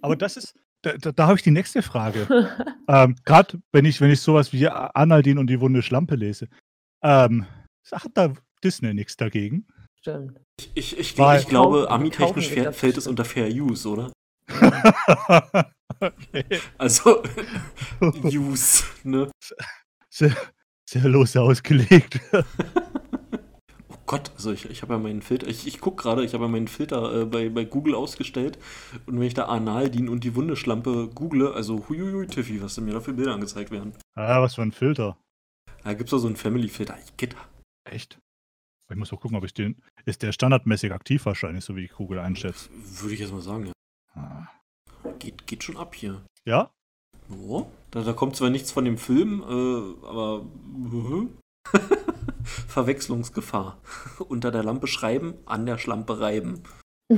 aber 0.00 0.14
das 0.14 0.36
ist, 0.36 0.54
da, 0.82 0.92
da, 0.96 1.10
da 1.10 1.26
habe 1.26 1.34
ich 1.36 1.42
die 1.42 1.50
nächste 1.50 1.82
Frage. 1.82 2.48
Ähm, 2.86 3.16
Gerade 3.24 3.58
wenn 3.72 3.84
ich, 3.84 4.00
wenn 4.00 4.10
ich 4.12 4.20
sowas 4.20 4.52
wie 4.52 4.68
Analdin 4.68 5.38
und 5.38 5.48
die 5.48 5.60
wunde 5.60 5.82
Schlampe 5.82 6.14
lese. 6.14 6.46
Ähm, 7.02 7.46
hat 7.90 8.12
da 8.14 8.32
Disney 8.62 8.94
nichts 8.94 9.16
dagegen? 9.16 9.66
Stimmt. 9.98 10.40
Ich, 10.74 10.96
ich, 10.96 11.18
Weil- 11.18 11.40
ich 11.40 11.48
glaube, 11.48 11.90
ami-technisch 11.90 12.48
fällt 12.48 12.96
es 12.96 13.08
unter 13.08 13.24
Fair 13.24 13.48
Use, 13.48 13.88
oder? 13.88 14.12
okay. 16.00 16.44
Also, 16.78 17.22
Use, 18.24 18.84
ne? 19.04 19.30
Sehr, 20.10 20.34
sehr 20.88 21.08
lose 21.08 21.40
ausgelegt. 21.40 22.20
Oh 23.88 23.96
Gott, 24.06 24.32
also 24.34 24.52
ich, 24.52 24.68
ich 24.68 24.82
habe 24.82 24.94
ja 24.94 24.98
meinen 24.98 25.22
Filter, 25.22 25.46
ich, 25.46 25.66
ich 25.66 25.80
gucke 25.80 26.02
gerade, 26.02 26.24
ich 26.24 26.34
habe 26.34 26.44
ja 26.44 26.48
meinen 26.50 26.68
Filter 26.68 27.22
äh, 27.22 27.24
bei, 27.24 27.48
bei 27.48 27.64
Google 27.64 27.94
ausgestellt 27.94 28.58
und 29.06 29.18
wenn 29.18 29.26
ich 29.26 29.34
da 29.34 29.46
Analdin 29.46 30.08
und 30.08 30.24
die 30.24 30.34
Wundeschlampe 30.34 31.08
google, 31.14 31.52
also 31.52 31.88
huiuiui 31.88 32.26
Tiffy, 32.26 32.62
was 32.62 32.74
denn 32.74 32.84
mir 32.84 32.92
da 32.92 33.00
für 33.00 33.14
Bilder 33.14 33.32
angezeigt 33.32 33.70
werden. 33.70 33.94
ah, 34.14 34.42
was 34.42 34.56
für 34.56 34.62
ein 34.62 34.72
Filter. 34.72 35.16
Da 35.82 35.94
gibt 35.94 36.08
es 36.08 36.10
doch 36.12 36.18
so 36.18 36.26
einen 36.26 36.36
Family-Filter. 36.36 36.96
Ich 37.04 37.16
geht, 37.16 37.34
Echt? 37.84 38.18
Ich 38.90 38.96
muss 38.96 39.12
mal 39.12 39.18
gucken, 39.18 39.36
ob 39.36 39.44
ich 39.44 39.54
den. 39.54 39.82
Ist 40.04 40.22
der 40.22 40.32
standardmäßig 40.32 40.92
aktiv 40.92 41.24
wahrscheinlich, 41.26 41.64
so 41.64 41.76
wie 41.76 41.84
ich 41.84 41.92
Google 41.92 42.18
einschätze. 42.18 42.68
würde 42.72 43.14
ich 43.14 43.20
jetzt 43.20 43.32
mal 43.32 43.40
sagen, 43.40 43.66
ja. 43.66 43.72
Ah. 44.14 44.48
Geht, 45.18 45.46
geht 45.46 45.62
schon 45.62 45.76
ab 45.76 45.94
hier. 45.94 46.24
Ja? 46.46 46.70
Oh, 47.30 47.66
da, 47.90 48.02
da 48.02 48.12
kommt 48.12 48.36
zwar 48.36 48.50
nichts 48.50 48.70
von 48.70 48.84
dem 48.84 48.98
Film, 48.98 49.42
äh, 49.42 50.06
aber 50.06 50.44
Verwechslungsgefahr. 52.44 53.78
Unter 54.28 54.50
der 54.50 54.62
Lampe 54.62 54.86
schreiben, 54.86 55.34
an 55.46 55.66
der 55.66 55.78
Schlampe 55.78 56.20
reiben. 56.20 56.62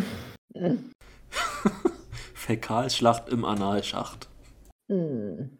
Fäkalschlacht 2.34 3.28
im 3.28 3.44
Analschacht. 3.44 4.28
Hm. 4.88 5.58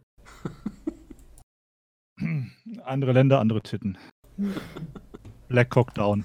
andere 2.84 3.12
Länder, 3.12 3.41
andere 3.41 3.61
Titten. 3.62 3.99
Black 5.49 5.70
Cock 5.70 5.95
Down. 5.95 6.24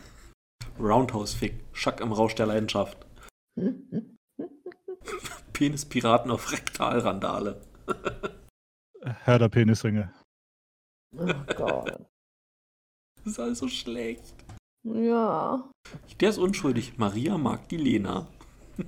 Roundhouse-Fick. 0.80 1.55
Schack 1.74 1.99
im 1.99 2.12
Rausch 2.12 2.36
der 2.36 2.45
Leidenschaft. 2.45 3.05
Penispiraten 5.54 6.32
auf 6.32 6.52
Rektalrandale. 6.52 7.62
Herr 9.02 9.39
der 9.39 9.49
Penisringe. 9.49 10.14
Oh 11.18 11.26
Gott. 11.56 12.06
Das 13.24 13.34
ist 13.34 13.39
alles 13.39 13.60
so 13.60 13.68
schlecht. 13.68 14.34
Ja. 14.84 15.70
Der 16.20 16.30
ist 16.30 16.38
unschuldig. 16.38 16.97
Maria 16.97 17.38
mag 17.38 17.68
die 17.70 17.78
Lena. 17.78 18.28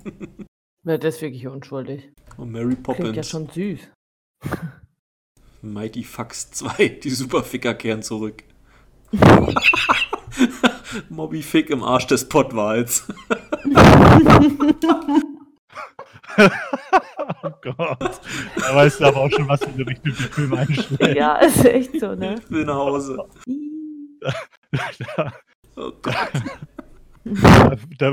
Ja, 0.85 0.97
das 0.97 1.15
ist 1.15 1.21
wirklich 1.21 1.47
unschuldig. 1.47 2.11
Und 2.35 2.51
Mary 2.51 2.65
Klingt 2.65 2.83
Poppins. 2.83 3.15
ja 3.15 3.23
schon 3.23 3.47
süß. 3.47 3.79
Mighty 5.61 6.03
Fax 6.03 6.51
2. 6.51 6.89
Die 6.89 7.09
Superficker 7.09 7.73
kehren 7.73 8.03
zurück. 8.03 8.43
Mobby 11.07 11.41
Fick 11.41 11.69
im 11.69 11.83
Arsch 11.83 12.07
des 12.07 12.27
Pottwals. 12.27 13.07
oh 17.43 17.49
Gott. 17.61 18.21
Da 18.59 18.75
weißt 18.75 18.99
du 18.99 19.05
aber 19.05 19.17
auch 19.21 19.29
schon, 19.31 19.47
was 19.47 19.61
für 19.63 19.69
eine 19.69 19.85
Richtung 19.87 20.13
der 20.17 20.27
Film 20.29 20.53
einschlägt. 20.53 21.15
ja, 21.15 21.35
ist 21.37 21.63
echt 21.65 21.99
so, 21.99 22.15
ne? 22.15 22.35
Ich 22.43 22.51
will 22.51 22.65
nach 22.65 22.75
Hause. 22.75 23.17
Oh 25.75 25.91
Gott. 26.03 26.15
da, 27.97 28.11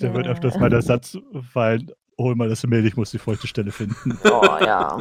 da 0.00 0.14
wird 0.14 0.26
öfters 0.26 0.58
mal 0.58 0.68
der 0.68 0.82
Satz 0.82 1.16
fallen, 1.52 1.90
hol 2.18 2.34
mal 2.34 2.48
das 2.50 2.66
Mehl, 2.66 2.84
ich 2.86 2.96
muss 2.96 3.10
die 3.12 3.18
feuchte 3.18 3.46
Stelle 3.46 3.72
finden. 3.72 4.18
Oh 4.24 4.58
ja. 4.60 4.98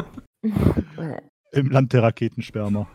Im 1.52 1.70
Land 1.70 1.92
der 1.94 2.04
Raketensperma. 2.04 2.88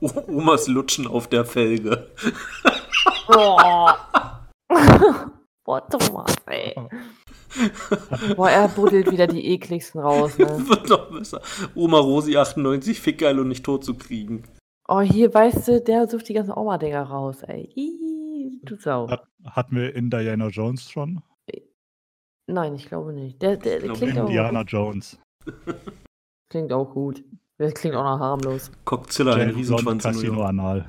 O- 0.00 0.22
Omas 0.28 0.68
lutschen 0.68 1.06
auf 1.08 1.28
der 1.28 1.44
Felge. 1.44 2.08
Oh. 3.28 3.88
Boah, 5.68 5.86
Thomas, 5.86 6.34
ey. 6.46 6.74
Boah, 8.36 8.48
er 8.48 8.68
buddelt 8.68 9.10
wieder 9.10 9.26
die 9.26 9.52
ekligsten 9.52 10.00
raus, 10.00 10.38
ne? 10.38 10.46
Wird 10.66 10.88
noch 10.88 11.10
besser. 11.10 11.42
Oma 11.74 11.98
Rosi 11.98 12.38
98 12.38 12.98
fickgeil 12.98 13.38
und 13.38 13.48
nicht 13.48 13.66
tot 13.66 13.84
zu 13.84 13.92
kriegen. 13.92 14.44
Oh, 14.88 15.02
hier, 15.02 15.34
weißt 15.34 15.68
du, 15.68 15.82
der 15.82 16.08
sucht 16.08 16.30
die 16.30 16.32
ganzen 16.32 16.52
Oma-Dinger 16.52 17.02
raus, 17.02 17.42
ey. 17.42 17.70
Ih, 17.76 18.62
du 18.62 18.76
Sau. 18.76 19.10
Hat, 19.10 19.28
hatten 19.44 19.76
wir 19.76 19.94
in 19.94 20.08
Diana 20.08 20.48
Jones 20.48 20.90
schon? 20.90 21.20
Nein, 22.46 22.74
ich 22.74 22.88
glaube 22.88 23.12
nicht. 23.12 23.42
Der, 23.42 23.58
der, 23.58 23.80
der 23.80 23.92
klingt, 23.92 24.18
auch, 24.18 24.26
Indiana 24.26 24.62
Jones. 24.62 25.18
klingt 26.50 26.72
auch 26.72 26.90
gut. 26.94 27.22
Der 27.58 27.72
klingt 27.72 27.94
auch 27.94 28.04
noch 28.04 28.20
harmlos. 28.20 28.70
Cockzilla, 28.86 29.34
ein 29.34 29.50
Riesenschwanz 29.50 30.02
Casino. 30.02 30.44
Anal. 30.44 30.88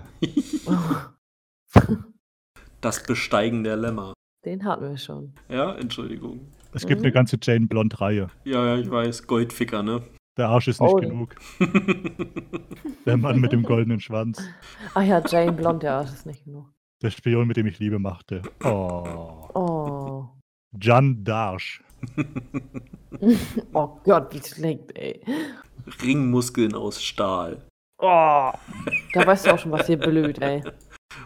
Das 2.79 3.03
Besteigen 3.03 3.65
der 3.65 3.75
Lämmer. 3.75 4.13
Den 4.45 4.63
hatten 4.63 4.89
wir 4.89 4.97
schon. 4.97 5.33
Ja, 5.49 5.75
Entschuldigung. 5.75 6.39
Es 6.73 6.85
gibt 6.85 7.01
Mhm. 7.01 7.05
eine 7.07 7.13
ganze 7.13 7.37
Jane 7.41 7.67
Blond-Reihe. 7.67 8.27
Ja, 8.45 8.65
ja, 8.65 8.77
ich 8.77 8.89
weiß. 8.89 9.27
Goldficker, 9.27 9.83
ne? 9.83 10.01
Der 10.37 10.47
Arsch 10.49 10.69
ist 10.69 10.79
nicht 10.79 10.93
Oh. 10.93 10.95
genug. 10.97 11.35
Der 13.05 13.17
Mann 13.17 13.41
mit 13.41 13.51
dem 13.51 13.63
goldenen 13.63 13.99
Schwanz. 13.99 14.41
Ach 14.93 15.03
ja, 15.03 15.21
Jane 15.27 15.51
Blond, 15.51 15.83
ja, 15.83 16.01
das 16.01 16.13
ist 16.13 16.25
nicht 16.25 16.45
genug. 16.45 16.67
Der 17.01 17.09
Spion, 17.11 17.47
mit 17.47 17.57
dem 17.57 17.65
ich 17.67 17.79
Liebe 17.79 17.99
machte. 17.99 18.41
Oh. 18.63 19.47
Oh. 19.53 20.25
Jeanne 20.79 21.15
d'Arc. 21.23 21.81
oh 23.73 23.99
Gott, 24.03 24.33
wie 24.33 24.41
schlecht, 24.47 24.97
ey. 24.97 25.19
Ringmuskeln 26.03 26.75
aus 26.75 27.03
Stahl. 27.03 27.61
Oh. 28.01 28.51
Da 29.13 29.25
weißt 29.25 29.47
du 29.47 29.53
auch 29.53 29.59
schon, 29.59 29.71
was 29.71 29.87
hier 29.87 29.97
blöd, 29.97 30.39
ey. 30.41 30.63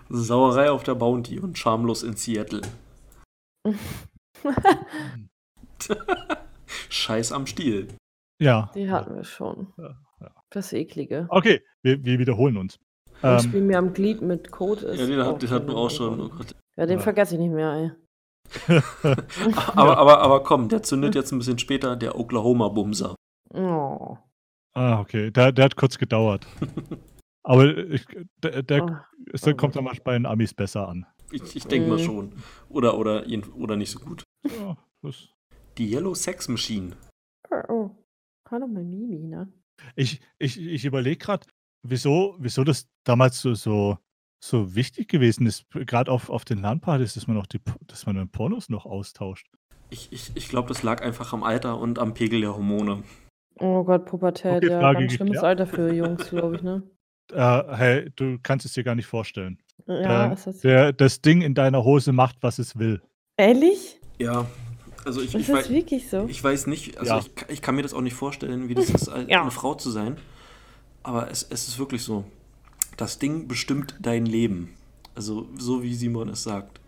Sauerei 0.10 0.72
auf 0.72 0.84
der 0.84 0.96
Bounty 0.96 1.40
und 1.40 1.58
schamlos 1.58 2.02
in 2.04 2.16
Seattle. 2.16 2.62
Scheiß 6.90 7.32
am 7.32 7.46
Stiel. 7.46 7.88
Ja. 8.40 8.72
Die 8.76 8.90
hatten 8.90 9.16
wir 9.16 9.24
schon. 9.24 9.74
Ja, 9.78 9.96
ja. 10.22 10.32
Das 10.50 10.74
Eklige. 10.74 11.28
Okay, 11.30 11.62
wir, 11.82 12.04
wir 12.04 12.20
wiederholen 12.20 12.58
uns. 12.58 12.78
Und 13.22 13.30
Ähm, 13.30 13.40
Spiel 13.40 13.62
mir 13.62 13.78
am 13.78 13.94
Glied 13.94 14.22
mit 14.22 14.52
Code 14.52 14.82
ist. 14.86 15.00
Ja, 15.00 15.06
den, 15.06 15.24
hat, 15.26 15.42
den 15.42 15.50
hatten 15.50 15.68
wir 15.68 15.76
auch 15.78 15.90
schon. 15.90 16.20
Oh. 16.20 16.30
Ja, 16.76 16.86
den 16.86 16.98
Ja. 16.98 17.04
vergesse 17.04 17.36
ich 17.36 17.40
nicht 17.42 17.54
mehr, 17.54 17.72
ey. 17.74 17.92
Aber, 19.76 19.98
aber, 19.98 20.20
aber 20.20 20.44
komm, 20.44 20.68
der 20.68 20.84
zündet 20.84 21.16
jetzt 21.16 21.32
ein 21.32 21.38
bisschen 21.40 21.58
später, 21.58 21.96
der 21.96 22.20
Oklahoma-Bumser. 22.20 23.16
Oh. 23.54 24.18
ah, 24.74 25.00
okay. 25.00 25.32
Der, 25.32 25.52
der 25.54 25.66
hat 25.66 25.76
kurz 25.78 25.98
gedauert. 25.98 26.46
Aber 27.44 27.66
ich, 27.78 28.06
der, 28.44 28.62
der 28.64 28.84
Oh. 28.84 28.90
es 29.32 29.42
kommt 29.58 29.76
dann 29.76 29.86
mal 29.86 29.96
bei 30.04 30.14
den 30.14 30.26
Amis 30.26 30.54
besser 30.54 30.88
an. 30.90 31.06
Ich, 31.34 31.56
ich 31.56 31.66
denke 31.66 31.90
mal 31.90 31.98
Mhm. 31.98 32.04
schon. 32.04 32.34
Oder, 32.70 32.98
oder, 32.98 33.26
oder 33.56 33.76
nicht 33.76 33.90
so 33.92 34.00
gut. 34.00 34.24
Ja, 34.46 34.78
das, 35.02 35.30
Die 35.78 35.92
Yellow 35.92 36.14
Sex 36.14 36.48
Machine. 36.48 36.96
Oh, 37.50 37.74
oh. 37.74 37.90
Hallo, 38.50 38.68
mein 38.68 38.90
Mimi, 38.90 39.20
ne? 39.20 39.52
ich 39.96 40.22
ich, 40.38 40.62
ich 40.62 40.86
überlege 40.86 41.18
gerade, 41.18 41.48
wieso, 41.82 42.36
wieso 42.40 42.64
das 42.64 42.88
damals 43.04 43.42
so, 43.42 43.56
so, 43.56 43.98
so 44.44 44.76
wichtig 44.76 45.08
gewesen 45.10 45.48
ist, 45.48 45.66
gerade 45.72 46.12
auf, 46.12 46.30
auf 46.30 46.46
den 46.46 46.60
LAN-Partys, 46.60 47.16
dass 47.16 47.26
man 47.28 47.36
noch 47.36 47.48
die, 47.48 47.60
dass 47.88 48.06
man 48.06 48.16
dann 48.16 48.30
Pornos 48.30 48.70
noch 48.70 48.86
austauscht. 48.86 49.48
Ich, 49.90 50.12
ich, 50.12 50.32
ich 50.36 50.50
glaube, 50.50 50.68
das 50.68 50.84
lag 50.84 51.02
einfach 51.02 51.34
am 51.34 51.44
Alter 51.44 51.80
und 51.80 51.98
am 51.98 52.14
Pegel 52.14 52.42
der 52.42 52.54
Hormone. 52.56 53.04
Oh 53.60 53.84
Gott, 53.84 54.06
Pubertät, 54.06 54.64
Okay, 54.64 54.70
ja, 54.72 54.80
Frage 54.80 55.00
ganz 55.00 55.14
schlimmes 55.14 55.32
geklärt. 55.34 55.44
Alter 55.60 55.68
für 55.68 55.94
Jungs, 55.94 56.30
glaube 56.30 56.56
ich, 56.58 56.62
ne? 56.62 56.84
Äh, 57.32 57.76
hey, 57.78 58.12
du 58.18 58.38
kannst 58.44 58.66
es 58.66 58.74
dir 58.74 58.84
gar 58.84 58.96
nicht 58.96 59.06
vorstellen. 59.06 59.58
Ja, 59.88 60.30
Äh, 60.30 60.34
ist 60.34 60.48
das. 60.48 60.60
der, 60.60 60.94
das 60.94 61.22
Ding 61.22 61.42
in 61.42 61.54
deiner 61.56 61.84
Hose 61.84 62.12
macht, 62.14 62.38
was 62.42 62.60
es 62.60 62.78
will. 62.78 63.02
Ehrlich? 63.38 64.00
Ja, 64.20 64.46
also 65.06 65.20
ich, 65.22 65.34
Ist 65.36 65.42
ich, 65.42 65.48
das 65.48 65.56
weiß, 65.58 65.70
wirklich 65.70 66.10
so? 66.10 66.26
ich 66.30 66.42
weiß 66.44 66.68
nicht, 66.68 66.98
also 66.98 67.14
Ja. 67.16 67.20
ich, 67.20 67.32
ich 67.50 67.62
kann 67.62 67.76
mir 67.76 67.82
das 67.82 67.94
auch 67.94 68.02
nicht 68.02 68.14
vorstellen, 68.14 68.70
wie 68.70 68.76
das 68.76 68.90
ist, 68.90 69.08
Ja. 69.28 69.42
eine 69.42 69.52
Frau 69.52 69.76
zu 69.76 69.90
sein. 69.92 70.18
Aber 71.02 71.30
es, 71.30 71.44
es 71.44 71.68
ist 71.68 71.80
wirklich 71.80 72.04
so. 72.04 72.24
Das 72.96 73.20
Ding 73.20 73.48
bestimmt 73.48 73.96
dein 74.02 74.26
Leben. 74.26 74.70
Also 75.16 75.48
so 75.58 75.84
wie 75.84 75.94
Simon 75.94 76.30
es 76.30 76.44
sagt. 76.44 76.80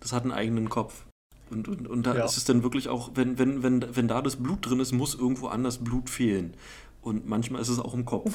Das 0.00 0.12
hat 0.12 0.22
einen 0.24 0.32
eigenen 0.32 0.68
Kopf. 0.68 1.04
Und, 1.50 1.68
und, 1.68 1.86
und 1.86 2.04
da 2.06 2.16
Ja. 2.16 2.24
ist 2.24 2.36
es 2.36 2.44
dann 2.44 2.62
wirklich 2.64 2.88
auch, 2.88 3.10
wenn, 3.14 3.38
wenn, 3.38 3.62
wenn, 3.62 3.94
wenn 3.94 4.08
da 4.08 4.20
das 4.22 4.36
Blut 4.36 4.68
drin 4.68 4.80
ist, 4.80 4.90
muss 4.92 5.14
irgendwo 5.14 5.46
anders 5.46 5.78
Blut 5.78 6.10
fehlen. 6.10 6.54
Und 7.02 7.28
manchmal 7.28 7.60
ist 7.62 7.68
es 7.68 7.78
auch 7.78 7.94
im 7.94 8.04
Kopf. 8.04 8.32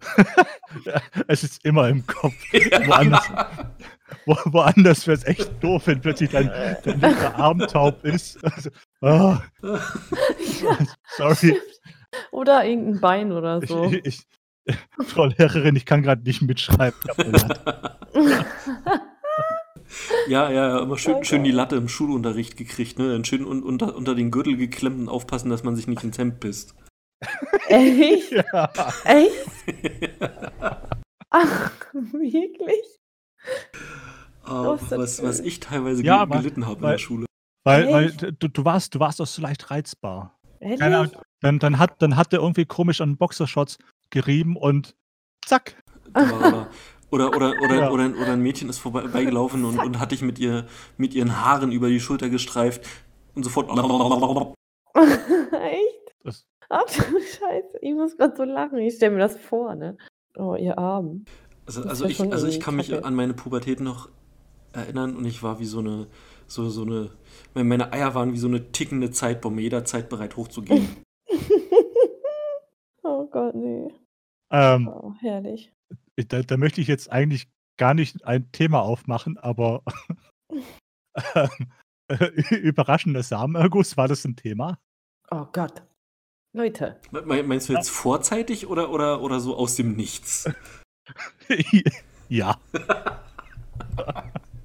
Es 1.26 1.42
ist 1.44 1.64
immer 1.64 1.88
im 1.88 2.06
Kopf. 2.06 2.34
Woanders, 2.52 3.28
wo, 4.26 4.36
woanders 4.46 5.06
wäre 5.06 5.18
es 5.18 5.24
echt 5.24 5.50
doof, 5.62 5.82
wenn 5.86 6.00
plötzlich 6.00 6.30
dein, 6.30 6.50
dein 6.84 7.00
linker 7.00 7.34
Arm 7.36 7.58
taub 7.60 8.04
ist. 8.04 8.38
Also, 8.44 8.70
ah, 9.00 9.42
sorry. 11.16 11.58
Oder 12.30 12.64
irgendein 12.64 13.00
Bein 13.00 13.32
oder 13.32 13.62
Ich, 13.62 13.68
so. 13.68 13.84
ich, 13.84 14.04
ich, 14.66 14.76
Frau 15.06 15.26
Lehrerin, 15.26 15.76
ich 15.76 15.86
kann 15.86 16.02
gerade 16.02 16.22
nicht 16.22 16.42
mitschreiben. 16.42 16.98
Ja, 20.28 20.50
ja, 20.50 20.68
ja, 20.68 20.78
immer 20.80 20.98
schön, 20.98 21.14
Okay. 21.14 21.24
schön 21.24 21.44
die 21.44 21.50
Latte 21.50 21.76
im 21.76 21.88
Schulunterricht 21.88 22.56
gekriegt, 22.56 22.98
ne? 22.98 23.10
Dann 23.12 23.24
schön 23.24 23.44
un, 23.44 23.62
unter, 23.62 23.96
unter 23.96 24.14
den 24.14 24.30
Gürtel 24.30 24.56
geklemmt 24.56 25.00
und 25.00 25.08
aufpassen, 25.08 25.50
dass 25.50 25.64
man 25.64 25.74
sich 25.74 25.88
nicht 25.88 26.04
ins 26.04 26.18
Hemd 26.18 26.38
pisst. 26.40 26.74
Echt? 27.68 28.32
Ja. 28.32 28.72
Echt? 29.04 29.46
Ach, 31.30 31.70
wirklich? 31.92 32.98
Oh, 34.46 34.76
was, 34.90 35.22
was 35.22 35.40
ich 35.40 35.60
teilweise 35.60 36.02
Ja, 36.02 36.24
ge 36.24 36.30
weil- 36.34 36.42
gelitten 36.42 36.66
habe 36.66 36.80
in 36.84 36.90
der 36.90 36.98
Schule. 36.98 37.26
Weil, 37.64 37.92
weil 37.92 38.10
du, 38.12 38.48
du, 38.48 38.64
warst, 38.64 38.94
du 38.94 39.00
warst 39.00 39.20
auch 39.20 39.26
so 39.26 39.42
leicht 39.42 39.70
reizbar. 39.70 40.38
Keine 40.60 40.96
Ahnung, 40.98 41.12
dann, 41.40 41.58
dann, 41.58 41.78
hat, 41.78 42.00
dann 42.02 42.16
hat 42.16 42.32
der 42.32 42.40
irgendwie 42.40 42.64
komisch 42.64 43.00
an 43.00 43.16
Boxershorts 43.16 43.78
gerieben 44.10 44.56
und 44.56 44.96
zack. 45.44 45.82
Oder, 46.14 46.68
oder, 47.10 47.28
oder, 47.36 47.54
oder, 47.62 47.74
Ja. 47.76 47.90
oder, 47.90 48.06
oder 48.10 48.32
ein 48.32 48.40
Mädchen 48.40 48.68
ist 48.70 48.78
vorbeigelaufen 48.78 49.64
und, 49.64 49.78
und 49.78 49.98
hat 50.00 50.12
dich 50.12 50.22
mit, 50.22 50.38
ihr, 50.38 50.66
mit 50.96 51.14
ihren 51.14 51.40
Haaren 51.44 51.70
über 51.70 51.88
die 51.88 52.00
Schulter 52.00 52.28
gestreift 52.30 52.86
und 53.34 53.42
sofort. 53.44 53.68
Echt? 54.94 56.14
Das, 56.24 56.46
Ach 56.70 56.84
du 56.86 57.02
Scheiße, 57.20 57.78
ich 57.82 57.94
muss 57.94 58.16
gerade 58.16 58.36
so 58.36 58.44
lachen. 58.44 58.78
Ich 58.78 58.94
stelle 58.94 59.12
mir 59.12 59.18
das 59.18 59.36
vor, 59.36 59.74
ne? 59.74 59.98
Oh, 60.36 60.54
ihr 60.54 60.78
Arm. 60.78 61.24
Also, 61.66 61.82
also, 61.82 62.04
wär 62.04 62.10
ich, 62.10 62.20
also 62.20 62.46
ich 62.46 62.60
kann 62.60 62.76
mich 62.76 62.90
kacke. 62.90 63.04
an 63.04 63.14
meine 63.14 63.34
Pubertät 63.34 63.80
noch 63.80 64.08
erinnern 64.72 65.16
und 65.16 65.24
ich 65.24 65.42
war 65.42 65.58
wie 65.58 65.64
so 65.64 65.80
eine, 65.80 66.06
so, 66.46 66.70
so 66.70 66.82
eine, 66.82 67.10
meine 67.54 67.92
Eier 67.92 68.14
waren 68.14 68.32
wie 68.32 68.38
so 68.38 68.46
eine 68.46 68.70
tickende 68.70 69.10
Zeitbombe, 69.10 69.60
jederzeit 69.60 70.08
bereit 70.08 70.36
hochzugehen. 70.36 71.04
oh 73.02 73.26
Gott, 73.26 73.54
nee. 73.56 73.88
ähm, 74.50 74.88
Oh, 74.88 75.12
herrlich. 75.20 75.72
da, 76.28 76.42
da 76.42 76.56
möchte 76.56 76.80
ich 76.80 76.86
jetzt 76.86 77.10
eigentlich 77.10 77.48
gar 77.78 77.94
nicht 77.94 78.24
ein 78.24 78.50
Thema 78.52 78.82
aufmachen, 78.82 79.38
aber 79.38 79.82
ähm, 81.34 81.48
äh, 82.08 82.54
überraschender 82.56 83.24
Samenerguss, 83.24 83.96
war 83.96 84.06
das 84.06 84.24
ein 84.24 84.36
Thema? 84.36 84.78
Oh 85.32 85.46
Gott. 85.52 85.82
Leute. 86.52 86.96
Me- 87.12 87.42
Meinst 87.42 87.68
du 87.68 87.72
jetzt 87.74 87.90
vorzeitig 87.90 88.66
oder, 88.66 88.90
oder, 88.90 89.20
oder 89.22 89.38
so 89.40 89.56
aus 89.56 89.76
dem 89.76 89.94
Nichts? 89.94 90.50
ja, 92.28 92.56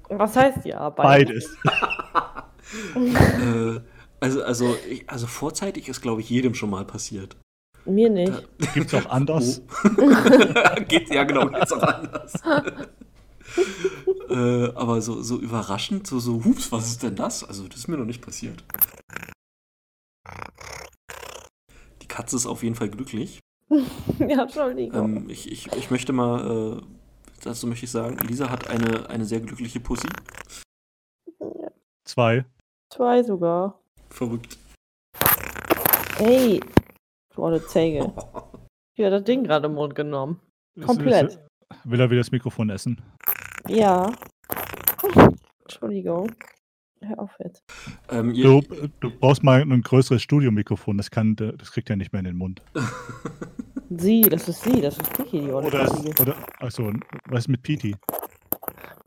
Was 0.08 0.36
heißt 0.36 0.64
ja? 0.64 0.90
beides. 0.90 1.44
äh, 2.94 3.80
also, 4.20 4.42
also, 4.42 4.76
ich, 4.88 5.08
also 5.08 5.26
vorzeitig 5.26 5.88
ist, 5.88 6.00
glaube 6.00 6.20
ich, 6.20 6.30
jedem 6.30 6.54
schon 6.54 6.70
mal 6.70 6.84
passiert. 6.84 7.36
Mir 7.84 8.10
nicht. 8.10 8.32
Gibt 8.74 8.92
es 8.92 8.94
auch 8.94 9.10
anders? 9.10 9.62
Oh. 9.84 10.80
Geht, 10.88 11.08
ja, 11.14 11.22
genau, 11.24 11.46
geht's 11.48 11.72
auch 11.72 11.82
anders. 11.82 12.34
äh, 14.28 14.68
aber 14.74 15.00
so, 15.02 15.22
so 15.22 15.38
überraschend, 15.38 16.06
so, 16.08 16.18
so, 16.18 16.44
hups, 16.44 16.72
was 16.72 16.88
ist 16.88 17.02
denn 17.04 17.14
das? 17.14 17.44
Also, 17.44 17.68
das 17.68 17.76
ist 17.78 17.88
mir 17.88 17.96
noch 17.96 18.04
nicht 18.06 18.22
passiert. 18.22 18.64
Katze 22.16 22.36
ist 22.36 22.46
auf 22.46 22.62
jeden 22.62 22.74
Fall 22.74 22.88
glücklich. 22.88 23.40
ja, 24.18 24.44
Entschuldigung. 24.44 25.16
Ähm, 25.16 25.28
ich, 25.28 25.52
ich, 25.52 25.70
ich 25.72 25.90
möchte 25.90 26.14
mal, 26.14 26.78
äh, 26.78 26.82
dazu 27.44 27.66
möchte 27.66 27.84
ich 27.84 27.90
sagen, 27.90 28.16
Lisa 28.26 28.48
hat 28.48 28.70
eine, 28.70 29.10
eine 29.10 29.26
sehr 29.26 29.40
glückliche 29.40 29.80
Pussy. 29.80 30.08
Zwei. 32.04 32.46
Zwei 32.90 33.22
sogar. 33.22 33.82
Verrückt. 34.08 34.56
Ey. 36.18 36.58
Du 37.34 37.44
alte 37.44 37.66
Zäge. 37.66 38.10
Ich 38.94 39.04
habe 39.04 39.10
das 39.10 39.24
Ding 39.24 39.44
gerade 39.44 39.66
im 39.66 39.74
Mund 39.74 39.94
genommen. 39.94 40.40
Komplett. 40.86 41.38
Will 41.84 42.00
er 42.00 42.08
wieder 42.08 42.20
das 42.20 42.32
Mikrofon 42.32 42.70
essen? 42.70 42.98
Ja. 43.68 44.10
Entschuldigung. 45.64 46.34
Hör 47.00 47.18
auf 47.18 47.36
jetzt. 47.42 47.62
Ähm, 48.10 48.32
ihr, 48.32 48.44
Du, 48.44 48.62
du 49.00 49.10
brauchst 49.10 49.42
mal 49.42 49.60
ein 49.60 49.82
größeres 49.82 50.22
Studiomikrofon, 50.22 50.96
das 50.96 51.10
kann, 51.10 51.36
das 51.36 51.72
kriegt 51.72 51.90
er 51.90 51.96
nicht 51.96 52.12
mehr 52.12 52.20
in 52.20 52.26
den 52.26 52.36
Mund. 52.36 52.62
Sie, 53.90 54.22
das 54.22 54.48
ist 54.48 54.62
sie, 54.62 54.80
das 54.80 54.98
ist 54.98 55.16
Vicky, 55.18 55.42
die 55.42 55.52
Oder, 55.52 55.88
oder 56.20 56.36
achso, 56.58 56.92
was 57.26 57.40
ist 57.40 57.48
mit 57.48 57.62
Pete? 57.62 57.92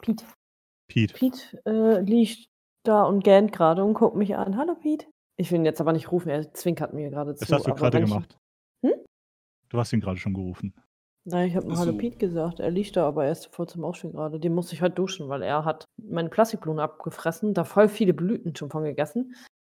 Pete. 0.02 0.24
Pete. 0.88 1.14
Pete 1.14 1.62
äh, 1.66 2.00
liegt 2.02 2.50
da 2.84 3.04
und 3.04 3.24
gähnt 3.24 3.52
gerade 3.52 3.84
und 3.84 3.94
guckt 3.94 4.16
mich 4.16 4.38
an. 4.38 4.56
Hallo 4.56 4.76
Pete. 4.76 5.06
Ich 5.38 5.52
will 5.52 5.60
ihn 5.60 5.66
jetzt 5.66 5.82
aber 5.82 5.92
nicht 5.92 6.12
rufen, 6.12 6.30
er 6.30 6.54
zwinkert 6.54 6.94
mir 6.94 7.10
gerade 7.10 7.36
zu. 7.36 7.46
Das 7.46 7.52
hast 7.52 7.68
du 7.68 7.74
gerade 7.74 8.00
gemacht. 8.00 8.38
Hm? 8.86 8.94
Du 9.68 9.78
hast 9.78 9.92
ihn 9.92 10.00
gerade 10.00 10.18
schon 10.18 10.34
gerufen. 10.34 10.74
Nein, 11.26 11.48
ich 11.50 11.56
habe 11.56 11.68
nur 11.68 11.78
Hallo. 11.78 11.94
Pete 11.98 12.18
gesagt. 12.18 12.60
Er 12.60 12.72
liegt 12.72 12.96
da, 12.96 13.08
aber 13.08 13.26
er 13.26 13.32
ist 13.32 13.54
vor 13.54 13.68
zum 13.68 13.84
Aufstehen 13.84 14.14
gerade. 14.14 14.40
Den 14.40 14.54
muss 14.54 14.72
ich 14.74 14.82
halt 14.82 14.98
duschen, 14.98 15.30
weil 15.30 15.42
er 15.44 15.66
hat 15.66 15.86
meine 16.02 16.30
Plastikblume 16.30 16.82
abgefressen, 16.82 17.54
da 17.54 17.64
voll 17.66 17.88
viele 17.88 18.14
Blüten 18.14 18.56
schon 18.56 18.70
von 18.70 18.84
gegessen. 18.84 19.36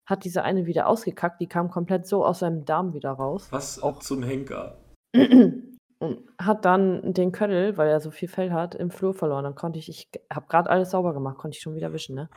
Hat 0.07 0.23
diese 0.23 0.43
eine 0.43 0.65
wieder 0.65 0.87
ausgekackt, 0.87 1.41
die 1.41 1.47
kam 1.47 1.69
komplett 1.69 2.05
so 2.07 2.25
aus 2.25 2.39
seinem 2.39 2.65
Darm 2.65 2.93
wieder 2.93 3.11
raus. 3.11 3.47
was 3.51 3.81
auch- 3.81 3.99
zum 3.99 4.23
Henker? 4.23 4.77
und 5.15 6.19
hat 6.39 6.65
dann 6.65 7.13
den 7.13 7.31
Köttel, 7.31 7.77
weil 7.77 7.89
er 7.89 7.99
so 7.99 8.11
viel 8.11 8.27
Fell 8.29 8.51
hat, 8.51 8.75
im 8.75 8.91
Flur 8.91 9.13
verloren. 9.13 9.43
Dann 9.43 9.55
konnte 9.55 9.77
ich 9.79 9.89
ich 9.89 10.09
habe 10.31 10.47
gerade 10.47 10.69
alles 10.69 10.91
sauber 10.91 11.13
gemacht, 11.13 11.37
konnte 11.37 11.55
ich 11.57 11.61
schon 11.61 11.75
wieder 11.75 11.91
wischen, 11.93 12.15
ne? 12.15 12.29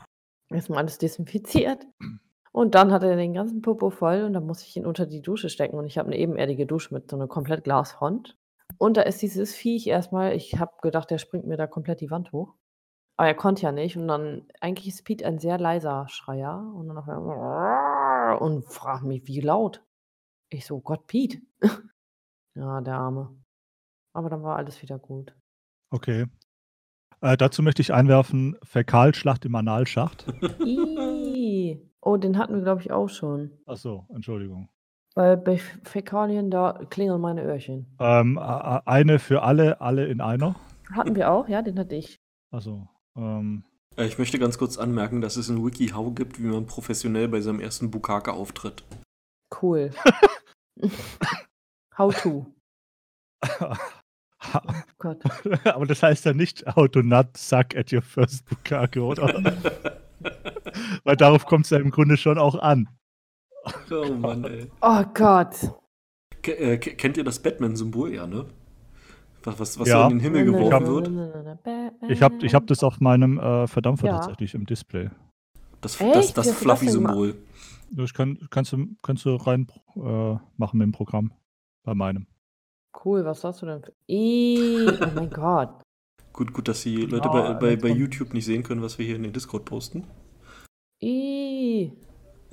Erst 0.50 0.70
mal 0.70 0.78
alles 0.78 0.98
desinfiziert 0.98 1.86
und 2.52 2.74
dann 2.74 2.92
hat 2.92 3.02
er 3.02 3.16
den 3.16 3.32
ganzen 3.32 3.62
Popo 3.62 3.90
voll 3.90 4.24
und 4.24 4.34
dann 4.34 4.46
musste 4.46 4.66
ich 4.66 4.76
ihn 4.76 4.86
unter 4.86 5.06
die 5.06 5.22
Dusche 5.22 5.48
stecken 5.48 5.76
und 5.78 5.86
ich 5.86 5.98
habe 5.98 6.10
'ne 6.10 6.18
ebenerdige 6.18 6.66
Dusche 6.66 6.92
mit 6.94 7.10
so 7.10 7.16
'ner 7.16 7.26
komplett 7.28 7.64
Glasfront. 7.64 8.36
Und 8.78 8.96
da 8.96 9.02
ist 9.02 9.22
dieses 9.22 9.54
Viech 9.54 9.86
erst 9.86 10.12
mal 10.12 10.32
ich 10.32 10.58
habe 10.58 10.72
gedacht, 10.82 11.10
der 11.10 11.18
springt 11.18 11.46
mir 11.46 11.56
da 11.56 11.66
komplett 11.66 12.00
die 12.00 12.10
Wand 12.10 12.32
hoch. 12.32 12.54
Aber 13.16 13.28
er 13.28 13.34
konnte 13.34 13.62
ja 13.62 13.72
nicht 13.72 13.96
und 13.96 14.08
dann 14.08 14.48
eigentlich 14.60 14.88
ist 14.88 15.04
Pete 15.04 15.24
ein 15.24 15.38
sehr 15.38 15.58
leiser 15.58 16.08
Schreier 16.08 16.72
und 16.74 16.88
dann 16.88 16.98
auf 16.98 18.40
und 18.40 18.64
fragt 18.64 19.04
mich: 19.04 19.26
„Wie 19.26 19.40
laut?“ 19.40 19.84
Ich 20.48 20.66
so: 20.66 20.80
„Gott, 20.80 21.06
Pete.“ 21.06 21.40
Ja, 22.56 22.80
der 22.80 22.94
Arme. 22.94 23.36
Aber 24.12 24.30
dann 24.30 24.44
war 24.44 24.56
alles 24.56 24.80
wieder 24.80 24.98
gut. 24.98 25.34
Okay. 25.90 26.26
Äh, 27.20 27.36
dazu 27.36 27.62
möchte 27.62 27.82
ich 27.82 27.92
einwerfen, 27.92 28.56
Fäkalschlacht 28.62 29.44
im 29.44 29.56
Analschacht. 29.56 30.26
Oh, 32.00 32.16
den 32.16 32.38
hatten 32.38 32.54
wir, 32.54 32.62
glaube 32.62 32.82
ich, 32.82 32.92
auch 32.92 33.08
schon. 33.08 33.50
Ach 33.66 33.76
so, 33.76 34.06
Entschuldigung. 34.10 34.68
Weil 35.16 35.36
bei 35.36 35.58
Fäkalien, 35.58 36.50
da 36.50 36.80
klingeln 36.90 37.20
meine 37.20 37.42
Öhrchen. 37.42 37.86
Ähm, 38.00 38.38
eine 38.38 39.18
für 39.18 39.42
alle, 39.42 39.80
alle 39.80 40.06
in 40.06 40.20
einer? 40.20 40.56
Hatten 40.92 41.14
wir 41.14 41.30
auch, 41.30 41.48
ja, 41.48 41.62
den 41.62 41.78
hatte 41.78 41.94
ich. 41.94 42.16
Ach 42.50 42.60
so, 42.60 42.88
ähm 43.16 43.64
Äh, 43.96 44.06
ich 44.06 44.18
möchte 44.18 44.38
ganz 44.40 44.58
kurz 44.58 44.76
anmerken, 44.76 45.20
dass 45.20 45.36
es 45.36 45.48
'n 45.48 45.64
WikiHow 45.64 46.14
gibt, 46.14 46.42
wie 46.42 46.46
man 46.46 46.66
professionell 46.66 47.28
bei 47.28 47.40
seinem 47.40 47.60
ersten 47.60 47.90
Bukake 47.90 48.32
auftritt. 48.32 48.82
Cool. 49.62 49.92
How 51.96 52.12
to. 52.22 52.46
Oh 53.60 54.60
Gott. 54.98 55.22
Aber 55.64 55.86
das 55.86 56.02
heißt 56.02 56.24
ja 56.24 56.32
nicht 56.34 56.64
how 56.74 56.88
to 56.88 57.02
not 57.02 57.36
suck 57.36 57.76
at 57.76 57.92
your 57.92 58.02
first 58.02 58.44
Bukake, 58.46 59.00
oder? 59.00 59.32
Weil 61.04 61.16
darauf 61.16 61.46
kommt's 61.46 61.70
ja 61.70 61.78
im 61.78 61.90
Grunde 61.90 62.16
schon 62.16 62.38
auch 62.38 62.56
an. 62.56 62.88
Oh 63.90 64.12
Mann, 64.14 64.44
ey. 64.44 64.66
Oh 64.80 65.02
Gott. 65.14 65.72
Ke 66.42 66.52
äh, 66.58 66.78
ke 66.78 66.94
kennt 66.96 67.16
ihr 67.16 67.24
das 67.24 67.38
Batman-Symbol? 67.40 68.14
Ja, 68.14 68.26
ne? 68.26 68.46
Was 69.44 69.58
was 69.60 69.78
was 69.78 69.88
so 69.88 69.94
Ja. 69.94 70.04
in 70.04 70.10
den 70.10 70.20
Himmel 70.20 70.40
Ich 70.48 70.52
geworfen 70.52 70.86
wird? 70.86 72.10
ich 72.10 72.22
habe 72.22 72.36
ich 72.44 72.54
habe 72.54 72.66
das 72.66 72.82
auf 72.82 73.00
meinem, 73.00 73.38
äh, 73.38 73.66
Verdampfer 73.66 74.06
Ja. 74.06 74.18
tatsächlich 74.18 74.54
im 74.54 74.66
Display. 74.66 75.10
Das 75.80 76.00
Echt? 76.00 76.14
das 76.36 76.46
das 76.46 76.50
Fluffy-Symbol. 76.52 77.34
Das 77.90 78.12
kann 78.14 78.38
kannst 78.50 78.72
du 78.72 78.86
kannst 79.02 79.24
du 79.24 79.36
rein, 79.36 79.66
äh, 79.96 80.34
machen 80.56 80.78
mit 80.78 80.86
dem 80.86 80.92
Programm 80.92 81.32
bei 81.84 81.94
meinem. 81.94 82.26
Cool, 83.04 83.24
was 83.24 83.44
hast 83.44 83.60
du 83.62 83.66
denn 83.66 83.82
für 83.82 83.92
I. 84.08 84.86
Oh 84.88 85.06
mein 85.14 85.30
Gott. 85.30 85.82
Gut 86.32 86.52
gut, 86.52 86.68
dass 86.68 86.82
die 86.82 86.96
Leute 86.96 87.28
Ja, 87.28 87.52
bei 87.52 87.54
bei 87.54 87.76
bei 87.76 87.88
YouTube 87.88 88.32
nicht 88.34 88.44
sehen 88.46 88.62
können, 88.62 88.82
was 88.82 88.98
wir 88.98 89.04
hier 89.06 89.16
in 89.16 89.22
den 89.22 89.32
Discord 89.32 89.64
posten. 89.66 90.04
I. 91.02 91.92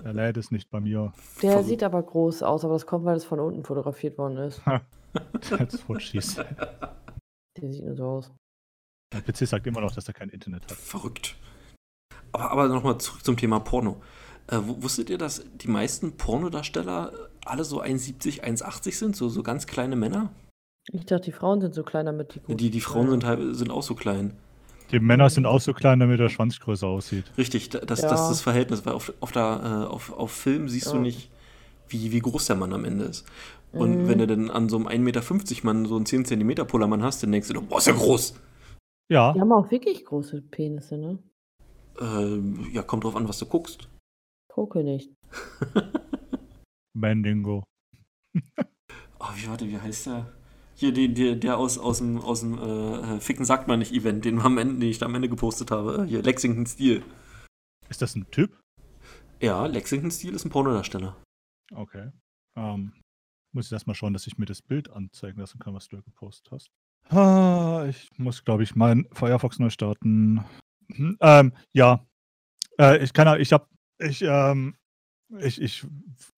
Er 0.04 0.14
lädt 0.14 0.38
es 0.38 0.52
nicht 0.52 0.70
bei 0.70 0.80
mir. 0.80 1.14
Der 1.42 1.52
Verrückt. 1.52 1.68
sieht 1.68 1.84
aber 1.84 2.02
groß 2.02 2.44
aus, 2.44 2.66
aber 2.66 2.74
das 2.74 2.86
kommt, 2.86 3.06
weil 3.06 3.18
es 3.18 3.26
von 3.26 3.40
unten 3.40 3.64
fotografiert 3.64 4.18
worden 4.18 4.38
ist. 4.38 4.62
That's 5.50 5.88
what 5.88 6.02
she 6.02 6.20
said. 6.22 6.48
Der 7.58 7.72
sieht 7.72 7.86
nur 7.86 7.96
so 7.96 8.06
aus. 8.06 8.32
Der 9.14 9.22
PC 9.22 9.48
sagt 9.48 9.68
immer 9.68 9.82
noch, 9.82 9.94
dass 9.94 10.08
er 10.08 10.14
kein 10.14 10.30
Internet 10.30 10.64
hat. 10.64 10.72
Verrückt. 10.72 11.36
Aber 12.32 12.52
aber 12.52 12.68
noch 12.70 12.84
mal 12.84 12.98
zurück 12.98 13.24
zum 13.24 13.36
Thema 13.38 13.60
Porno. 13.60 14.02
Äh, 14.48 14.58
wu 14.58 14.82
wusstet 14.82 15.10
ihr, 15.10 15.18
dass 15.18 15.44
die 15.56 15.68
meisten 15.68 16.18
Pornodarsteller 16.18 17.12
alle 17.46 17.64
so 17.64 17.82
1,70, 17.82 18.42
1,80 18.42 18.96
sind, 18.96 19.16
so 19.16 19.30
so 19.30 19.44
ganz 19.44 19.68
kleine 19.68 19.96
Männer? 19.96 20.32
Ich 20.94 21.06
dachte, 21.06 21.26
die 21.26 21.32
Frauen 21.32 21.62
sind 21.62 21.76
so 21.76 21.84
klein, 21.84 22.06
damit 22.06 22.36
die 22.36 22.40
gut 22.40 22.60
Die 22.60 22.70
die 22.70 22.82
Frauen 22.82 23.10
sind 23.10 23.24
halb 23.26 23.40
sind 23.54 23.70
auch 23.70 23.84
so 23.84 23.96
klein. 23.96 24.38
Die 24.92 25.00
Männer 25.00 25.30
sind 25.30 25.46
auch 25.46 25.62
so 25.62 25.74
klein, 25.74 26.00
damit 26.00 26.20
der 26.20 26.30
Schwanz 26.30 26.60
größer 26.60 26.88
aussieht. 26.88 27.26
Richtig, 27.38 27.70
da 27.70 27.80
das 27.80 28.02
Ja. 28.02 28.10
das 28.10 28.22
ist 28.24 28.30
das 28.30 28.42
Verhältnis, 28.42 28.86
weil 28.86 28.94
auf 28.94 29.14
auf 29.22 29.32
der 29.32 29.88
äh, 29.88 29.92
auf 29.92 30.12
auf 30.14 30.32
Film 30.32 30.68
siehst 30.68 30.88
du 30.88 30.98
Ja. 30.98 31.04
nicht, 31.04 31.30
wie 31.88 32.12
wie 32.12 32.20
groß 32.20 32.46
der 32.48 32.56
Mann 32.58 32.74
am 32.74 32.84
Ende 32.86 33.06
ist. 33.06 33.26
Und 33.72 34.04
Mhm. 34.04 34.08
wenn 34.08 34.18
du 34.18 34.28
dann 34.28 34.50
an 34.50 34.68
so 34.70 34.78
'nem 34.78 34.88
1,50 34.88 35.64
Meter 35.64 35.74
Mann 35.74 35.86
so 35.86 35.96
'n 35.98 36.06
10 36.06 36.26
Zentimeter 36.26 36.66
Pullermann 36.66 37.04
hast, 37.04 37.24
dann 37.24 37.32
denkst 37.32 37.48
du: 37.48 37.62
„Boah, 37.62 37.78
ist 37.78 37.88
der 37.88 37.94
groß.“ 37.94 38.36
Ja. 39.10 39.34
Die 39.34 39.40
haben 39.40 39.52
auch 39.54 39.72
wirklich 39.72 40.04
große 40.06 40.42
Penisse, 40.42 40.98
ne? 40.98 41.20
Ähm, 42.00 42.68
ja, 42.74 42.82
kommt 42.84 43.04
drauf 43.04 43.16
an, 43.16 43.28
was 43.28 43.40
du 43.40 43.46
guckst. 43.46 43.88
Gucke 44.50 44.84
nicht. 44.84 45.14
Mandingo. 46.94 47.64
Oh, 49.20 49.30
wie 49.36 49.48
warte, 49.48 49.68
wie 49.68 49.78
heißt 49.78 50.08
der? 50.08 50.32
Hier, 50.82 50.92
der 50.92 51.10
der 51.10 51.36
der 51.36 51.58
aus 51.60 51.78
aus'm 51.78 52.18
aus'm, 52.22 52.58
äh, 52.58 53.20
Ficken 53.20 53.46
sagt 53.46 53.68
man 53.68 53.78
nicht 53.78 53.94
Event, 53.94 54.26
den 54.26 54.40
am 54.40 54.58
Ende 54.58 54.80
den 54.80 54.90
ich 54.90 54.98
da 54.98 55.06
am 55.06 55.14
Ende 55.14 55.30
gepostet 55.30 55.70
habe. 55.70 56.06
Äh, 56.06 56.08
Hier, 56.08 56.24
Lexington 56.24 56.66
Steel. 56.66 57.04
Ist 57.88 58.02
das 58.02 58.16
ein 58.16 58.26
Typ? 58.32 58.60
Ja, 59.40 59.68
Lexington 59.68 60.10
Steel 60.10 60.34
ist 60.34 60.44
'n 60.44 60.50
Pornodarsteller. 60.50 61.16
Okay. 61.72 62.10
Ähm, 62.56 62.94
muss 63.54 63.68
ich 63.68 63.72
erst 63.72 63.86
mal 63.86 63.94
schauen, 63.94 64.14
dass 64.14 64.26
ich 64.26 64.40
mir 64.40 64.48
das 64.48 64.64
Bild 64.64 64.90
anzeigen 64.90 65.40
lassen 65.40 65.60
kann, 65.60 65.76
was 65.76 65.88
du 65.88 65.98
da 65.98 66.02
gepostet 66.02 66.52
hast. 66.52 66.72
Ah, 67.10 67.86
ich 67.88 68.10
muss, 68.18 68.44
glaube 68.44 68.64
ich, 68.64 68.76
meinen 68.76 69.08
Firefox 69.12 69.60
neu 69.60 69.70
starten. 69.70 70.44
Mhm, 70.88 71.16
ähm, 71.22 71.54
ja. 71.74 72.08
Äh, 72.80 73.04
ich 73.04 73.14
kann 73.14 73.40
ich 73.40 73.54
habe 73.54 73.68
ich, 74.00 74.24
ähm 74.24 74.76
ich 75.38 75.62
ich 75.62 75.86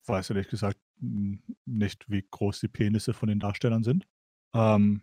weiß 0.05 0.31
ehrlich 0.31 0.49
gesagt, 0.49 0.77
hm, 0.99 1.41
nicht, 1.65 2.09
wie 2.09 2.25
groß 2.29 2.59
die 2.59 2.67
Penisse 2.67 3.13
von 3.13 3.29
den 3.29 3.39
Darstellern 3.39 3.85
sind. 3.85 4.05
Ähm, 4.53 5.01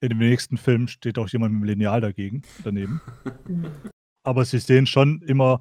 in 0.00 0.08
dem 0.10 0.18
nächsten 0.18 0.56
Film 0.56 0.88
steht 0.88 1.18
auch 1.18 1.28
jemand 1.28 1.54
mit 1.54 1.62
'm 1.62 1.64
Lineal 1.64 2.00
dagegen 2.00 2.42
daneben. 2.64 3.00
Aber 4.24 4.44
sie 4.44 4.58
sehen 4.58 4.86
schon 4.86 5.20
immer 5.22 5.60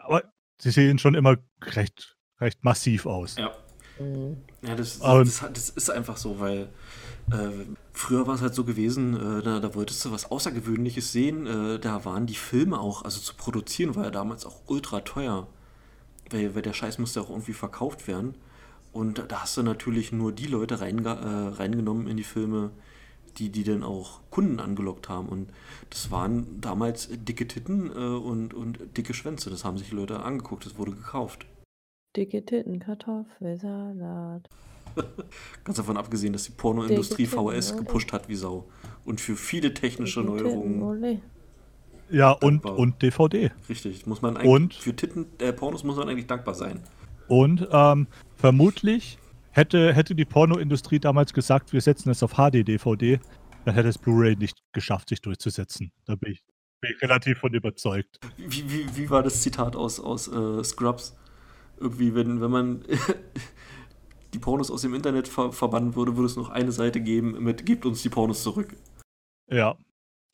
aber 0.00 0.22
sie 0.60 0.70
sehen 0.70 0.98
schon 0.98 1.14
immer 1.14 1.36
recht 1.62 2.16
recht 2.40 2.64
massiv 2.64 3.06
aus. 3.06 3.36
Ja. 3.36 3.52
Mhm. 3.98 4.36
Ja, 4.62 4.74
das 4.74 4.98
das 5.00 5.40
das 5.52 5.70
ist 5.70 5.90
einfach 5.90 6.16
so, 6.16 6.40
weil, 6.40 6.68
äh, 7.32 7.50
früher 7.92 8.26
war's 8.26 8.42
halt 8.42 8.54
so 8.54 8.64
gewesen, 8.64 9.14
äh, 9.14 9.42
da 9.42 9.60
da 9.60 9.74
wolltest 9.74 10.04
du 10.04 10.12
was 10.12 10.30
Außergewöhnliches 10.30 11.12
sehen, 11.12 11.46
äh, 11.46 11.78
da 11.78 12.04
waren 12.04 12.26
die 12.26 12.34
Filme 12.34 12.78
auch 12.80 13.02
also 13.02 13.20
zu 13.20 13.34
produzieren 13.34 13.94
war 13.96 14.04
ja 14.04 14.10
damals 14.10 14.46
auch 14.46 14.60
ultra 14.66 15.00
teuer. 15.00 15.46
Weil 16.30 16.54
weil 16.54 16.62
der 16.62 16.74
Scheiß 16.74 16.98
musste 16.98 17.20
auch 17.22 17.30
irgendwie 17.30 17.54
verkauft 17.54 18.06
werden. 18.08 18.34
Und 18.92 19.24
da 19.28 19.42
hast 19.42 19.56
du 19.56 19.62
natürlich 19.62 20.12
nur 20.12 20.32
die 20.32 20.46
Leute 20.46 20.80
reinge 20.80 21.08
äh, 21.08 21.56
reingenommen 21.56 22.08
in 22.08 22.16
die 22.16 22.24
Filme, 22.24 22.70
die 23.36 23.50
die 23.50 23.64
dann 23.64 23.82
auch 23.82 24.20
Kunden 24.30 24.60
angelockt 24.60 25.08
haben. 25.08 25.28
Und 25.28 25.50
das 25.90 26.10
waren 26.10 26.60
damals 26.60 27.08
dicke 27.10 27.46
Titten, 27.46 27.90
äh, 27.90 27.98
und 27.98 28.54
und 28.54 28.78
dicke 28.96 29.14
Schwänze. 29.14 29.50
Das 29.50 29.64
haben 29.64 29.78
sich 29.78 29.90
die 29.90 29.94
Leute 29.94 30.20
angeguckt, 30.20 30.66
das 30.66 30.78
wurde 30.78 30.92
gekauft. 30.92 31.46
Dicke 32.16 32.44
Titten, 32.44 32.80
Kartoffelsalat. 32.80 34.48
Ganz 35.64 35.76
davon 35.76 35.96
abgesehen, 35.96 36.32
dass 36.32 36.44
die 36.44 36.52
Pornoindustrie 36.52 37.26
Titten, 37.26 37.50
VHS 37.50 37.72
ole. 37.72 37.82
gepusht 37.82 38.12
hat 38.12 38.28
wie 38.28 38.34
Sau. 38.34 38.66
Und 39.04 39.20
für 39.20 39.36
viele 39.36 39.74
technische 39.74 40.22
Dicke 40.22 40.36
Titten, 40.36 40.48
Neuerungen 40.50 40.82
ole. 40.82 41.20
Ja, 42.10 42.32
und 42.32 42.64
und 42.64 43.02
DVD. 43.02 43.50
Richtig, 43.68 44.06
muss 44.06 44.22
man 44.22 44.36
eigentlich 44.36 44.50
Und 44.50 44.74
für 44.74 44.96
Titten 44.96 45.26
äh, 45.38 45.52
Pornos 45.52 45.84
muss 45.84 45.96
man 45.96 46.08
eigentlich 46.08 46.26
dankbar 46.26 46.54
sein. 46.54 46.80
Und, 47.28 47.68
ähm, 47.70 48.06
vermutlich 48.36 49.18
hätte 49.50 49.92
hätte 49.92 50.14
die 50.14 50.24
Pornoindustrie 50.24 50.98
damals 50.98 51.32
gesagt: 51.32 51.72
„Wir 51.72 51.80
setzen 51.80 52.10
es 52.10 52.22
auf 52.22 52.32
HD-DVD“, 52.34 53.20
dann 53.64 53.74
hätte 53.74 53.88
es 53.88 53.98
Blu-ray 53.98 54.36
nicht 54.36 54.62
geschafft, 54.72 55.08
sich 55.08 55.20
durchzusetzen. 55.20 55.92
Da 56.06 56.14
bin 56.14 56.32
ich 56.32 56.44
bin 56.80 56.92
ich 56.94 57.02
relativ 57.02 57.38
von 57.38 57.52
überzeugt. 57.52 58.18
Wie 58.36 58.70
wie 58.70 58.96
wie 58.96 59.10
war 59.10 59.22
das 59.22 59.42
Zitat 59.42 59.76
aus 59.76 60.00
aus, 60.00 60.28
äh, 60.28 60.62
Scrubs? 60.64 61.16
Irgendwie, 61.78 62.14
wenn 62.14 62.40
wenn 62.40 62.50
man 62.50 62.84
die 64.34 64.38
Pornos 64.38 64.70
aus 64.70 64.82
dem 64.82 64.94
Internet 64.94 65.28
ver 65.28 65.52
verbannen 65.52 65.96
würde, 65.96 66.16
würde 66.16 66.26
es 66.26 66.36
noch 66.36 66.50
eine 66.50 66.72
Seite 66.72 67.00
geben 67.00 67.42
mit: 67.42 67.66
„Gebt 67.66 67.84
uns 67.86 68.02
die 68.02 68.08
Pornos 68.08 68.42
zurück.“ 68.42 68.74
Ja. 69.50 69.76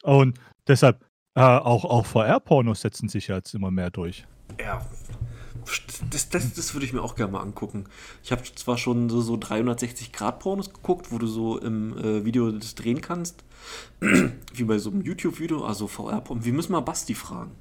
Und 0.03 0.39
deshalb, 0.69 1.05
äh, 1.35 1.41
auch 1.41 1.85
auch 1.85 2.05
VR-Pornos 2.05 2.83
setzen 2.83 3.09
sich 3.09 3.29
ja 3.29 3.37
jetzt 3.37 3.55
immer 3.55 3.71
mehr 3.71 3.91
durch. 3.91 4.27
Ja. 4.61 4.85
Das 6.11 6.29
das 6.29 6.53
das 6.55 6.75
würde 6.75 6.87
ich 6.87 6.93
mir 6.93 7.03
auch 7.03 7.15
gerne 7.17 7.33
mal 7.33 7.41
angucken. 7.41 7.85
Ich 8.23 8.33
habe 8.33 8.43
zwar 8.43 8.77
schon 8.79 9.09
so 9.09 9.21
so 9.21 9.37
360 9.37 10.13
Grad 10.13 10.39
Pornos 10.41 10.73
geguckt, 10.73 11.11
wo 11.13 11.19
du 11.19 11.27
so 11.27 11.59
im, 11.59 11.97
äh, 11.99 12.25
Video 12.25 12.51
das 12.53 12.75
drehen 12.75 13.01
kannst, 13.01 13.45
wie 14.01 14.65
bei 14.65 14.79
so 14.79 14.91
'nem 14.91 15.03
YouTube-Video, 15.03 15.65
also 15.65 15.87
VR-Porn 15.89 16.45
wir 16.45 16.53
müssen 16.53 16.73
mal 16.73 16.81
Basti 16.81 17.15
fragen. 17.15 17.53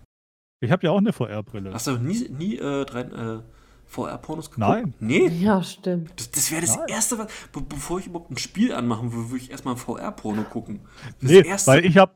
Ich 0.61 0.71
habe 0.71 0.85
ja 0.85 0.91
auch 0.91 1.01
'ne 1.01 1.13
VR-Brille. 1.13 1.73
Hast 1.73 1.87
du 1.87 1.97
nie 1.97 2.27
nie, 2.29 2.57
äh, 2.57 2.85
drei 2.85 3.01
äh, 3.01 3.39
VR-Pornos 3.85 4.49
geguckt? 4.51 4.59
Nein. 4.67 4.93
Ne? 4.99 5.27
Ja, 5.29 5.61
stimmt. 5.63 6.11
Das 6.17 6.31
das 6.31 6.51
wäre 6.51 6.61
das 6.61 6.75
Nein. 6.77 6.87
Erste, 6.89 7.17
was 7.19 7.27
be 7.51 7.61
bevor 7.61 7.99
ich 7.99 8.07
überhaupt 8.07 8.31
'n 8.31 8.37
Spiel 8.37 8.73
anmachen 8.73 9.11
würde, 9.13 9.29
würde 9.31 9.43
ich 9.43 9.51
erst 9.51 9.65
mal 9.65 9.71
'n 9.73 9.77
VR-Porno 9.77 10.43
gucken. 10.43 10.81
Das 11.21 11.31
Ne, 11.31 11.45
Erste 11.45 11.71
weil 11.71 11.85
ich 11.85 11.97
habe 11.97 12.13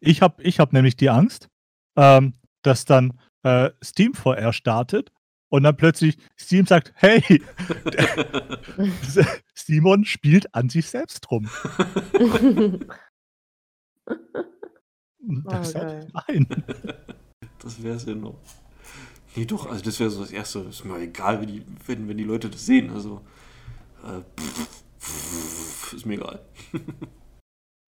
ich 0.00 0.22
habe 0.22 0.42
ich 0.42 0.60
habe 0.60 0.74
nämlich 0.74 0.96
die 0.96 1.10
Angst, 1.10 1.48
ähm, 1.96 2.34
dass 2.62 2.84
dann, 2.84 3.18
äh, 3.44 3.70
Steam 3.84 4.14
VR 4.14 4.52
startet 4.52 5.12
Und 5.50 5.62
dann 5.62 5.76
plötzlich 5.76 6.18
Steam 6.38 6.66
sagt, 6.66 6.92
hey, 6.96 7.22
Simon 9.54 10.04
spielt 10.04 10.54
an 10.54 10.68
sich 10.68 10.88
selbst 10.88 11.30
rum. 11.30 11.48
Oh, 15.44 15.50
das 15.50 15.74
geil. 15.74 16.08
sagt 16.12 16.28
nein. 16.28 16.46
Das 17.60 17.82
wäre 17.82 17.96
es 17.96 18.04
ja 18.06 18.14
noch. 18.14 18.38
Nee, 19.34 19.44
doch, 19.44 19.68
also 19.68 19.82
das 19.84 19.98
wäre 19.98 20.10
so 20.10 20.20
das 20.20 20.30
Erste. 20.30 20.60
Ist 20.60 20.84
mir 20.84 20.96
egal, 21.00 21.40
wie 21.40 21.46
die, 21.46 21.66
wenn, 21.86 22.08
wenn 22.08 22.16
die 22.16 22.24
Leute 22.24 22.48
das 22.48 22.64
sehen. 22.64 22.90
Also, 22.90 23.20
äh, 24.04 24.20
pff, 24.40 24.84
pff, 25.00 25.92
ist 25.92 26.06
mir 26.06 26.14
egal. 26.14 26.46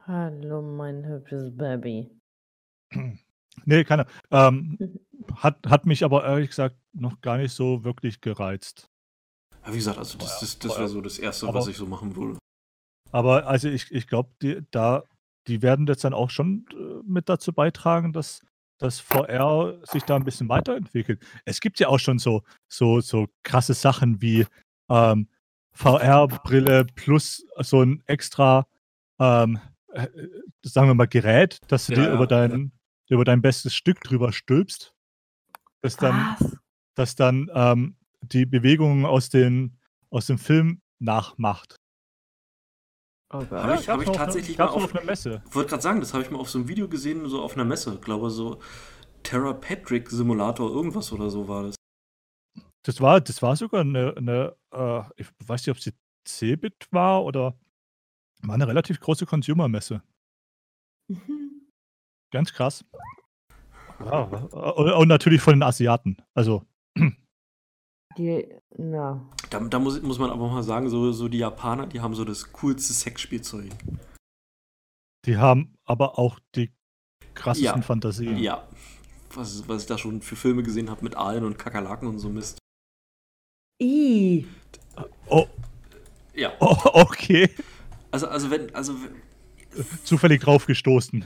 Hallo, 0.01 0.61
mein 0.61 1.07
hübsches 1.07 1.57
Baby. 1.57 2.11
Nee, 3.65 3.85
keine. 3.85 4.07
Ähm, 4.33 4.77
hat, 5.37 5.67
hat 5.67 5.87
mich 5.87 6.05
aber 6.05 6.25
ehrlich 6.25 6.51
gesagt 6.51 6.77
noch 6.93 7.21
gar 7.21 7.37
nicht 7.39 7.53
so 7.53 7.85
wirklich 7.85 8.21
gereizt. 8.21 8.89
Ja, 9.67 9.73
wie 9.73 9.77
gesagt, 9.77 9.99
also 9.99 10.19
das, 10.19 10.41
das, 10.41 10.59
das 10.59 10.79
wäre 10.79 10.89
so 10.89 11.01
das 11.01 11.19
Erste, 11.19 11.47
Aber- 11.47 11.59
was 11.61 11.69
ich 11.69 11.77
so 11.77 11.87
machen 11.87 12.17
würde. 12.17 12.39
Aber 13.13 13.47
also 13.49 13.69
ich, 13.69 13.91
ich 13.91 14.07
glaube, 14.07 14.31
die, 14.41 14.63
da, 14.71 15.03
die 15.49 15.63
werden 15.63 15.87
jetzt 15.89 16.05
dann 16.05 16.15
auch 16.15 16.31
schon 16.31 16.65
äh, 16.73 17.03
mit 17.05 17.29
dazu 17.29 17.53
beitragen, 17.53 18.13
dass 18.13 18.41
das 18.79 19.01
VR 19.01 19.79
sich 19.83 20.05
da 20.05 20.15
ein 20.17 20.25
bisschen 20.25 20.49
weiterentwickelt. 20.49 21.21
Es 21.45 21.61
gibt 21.61 21.81
ja 21.81 21.89
auch 21.89 21.99
schon 21.99 22.19
so, 22.19 22.43
so, 22.69 23.01
so 23.01 23.27
krasse 23.43 23.75
Sachen 23.75 24.23
wie 24.23 24.47
ähm, 24.89 25.29
VR-Brille 25.73 26.87
plus 26.95 27.45
so 27.59 27.83
ein 27.83 28.03
extra, 28.07 28.67
ähm, 29.19 29.59
äh, 29.93 30.07
sagen 30.63 30.89
wir 30.89 30.95
mal, 30.95 31.07
Gerät, 31.09 31.59
dass 31.69 31.87
du 31.87 31.93
Ja, 31.95 31.99
dir 32.01 32.09
ja, 32.09 32.15
über 32.15 32.27
dein, 32.27 32.73
über 33.09 33.25
dein 33.25 33.43
bestes 33.43 33.75
Stück 33.75 34.01
drüber 34.03 34.33
stülpst. 34.33 34.95
Das 35.83 35.97
dann, 35.97 36.37
Was? 36.39 36.57
das 36.95 37.15
dann 37.17 37.51
ähm, 37.55 37.97
die 38.23 38.47
Bewegungen 38.47 39.07
aus, 39.07 39.31
den, 39.31 39.79
aus 40.11 40.27
dem 40.27 40.39
Film 40.39 40.83
nachmacht. 40.99 41.77
Oh 43.33 43.39
Gott. 43.39 43.51
Hab 43.53 43.81
ich- 43.81 43.89
hab 43.89 44.03
ich 44.03 44.11
tatsächlich 44.11 44.57
gab's 44.57 44.73
mal 44.75 44.79
auf- 44.79 44.85
auf 44.91 44.95
einer 44.97 45.05
Messe. 45.07 45.43
Ich 45.49 45.55
wollte 45.55 45.71
gerade 45.71 45.83
sagen, 45.83 46.01
das 46.01 46.13
habe 46.13 46.23
ich 46.25 46.31
mal 46.31 46.39
auf 46.39 46.51
so 46.51 46.59
einem 46.59 46.69
Video 46.69 46.89
gesehen, 46.89 47.27
so 47.29 47.43
auf 47.43 47.55
einer 47.55 47.65
Messe. 47.65 47.95
Ich 47.95 48.01
glaube, 48.01 48.29
so 48.31 48.61
Terra 49.23 49.53
Patrick 49.55 50.11
Simulator, 50.11 50.69
irgendwas 50.71 51.13
oder 51.13 51.31
so 51.31 51.47
war 51.49 51.63
das. 51.65 51.77
Das 52.83 53.01
war, 53.01 53.21
das 53.21 53.41
war 53.43 53.57
sogar 53.57 53.83
eine, 53.83 54.15
eine 54.17 54.57
äh, 54.73 55.03
ich 55.17 55.29
weiß 55.47 55.67
nicht, 55.67 55.77
ob 55.77 55.81
sie 55.81 55.93
Cebit 56.27 56.89
war 56.91 57.25
oder 57.25 57.57
war 58.43 58.55
eine 58.55 58.67
relativ 58.67 58.99
große 59.01 59.27
Consumer-Messe. 59.27 60.03
Mhm. 61.09 61.71
Ganz 62.33 62.53
krass. 62.53 62.85
Ja, 64.05 64.23
und, 64.23 64.93
und 64.93 65.09
natürlich 65.09 65.41
von 65.43 65.55
den 65.55 65.63
Asiaten. 65.63 66.17
Also, 66.35 66.65
Die, 68.17 68.47
na. 68.77 69.21
Da, 69.51 69.61
da 69.61 69.79
muss, 69.79 70.01
muss 70.03 70.19
man 70.19 70.31
aber 70.31 70.49
mal 70.49 70.63
sagen, 70.63 70.89
so, 70.89 71.13
so 71.13 71.29
die 71.29 71.39
Japaner, 71.39 71.87
die 71.87 72.01
haben 72.01 72.15
so 72.15 72.25
das 72.25 72.53
coolste 72.53 72.93
Sexspielzeug. 72.93 73.71
die 75.27 75.37
haben 75.37 75.75
aber 75.85 76.19
auch 76.19 76.39
die 76.55 76.73
krassesten 77.35 77.81
Ja. 77.81 77.87
Fantasien. 77.87 78.37
Ja. 78.39 78.67
Was, 79.35 79.69
was 79.69 79.83
ich 79.83 79.89
da 79.89 79.97
schon 79.97 80.23
für 80.23 80.35
Filme 80.35 80.63
gesehen 80.65 80.91
habe 80.91 81.05
mit 81.05 81.17
Aalen 81.17 81.45
und 81.45 81.57
Kakerlaken 81.59 82.09
und 82.09 82.19
so 82.19 82.29
Mist. 82.29 82.59
I. 83.81 84.47
Oh, 85.27 85.47
Ja. 86.35 86.53
oh, 86.59 86.77
okay. 86.95 87.49
Also, 88.11 88.27
also 88.27 88.51
wenn, 88.51 88.75
also, 88.75 88.95
Zufällig 90.03 90.41
drauf 90.43 90.67
gestoßen. 90.67 91.25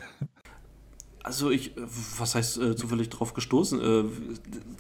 Also 1.25 1.51
ich, 1.51 1.77
äh, 1.77 1.81
was 2.19 2.37
heißt 2.37 2.59
äh, 2.59 2.77
zufällig 2.77 3.09
drauf 3.09 3.35
gestoßen? 3.35 3.81
Äh, 3.81 4.05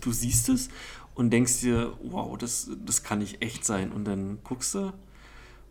du 0.02 0.12
siehst 0.12 0.48
es 0.48 0.68
und 1.16 1.30
denkst 1.30 1.60
dir, 1.60 1.92
wow, 2.04 2.38
das, 2.38 2.70
das 2.84 3.02
kann 3.02 3.18
nicht 3.18 3.42
echt 3.42 3.64
sein. 3.64 3.90
Und 3.90 4.04
dann 4.04 4.38
guckst 4.44 4.74
du 4.74 4.92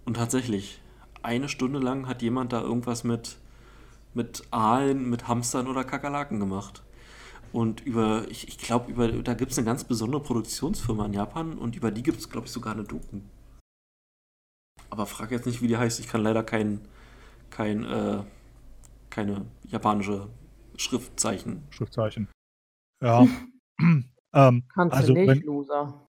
und 0.04 0.16
tatsächlich, 0.16 0.82
eine 1.22 1.48
Stunde 1.48 1.80
lang 1.80 2.08
hat 2.08 2.22
jemand 2.22 2.52
da 2.52 2.62
irgendwas 2.62 3.06
mit, 3.06 3.38
mit 4.14 4.44
Aalen, 4.52 5.10
mit 5.10 5.30
Hamstern 5.30 5.68
oder 5.68 5.86
Kakerlaken 5.86 6.40
gemacht. 6.40 6.84
Und 7.54 7.82
über, 7.82 8.26
ich, 8.30 8.48
ich 8.48 8.58
glaube, 8.58 8.92
über, 8.92 9.08
da 9.08 9.36
gibt 9.36 9.52
es 9.52 9.58
eine 9.58 9.66
ganz 9.66 9.84
besondere 9.84 10.22
Produktionsfirma 10.22 11.06
in 11.06 11.14
Japan 11.14 11.54
und 11.54 11.76
über 11.76 11.92
die 11.92 12.04
gibt 12.04 12.20
es, 12.20 12.30
glaube 12.30 12.48
ich, 12.48 12.52
sogar 12.52 12.74
eine 12.74 12.84
Doku. 12.84 13.22
Aber 14.90 15.06
frag 15.06 15.32
jetzt 15.32 15.46
nicht, 15.46 15.62
wie 15.62 15.68
die 15.68 15.78
heißt. 15.78 16.00
Ich 16.00 16.08
kann 16.08 16.24
leider 16.24 16.44
kein, 16.44 16.82
kein, 17.52 17.84
äh, 17.86 18.24
keine 19.10 19.46
japanische 19.68 20.28
Schriftzeichen. 20.78 21.68
Schriftzeichen. 21.70 22.28
Ja. 23.02 23.28
ähm, 23.80 24.64
Kannst 24.74 24.96
also, 24.96 25.14
du 25.14 25.20
nicht, 25.20 25.30
wenn, 25.30 25.42
Loser. 25.42 26.08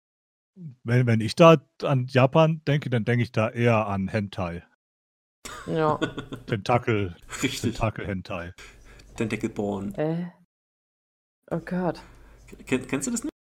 wenn, 0.84 1.07
wenn 1.07 1.22
ich 1.22 1.36
da 1.36 1.57
an 1.82 2.07
Japan 2.07 2.61
denke, 2.68 2.89
dann 2.89 3.05
denke 3.05 3.24
ich 3.24 3.32
da 3.32 3.49
eher 3.49 3.88
an 3.88 4.07
Hentai. 4.07 4.64
Ja. 5.66 5.97
Tentakel, 6.47 7.16
Richtig. 7.41 7.61
Tentakel-Hentai. 7.74 8.53
Tentacleborn. 9.16 9.93
äh. 9.95 10.32
Oh 11.51 11.59
Gott. 11.59 12.01
Ken, 12.66 12.88
kennst 12.88 13.07
du 13.07 13.11
das 13.11 13.24
nicht? 13.24 13.34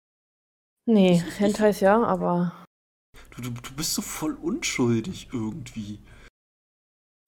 Nee, 0.88 1.22
Hentais 1.38 1.80
ja, 1.80 2.02
aber. 2.04 2.66
Du, 3.36 3.42
du, 3.42 3.50
du 3.52 3.76
bist 3.76 3.94
so 3.94 4.02
voll 4.02 4.34
unschuldig 4.34 5.30
irgendwie. 5.32 6.00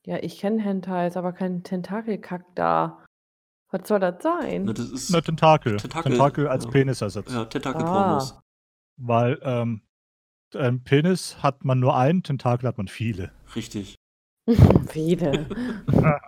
Ja, 0.06 0.18
ich 0.18 0.40
kenne 0.40 0.62
Hentais, 0.62 1.16
aber 1.16 1.32
kein 1.32 1.64
Tentakelkack 1.64 2.44
da. 2.56 3.03
Was 3.74 3.88
soll 3.88 4.00
das 4.00 4.22
sein? 4.22 4.66
Na, 4.66 4.74
das 4.74 4.92
ist 4.92 5.10
Na, 5.10 5.20
Tentakel. 5.20 5.78
Tentakel, 5.78 6.12
Tentakel, 6.12 6.48
als 6.48 6.66
ja. 6.66 6.70
Penisersatz. 6.70 7.34
ja, 7.34 7.46
Tentakelpornos. 7.46 8.34
Ah. 8.34 8.44
Weil 8.98 9.40
ähm, 9.42 9.82
ein 10.54 10.84
Penis 10.84 11.42
hat 11.42 11.66
man 11.66 11.80
nur 11.80 11.98
einen, 11.98 12.22
Tentakel 12.22 12.68
hat 12.68 12.78
man 12.78 12.88
viele. 12.88 13.32
Richtig. 13.56 13.96
Viele. 14.90 15.48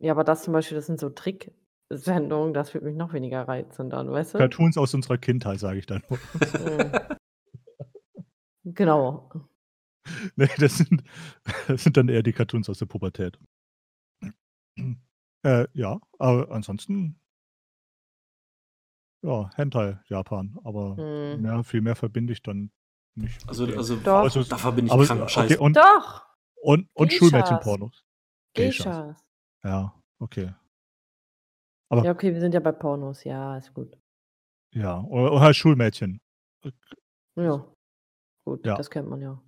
ja, 0.00 0.10
aber 0.10 0.24
das 0.24 0.42
zum 0.42 0.54
Beispiel, 0.54 0.76
das 0.76 0.86
sind 0.86 0.98
so 0.98 1.10
Tricksendungen, 1.10 2.54
das 2.54 2.72
würde 2.74 2.86
mich 2.86 2.96
noch 2.96 3.12
weniger 3.12 3.46
reizen 3.46 3.90
dann, 3.90 4.10
weißt 4.10 4.34
du? 4.34 4.38
Cartoons 4.38 4.78
aus 4.78 4.94
unserer 4.94 5.18
Kindheit, 5.18 5.60
sage 5.60 5.78
ich 5.78 5.86
dann. 5.86 6.02
Genau. 8.66 9.30
nee, 10.36 10.48
das 10.56 10.78
sind, 10.78 11.04
das 11.68 11.84
sind 11.84 11.98
dann 11.98 12.08
eher 12.08 12.22
die 12.22 12.32
Cartoons 12.32 12.70
aus 12.70 12.78
der 12.78 12.86
Pubertät. 12.86 13.38
Äh, 15.44 15.66
ja, 15.72 16.00
aber 16.18 16.50
ansonsten. 16.50 17.20
Ja, 19.22 19.50
Hentai, 19.54 19.98
Japan. 20.08 20.58
Aber 20.64 20.96
Hm. 20.96 21.44
ja, 21.44 21.62
viel 21.62 21.80
mehr 21.80 21.96
verbinde 21.96 22.32
ich 22.32 22.42
dann 22.42 22.70
nicht. 23.14 23.40
mit 23.40 23.48
Also, 23.48 23.64
also 23.66 23.96
Doch. 23.96 24.22
Also, 24.24 24.42
da 24.44 24.58
verbinde 24.58 24.88
ich 24.88 24.92
aber, 24.92 25.04
kranken 25.06 25.22
okay, 25.24 25.32
Scheiß. 25.32 25.56
und, 25.56 25.76
Doch! 25.76 26.26
und, 26.56 26.88
und 26.94 27.08
Geishas. 27.08 27.18
Schulmädchenpornos. 27.18 28.04
Geishas. 28.54 29.24
Ja, 29.64 29.94
okay. 30.18 30.54
Ja, 31.92 32.10
okay, 32.10 32.32
wir 32.34 32.40
sind 32.40 32.54
ja 32.54 32.60
bei 32.60 32.72
Pornos. 32.72 33.22
Ja, 33.24 33.56
ist 33.56 33.72
gut. 33.72 33.96
Ja, 34.74 35.00
oder, 35.04 35.30
oder 35.32 35.40
halt 35.40 35.54
Schulmädchen. 35.56 36.20
Ja. 37.36 37.64
Gut, 38.44 38.66
Ja. 38.66 38.74
das 38.76 38.90
kennt 38.90 39.08
man 39.08 39.20
ja. 39.20 39.40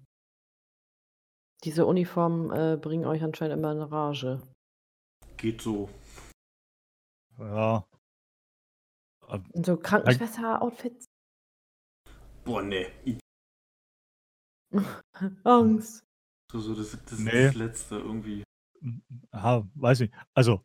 Diese 1.65 1.87
Uniformen 1.87 2.51
äh, 2.53 2.77
bringen 2.81 3.05
euch 3.05 3.23
anscheinend 3.25 3.59
immer 3.59 3.73
in 3.73 3.83
Rage. 3.83 4.41
Geht 5.37 5.61
so. 5.61 5.91
Ja. 7.39 7.87
Und 9.29 9.67
so 9.67 9.77
Krankenschwester-Outfits. 9.77 11.05
Boah, 12.45 12.63
nee. 12.63 12.87
Angst. 15.45 16.05
So, 16.53 16.61
so, 16.61 16.75
das, 16.75 16.93
das 17.05 17.19
Nee. 17.19 17.31
ist 17.31 17.49
das 17.49 17.55
Letzte 17.57 17.97
irgendwie. 17.97 18.45
Aha, 19.33 19.69
weiß 19.75 20.01
ich. 20.03 20.13
Also, 20.35 20.65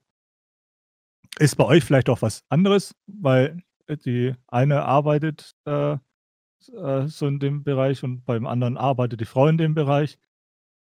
ist 1.40 1.56
bei 1.56 1.66
euch 1.66 1.84
vielleicht 1.84 2.10
auch 2.10 2.22
was 2.22 2.44
anderes, 2.50 2.94
weil 3.08 3.64
die 3.88 4.36
eine 4.48 4.84
arbeitet 4.84 5.56
äh, 5.66 5.94
äh, 5.94 7.08
so 7.08 7.28
in 7.28 7.40
dem 7.40 7.64
Bereich 7.64 8.04
und 8.04 8.24
beim 8.26 8.46
anderen 8.46 8.78
arbeitet 8.78 9.22
die 9.22 9.26
Frau 9.26 9.48
in 9.48 9.58
dem 9.58 9.74
Bereich. 9.74 10.20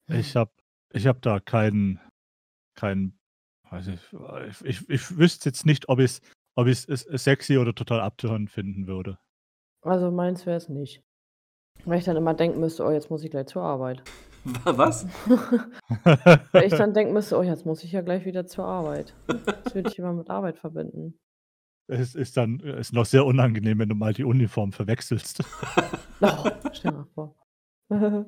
Ich 0.08 0.36
habe 0.36 0.50
ich 0.92 1.06
hab 1.06 1.22
da 1.22 1.38
keinen, 1.38 2.00
keinen, 2.74 3.17
weiß 3.70 3.88
ich, 3.88 4.64
ich, 4.64 4.88
ich, 4.88 5.18
wüsste 5.18 5.48
jetzt 5.48 5.66
nicht, 5.66 5.88
ob 5.88 5.98
ich 5.98 6.06
es 6.06 6.20
ob 6.56 6.66
es 6.66 6.82
sexy 6.82 7.56
oder 7.58 7.72
total 7.74 8.00
abtörend 8.00 8.50
finden 8.50 8.88
würde. 8.88 9.18
Also 9.82 10.10
meins 10.10 10.44
wäre 10.44 10.56
es 10.56 10.68
nicht. 10.68 11.02
Weil 11.84 11.98
ich 11.98 12.04
dann 12.04 12.16
immer 12.16 12.34
denken 12.34 12.58
müsste, 12.58 12.84
oh, 12.84 12.90
jetzt 12.90 13.10
muss 13.10 13.22
ich 13.22 13.30
gleich 13.30 13.46
zur 13.46 13.62
Arbeit. 13.62 14.02
Was? 14.64 15.06
Weil 16.52 16.64
ich 16.64 16.74
dann 16.76 16.94
denken 16.94 17.12
müsste, 17.12 17.38
oh, 17.38 17.42
jetzt 17.42 17.64
muss 17.64 17.84
ich 17.84 17.92
ja 17.92 18.00
gleich 18.00 18.24
wieder 18.24 18.46
zur 18.46 18.64
Arbeit. 18.64 19.14
Das 19.26 19.74
würde 19.74 19.90
ich 19.90 19.98
immer 19.98 20.12
mit 20.12 20.30
Arbeit 20.30 20.58
verbinden. 20.58 21.16
es 21.86 22.16
ist 22.16 22.36
dann 22.36 22.58
ist 22.60 22.92
noch 22.92 23.06
sehr 23.06 23.24
unangenehm, 23.24 23.78
wenn 23.78 23.88
du 23.88 23.94
mal 23.94 24.12
die 24.12 24.24
Uniform 24.24 24.72
verwechselst. 24.72 25.44
Oh, 26.20 26.50
stell 26.72 26.90
mal 26.90 27.06
vor. 27.14 27.36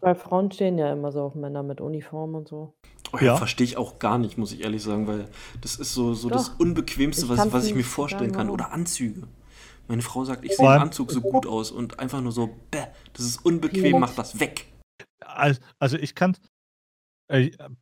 Weil 0.00 0.14
Frauen 0.16 0.50
stehen 0.50 0.76
ja 0.78 0.92
immer 0.92 1.12
so 1.12 1.22
auf 1.22 1.36
Männer 1.36 1.62
mit 1.62 1.80
Uniform 1.80 2.34
und 2.34 2.48
so. 2.48 2.74
Oh 3.12 3.18
ja, 3.20 3.36
verstehe 3.36 3.64
ich 3.66 3.76
auch 3.76 3.98
gar 3.98 4.18
nicht, 4.18 4.38
muss 4.38 4.52
ich 4.52 4.62
ehrlich 4.62 4.82
sagen, 4.82 5.06
weil 5.06 5.28
das 5.60 5.76
ist 5.76 5.92
so, 5.92 6.14
so 6.14 6.30
das. 6.30 6.48
Unbequemste, 6.50 7.24
Ich 7.24 7.28
was, 7.30 7.52
was 7.52 7.66
ich 7.66 7.74
mir 7.74 7.84
vorstellen 7.84 8.32
kann. 8.32 8.48
Oder 8.50 8.72
Anzüge. 8.72 9.28
Meine 9.88 10.02
Frau 10.02 10.24
sagt, 10.24 10.44
ich 10.44 10.56
sehe 10.56 10.64
im 10.76 10.80
Anzug 10.82 11.10
so 11.10 11.20
gut 11.20 11.44
aus 11.46 11.70
und 11.70 11.98
einfach 11.98 12.20
nur 12.22 12.32
so, 12.32 12.48
bäh, 12.70 12.86
das 13.12 13.26
ist 13.26 13.44
unbequem, 13.44 13.98
mach 13.98 14.14
das 14.14 14.40
weg. 14.40 14.66
Al- 15.20 15.58
Also 15.78 15.98
ich 15.98 16.14
kann, 16.14 16.36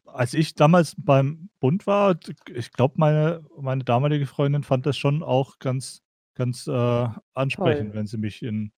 als 0.06 0.34
ich 0.34 0.54
damals 0.54 0.94
beim 0.96 1.50
Bund 1.60 1.86
war, 1.86 2.16
ich 2.52 2.72
glaube, 2.72 2.94
meine, 2.98 3.44
meine 3.58 3.84
damalige 3.84 4.26
Freundin 4.26 4.62
fand 4.62 4.86
das 4.86 4.96
schon 4.96 5.22
auch 5.22 5.58
ganz, 5.58 6.02
ganz 6.34 6.66
äh, 6.66 7.08
ansprechend, 7.34 7.90
Toll. 7.90 7.94
wenn 7.94 8.06
sie 8.06 8.18
mich 8.18 8.42
in 8.42 8.72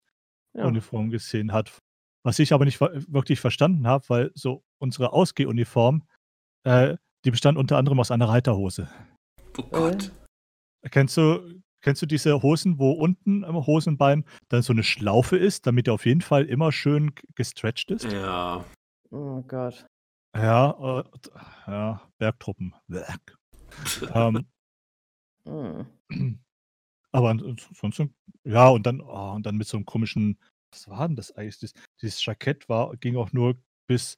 Ja. 0.55 0.65
Uniform 0.65 1.09
gesehen 1.09 1.51
hat. 1.51 1.71
Was 2.23 2.37
ich 2.39 2.53
aber 2.53 2.65
nicht 2.65 2.79
wirklich 2.79 3.39
verstanden 3.39 3.87
habe, 3.87 4.05
weil 4.09 4.31
so 4.35 4.63
unsere 4.79 5.11
Ausgehuniform, 5.13 6.03
äh, 6.63 6.97
die 7.25 7.31
bestand 7.31 7.57
unter 7.57 7.77
anderem 7.77 7.99
aus 7.99 8.11
einer 8.11 8.27
Reiterhose. 8.29 8.89
Oh 9.57 9.63
Gott. 9.71 10.11
Kennst 10.91 11.15
du, 11.17 11.61
kennst 11.81 12.01
du 12.01 12.05
diese 12.05 12.41
Hosen, 12.41 12.79
wo 12.79 12.91
unten 12.91 13.43
am 13.45 13.55
Hosenbein 13.65 14.25
dann 14.49 14.61
so 14.61 14.73
eine 14.73 14.83
Schlaufe 14.83 15.37
ist, 15.37 15.65
damit 15.65 15.87
er 15.87 15.93
auf 15.93 16.05
jeden 16.05 16.21
Fall 16.21 16.45
immer 16.45 16.71
schön 16.71 17.15
g- 17.15 17.23
gestretcht 17.35 17.91
ist? 17.91 18.11
Ja. 18.11 18.65
Oh 19.11 19.41
Gott. 19.43 19.85
Ja, 20.35 20.71
äh, 20.99 21.03
ja, 21.67 22.01
Bergtruppen. 22.17 22.73
Berg. 22.87 23.37
ähm, 24.13 24.45
Hm. 25.45 26.39
aber 27.11 27.29
ansonsten, 27.29 28.15
ja, 28.45 28.69
und 28.69 28.85
dann, 28.85 29.01
oh, 29.01 29.31
und 29.33 29.45
dann 29.45 29.57
mit 29.57 29.67
so 29.67 29.77
einem 29.77 29.85
komischen, 29.85 30.39
was 30.71 30.87
war 30.87 31.05
denn 31.07 31.15
das 31.17 31.31
eigentlich? 31.33 31.59
Dieses, 31.59 31.73
dieses 32.01 32.25
Jackett 32.25 32.69
war, 32.69 32.95
ging 32.97 33.17
auch 33.17 33.33
nur 33.33 33.57
bis, 33.87 34.17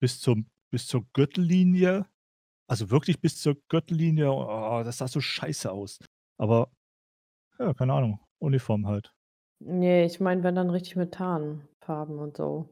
bis, 0.00 0.18
zum, 0.20 0.46
bis 0.72 0.86
zur 0.88 1.04
Gürtellinie. 1.12 2.06
Also 2.66 2.90
wirklich 2.90 3.20
bis 3.20 3.40
zur 3.40 3.56
Gürtellinie. 3.68 4.32
Oh, 4.32 4.82
das 4.84 4.98
sah 4.98 5.06
so 5.06 5.20
scheiße 5.20 5.70
aus. 5.70 5.98
Aber, 6.38 6.70
ja, 7.58 7.72
keine 7.74 7.92
Ahnung. 7.92 8.18
Uniform 8.40 8.86
halt. 8.86 9.12
Nee, 9.60 10.04
ich 10.04 10.18
meine, 10.18 10.42
wenn 10.42 10.56
dann 10.56 10.70
richtig 10.70 10.96
mit 10.96 11.14
Tarnfarben 11.14 12.18
und 12.18 12.36
so. 12.36 12.68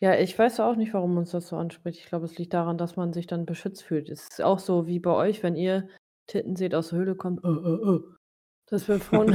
Ja, 0.00 0.18
ich 0.18 0.36
weiß 0.38 0.60
auch 0.60 0.76
nicht, 0.76 0.94
warum 0.94 1.16
uns 1.16 1.32
das 1.32 1.48
so 1.48 1.56
anspricht. 1.56 2.00
Ich 2.00 2.06
glaube, 2.06 2.24
es 2.24 2.38
liegt 2.38 2.54
daran, 2.54 2.78
dass 2.78 2.96
man 2.96 3.12
sich 3.12 3.26
dann 3.26 3.44
beschützt 3.44 3.82
fühlt. 3.82 4.08
Es 4.08 4.26
ist 4.28 4.42
auch 4.42 4.58
so 4.58 4.86
wie 4.86 4.98
bei 4.98 5.12
euch, 5.12 5.42
wenn 5.42 5.54
ihr 5.54 5.88
Titten 6.26 6.56
seht 6.56 6.74
aus 6.74 6.88
der 6.88 7.00
Höhle 7.00 7.14
kommt. 7.14 7.44
Äh, 7.44 7.48
äh, 7.48 7.96
äh. 7.96 8.00
Das 8.66 8.84
bei 8.84 8.98
Frauen. 8.98 9.34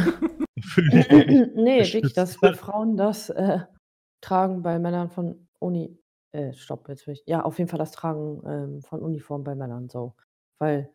Fühle 0.59 0.99
ich 0.99 1.09
mich 1.09 1.27
nee, 1.55 1.83
wirklich, 1.83 2.13
dass 2.13 2.39
bei 2.39 2.53
Frauen 2.53 2.97
das 2.97 3.29
äh, 3.29 3.59
Tragen 4.21 4.63
bei 4.63 4.79
Männern 4.79 5.09
von 5.09 5.47
Uni. 5.59 5.99
Äh, 6.33 6.53
stopp, 6.53 6.87
jetzt 6.89 7.07
will 7.07 7.13
ich. 7.13 7.23
Ja, 7.25 7.43
auf 7.43 7.57
jeden 7.57 7.69
Fall 7.69 7.79
das 7.79 7.91
Tragen 7.91 8.41
ähm, 8.45 8.81
von 8.81 9.01
Uniform 9.01 9.43
bei 9.43 9.55
Männern 9.55 9.89
so. 9.89 10.15
Weil 10.59 10.91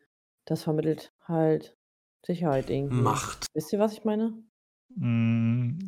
das 0.46 0.62
vermittelt 0.62 1.12
halt 1.22 1.76
Sicherheit 2.26 2.70
irgendwie. 2.70 3.00
Macht. 3.00 3.46
Wisst 3.54 3.72
ihr, 3.72 3.78
was 3.78 3.92
ich 3.92 4.04
meine? 4.04 4.34
Mm, 4.96 5.78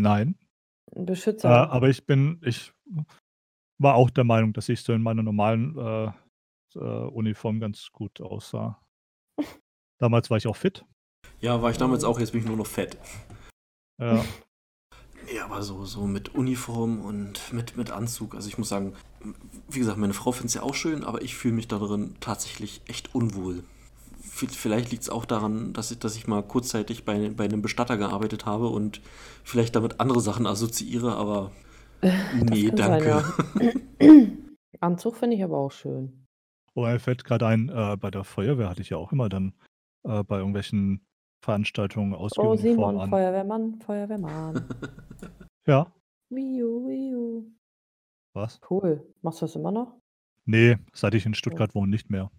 Nein. 0.00 0.38
Ein 0.94 1.02
Äh, 1.02 1.06
Beschützer. 1.06 1.70
aber 1.70 1.88
ich 1.88 2.06
bin, 2.06 2.40
ich 2.44 2.72
war 3.78 3.94
auch 3.96 4.10
der 4.10 4.24
Meinung, 4.24 4.52
dass 4.52 4.68
ich 4.68 4.82
so 4.82 4.92
in 4.92 5.02
meiner 5.02 5.22
normalen 5.22 5.76
äh, 5.78 6.12
äh, 6.76 6.78
Uniform 7.08 7.60
ganz 7.60 7.90
gut 7.92 8.20
aussah. 8.20 8.80
Damals 9.98 10.30
war 10.30 10.38
ich 10.38 10.46
auch 10.46 10.56
fit. 10.56 10.84
Ja, 11.40 11.60
war 11.60 11.70
ich 11.70 11.78
damals 11.78 12.04
auch, 12.04 12.18
jetzt 12.20 12.32
bin 12.32 12.40
ich 12.40 12.46
nur 12.46 12.56
noch 12.56 12.66
fett. 12.66 12.96
Ja. 14.00 14.24
Aber 15.54 15.62
so, 15.62 15.84
so 15.84 16.04
mit 16.08 16.34
Uniform 16.34 17.00
und 17.00 17.52
mit, 17.52 17.76
mit 17.76 17.92
Anzug. 17.92 18.34
Also 18.34 18.48
ich 18.48 18.58
muss 18.58 18.68
sagen, 18.68 18.92
wie 19.68 19.78
gesagt, 19.78 19.98
meine 19.98 20.12
Frau 20.12 20.32
findet 20.32 20.48
es 20.48 20.54
ja 20.54 20.62
auch 20.64 20.74
schön, 20.74 21.04
aber 21.04 21.22
ich 21.22 21.36
fühle 21.36 21.54
mich 21.54 21.68
da 21.68 21.78
drin 21.78 22.16
tatsächlich 22.18 22.82
echt 22.86 23.14
unwohl. 23.14 23.62
Vielleicht 24.20 24.90
liegt 24.90 25.04
es 25.04 25.10
auch 25.10 25.24
daran, 25.24 25.72
dass 25.72 25.92
ich, 25.92 26.00
dass 26.00 26.16
ich 26.16 26.26
mal 26.26 26.42
kurzzeitig 26.42 27.04
bei, 27.04 27.28
bei 27.28 27.44
einem 27.44 27.62
Bestatter 27.62 27.96
gearbeitet 27.96 28.46
habe 28.46 28.66
und 28.66 29.00
vielleicht 29.44 29.76
damit 29.76 30.00
andere 30.00 30.20
Sachen 30.20 30.44
assoziiere, 30.44 31.14
aber 31.14 31.52
nee, 32.02 32.70
kann 32.70 32.76
sein, 32.76 33.04
danke. 33.04 33.24
ja. 34.00 34.10
Anzug 34.80 35.16
finde 35.16 35.36
ich 35.36 35.44
aber 35.44 35.58
auch 35.58 35.70
schön. 35.70 36.26
Oh, 36.74 36.82
mir 36.82 36.98
fällt 36.98 37.22
gerade 37.22 37.46
ein, 37.46 37.68
äh, 37.68 37.96
bei 37.96 38.10
der 38.10 38.24
Feuerwehr 38.24 38.68
hatte 38.68 38.82
ich 38.82 38.90
ja 38.90 38.96
auch 38.96 39.12
immer 39.12 39.28
dann 39.28 39.54
äh, 40.02 40.24
bei 40.24 40.38
irgendwelchen 40.38 41.06
Veranstaltungen 41.44 42.14
Oh, 42.14 42.18
Ausübungsform 42.18 42.58
Simon, 42.58 43.00
an. 43.00 43.10
Feuerwehrmann, 43.10 43.80
Feuerwehrmann. 43.80 44.64
Ja, 45.66 45.90
Wiu, 46.28 46.86
wiu. 46.86 47.50
was? 48.34 48.60
Cool. 48.68 49.02
Machst 49.22 49.40
du 49.40 49.46
das 49.46 49.56
immer 49.56 49.72
noch? 49.72 49.98
Nee, 50.44 50.76
seit 50.92 51.14
ich 51.14 51.24
in 51.24 51.32
Stuttgart 51.32 51.74
wohne, 51.74 51.88
nicht 51.88 52.10
mehr. 52.10 52.30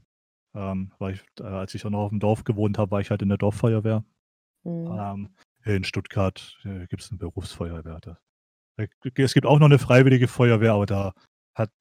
Ähm, 0.53 0.91
weil 0.99 1.15
ich, 1.15 1.23
äh, 1.39 1.43
als 1.43 1.73
ich 1.73 1.83
auch 1.85 1.89
noch 1.89 2.03
auf 2.03 2.09
dem 2.09 2.19
Dorf 2.19 2.43
gewohnt 2.43 2.77
habe, 2.77 2.91
war 2.91 3.01
ich 3.01 3.09
halt 3.09 3.23
in 3.23 3.29
der 3.29 3.39
Dorffeuerwehr. 3.39 4.05
Hm. 4.63 4.87
Ähm, 4.87 5.29
in 5.63 5.83
Stuttgart 5.83 6.55
äh, 6.65 6.85
gibt 6.85 7.01
es 7.01 7.09
eine 7.09 7.17
Berufsfeuerwehr. 7.17 7.99
Da, 7.99 8.17
da, 8.77 8.85
es 9.15 9.33
gibt 9.33 9.47
auch 9.47 9.57
noch 9.57 9.65
eine 9.65 9.79
freiwillige 9.79 10.27
Feuerwehr, 10.27 10.73
aber 10.73 10.85
da 10.85 11.13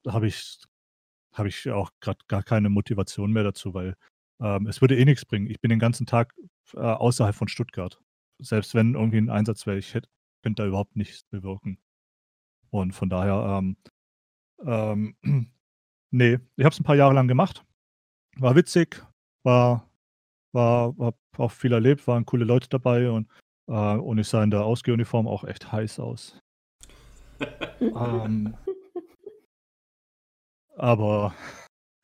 habe 0.07 0.25
ich, 0.25 0.57
hab 1.33 1.45
ich 1.45 1.69
auch 1.69 1.91
gerade 1.99 2.19
gar 2.27 2.41
keine 2.41 2.69
Motivation 2.69 3.31
mehr 3.31 3.43
dazu, 3.43 3.75
weil 3.75 3.95
ähm, 4.41 4.67
es 4.67 4.81
würde 4.81 4.97
eh 4.97 5.05
nichts 5.05 5.25
bringen. 5.25 5.49
Ich 5.49 5.59
bin 5.61 5.69
den 5.69 5.79
ganzen 5.79 6.05
Tag 6.05 6.33
äh, 6.73 6.79
außerhalb 6.79 7.35
von 7.35 7.47
Stuttgart. 7.47 8.01
Selbst 8.39 8.75
wenn 8.75 8.95
irgendwie 8.95 9.17
ein 9.17 9.29
Einsatz 9.29 9.65
wäre, 9.65 9.77
ich 9.77 9.93
hätte, 9.93 10.09
könnte 10.43 10.63
da 10.63 10.67
überhaupt 10.67 10.95
nichts 10.95 11.23
bewirken. 11.23 11.79
Und 12.69 12.93
von 12.93 13.09
daher, 13.09 13.59
ähm, 13.59 13.77
ähm, 14.65 15.15
nee, 16.11 16.39
ich 16.55 16.65
habe 16.65 16.73
es 16.73 16.79
ein 16.79 16.83
paar 16.83 16.95
Jahre 16.95 17.13
lang 17.13 17.27
gemacht. 17.27 17.63
War 18.37 18.55
witzig, 18.55 19.05
war, 19.43 19.89
war, 20.51 20.97
war 20.97 21.13
auch 21.37 21.51
viel 21.51 21.71
erlebt, 21.71 22.05
waren 22.07 22.25
coole 22.25 22.45
Leute 22.45 22.67
dabei 22.67 23.09
und, 23.09 23.29
äh, 23.67 23.95
und 23.95 24.17
ich 24.17 24.27
sah 24.27 24.43
in 24.43 24.51
der 24.51 24.65
Ausgehuniform 24.65 25.27
auch 25.27 25.45
echt 25.45 25.71
heiß 25.71 25.99
aus. 25.99 26.37
ähm, 27.79 28.55
aber 30.75 31.33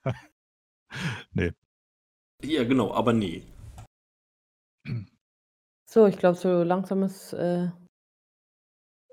nee. 1.33 1.51
Ja, 2.43 2.63
genau, 2.63 2.91
aber 2.93 3.13
nee. 3.13 3.43
So, 5.89 6.05
ich 6.07 6.17
glaube, 6.17 6.37
so 6.37 6.63
langsam 6.63 7.03
ist 7.03 7.33
äh, 7.33 7.69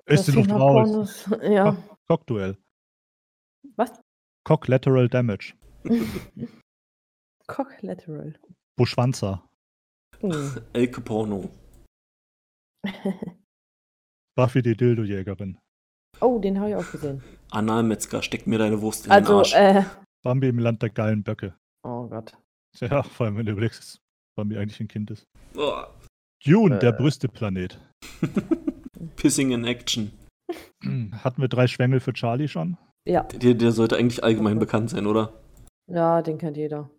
Ist 0.05 0.27
die 0.27 0.31
Luft 0.31 0.49
raus. 0.51 1.25
Pornos. 1.25 1.29
Ja. 1.43 1.71
Cock- 1.71 1.97
Cockduell. 2.07 2.57
Was? 3.75 3.91
Cock-Lateral 4.45 5.09
Damage. 5.09 5.53
Cocklateral. 7.47 8.39
Buschwanzer. 8.77 9.47
Hm. 10.19 10.61
Elke 10.73 11.01
Porno. 11.01 11.49
Buffy 14.35 14.61
die 14.61 14.75
Dildo-Jägerin. 14.75 15.57
Oh, 16.21 16.39
den 16.39 16.59
habe 16.59 16.69
ich 16.69 16.75
auch 16.75 16.91
gesehen. 16.91 17.21
Analmetzger, 17.51 18.21
steck 18.21 18.47
mir 18.47 18.57
deine 18.57 18.81
Wurst 18.81 19.05
in 19.05 19.11
den 19.11 19.17
Also, 19.23 19.39
Arsch. 19.39 19.53
äh. 19.53 19.83
Bambi 20.23 20.47
im 20.49 20.59
Land 20.59 20.81
der 20.81 20.89
geilen 20.89 21.23
Böcke. 21.23 21.57
Oh 21.83 22.07
Gott. 22.07 22.37
Ja, 22.81 23.03
vor 23.03 23.25
allem, 23.25 23.37
wenn 23.37 23.45
du 23.45 23.51
überlegst, 23.53 23.79
dass 23.79 23.99
Bambi 24.37 24.57
eigentlich 24.57 24.79
ein 24.79 24.87
Kind 24.87 25.11
ist. 25.11 25.25
Boah. 25.53 25.93
Dune, 26.45 26.79
der 26.79 26.93
Äh. 26.93 26.97
Brüsteplanet. 26.97 27.79
Pissing 29.15 29.51
in 29.51 29.65
Action. 29.65 30.11
Hatten 31.23 31.41
wir 31.41 31.47
drei 31.49 31.67
Schwengel 31.67 31.99
für 31.99 32.13
Charlie 32.13 32.47
schon? 32.47 32.77
Ja. 33.05 33.23
Der, 33.23 33.53
der 33.55 33.71
sollte 33.71 33.97
eigentlich 33.97 34.23
allgemein 34.23 34.59
bekannt 34.59 34.89
sein, 34.91 35.07
oder? 35.07 35.33
Ja, 35.87 36.21
den 36.21 36.37
kennt 36.37 36.57
jeder. 36.57 36.89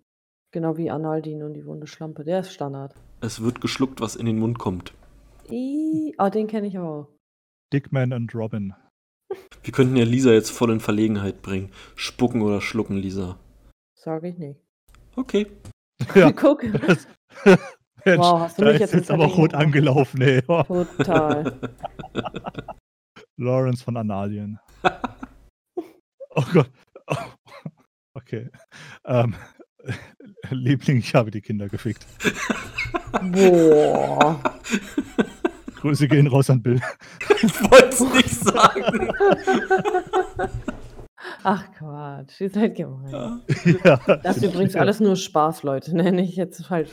Genau 0.52 0.76
wie 0.76 0.90
Analdin 0.90 1.42
und 1.42 1.54
die 1.54 1.64
wunde 1.64 1.86
Schlampe. 1.86 2.24
Der 2.24 2.40
ist 2.40 2.52
Standard. 2.52 2.94
Es 3.20 3.40
wird 3.40 3.60
geschluckt, 3.60 4.00
was 4.00 4.16
in 4.16 4.26
den 4.26 4.38
Mund 4.38 4.58
kommt. 4.58 4.92
I, 5.50 6.14
oh, 6.18 6.28
den 6.28 6.46
kenne 6.48 6.66
ich 6.66 6.78
auch. 6.78 7.08
Dickman 7.72 8.12
und 8.12 8.34
Robin. 8.34 8.74
Wir 9.62 9.72
könnten 9.72 9.96
ja 9.96 10.04
Lisa 10.04 10.32
jetzt 10.32 10.50
voll 10.50 10.70
in 10.72 10.80
Verlegenheit 10.80 11.42
bringen. 11.42 11.70
Spucken 11.94 12.42
oder 12.42 12.60
schlucken, 12.60 12.96
Lisa. 12.96 13.38
Sage 13.96 14.28
ich 14.28 14.38
nicht. 14.38 14.60
Okay. 15.16 15.46
Ja. 16.14 16.32
Guck. 16.32 16.62
Das, 16.72 17.06
Mensch, 18.06 18.18
Wow, 18.18 18.40
hast 18.40 18.58
du 18.58 18.64
mich 18.64 18.74
ist 18.74 18.80
jetzt 18.80 18.94
jetzt 18.94 19.10
aber 19.10 19.26
rot 19.26 19.52
angelaufen, 19.52 20.22
ey. 20.22 20.40
Total. 20.46 21.58
Lawrence 23.36 23.84
von 23.84 23.98
Analien. 23.98 24.58
Oh 26.30 26.44
Gott. 26.54 26.70
Oh. 27.06 27.16
Okay. 28.14 28.48
Ähm, 29.04 29.34
Liebling, 30.50 30.98
ich 30.98 31.14
habe 31.14 31.30
die 31.30 31.42
Kinder 31.42 31.68
gefickt. 31.68 32.06
Boah. 33.22 34.40
Grüße 35.76 36.08
gehen 36.08 36.28
raus 36.28 36.48
an 36.48 36.62
Bill. 36.62 36.80
ich 37.42 37.60
wollte 37.62 37.88
es 37.88 38.00
nicht 38.00 38.40
sagen. 38.40 39.10
Ach 41.42 41.64
Quatsch, 41.76 42.40
ihr 42.40 42.50
seid 42.50 42.74
gemein. 42.76 43.10
Ja. 43.12 43.40
ja, 44.06 44.16
Das 44.18 44.36
ist 44.38 44.44
übrigens 44.44 44.76
alles 44.76 45.00
nur 45.00 45.16
Spaß, 45.16 45.62
Leute. 45.62 45.94
Nenne 45.96 46.22
ich 46.22 46.36
jetzt 46.36 46.64
falsch. 46.66 46.90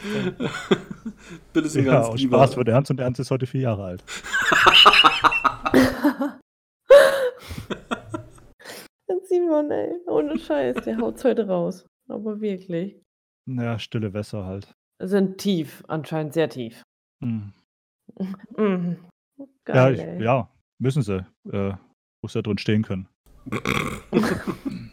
ist 1.54 1.78
ein 1.78 1.84
Ja, 1.86 1.94
ganz 1.94 2.08
und 2.10 2.20
lieber. 2.20 2.38
Spaß 2.38 2.58
wird 2.58 2.68
ernst 2.70 2.92
und 2.92 3.00
Ernst 3.00 3.20
ist 3.20 3.32
heute 3.32 3.46
vier 3.48 3.62
Jahre 3.62 3.84
alt. 3.84 4.04
Simon, 9.28 9.70
ey, 9.72 9.92
ohne 10.08 10.38
Scheiß, 10.40 10.78
der 10.86 10.98
haut's 10.98 11.24
heute 11.26 11.48
raus. 11.48 11.86
Aber 12.08 12.40
wirklich. 12.40 13.02
Ja, 13.46 13.78
stille 13.80 14.14
Wässer 14.14 14.46
halt. 14.46 14.74
Sind 15.02 15.38
tief, 15.38 15.84
anscheinend 15.88 16.34
sehr 16.34 16.50
tief. 16.50 16.84
Mhm. 17.24 17.54
Ja, 19.68 19.74
Geil, 19.74 19.94
ich, 19.96 20.00
ey. 20.02 20.24
ja, 20.24 20.50
müssen 20.80 21.02
sie. 21.04 21.26
Äh, 21.52 21.74
muss 22.24 22.34
ja 22.34 22.42
drin 22.42 22.58
stehen 22.58 22.82
können. 22.84 23.08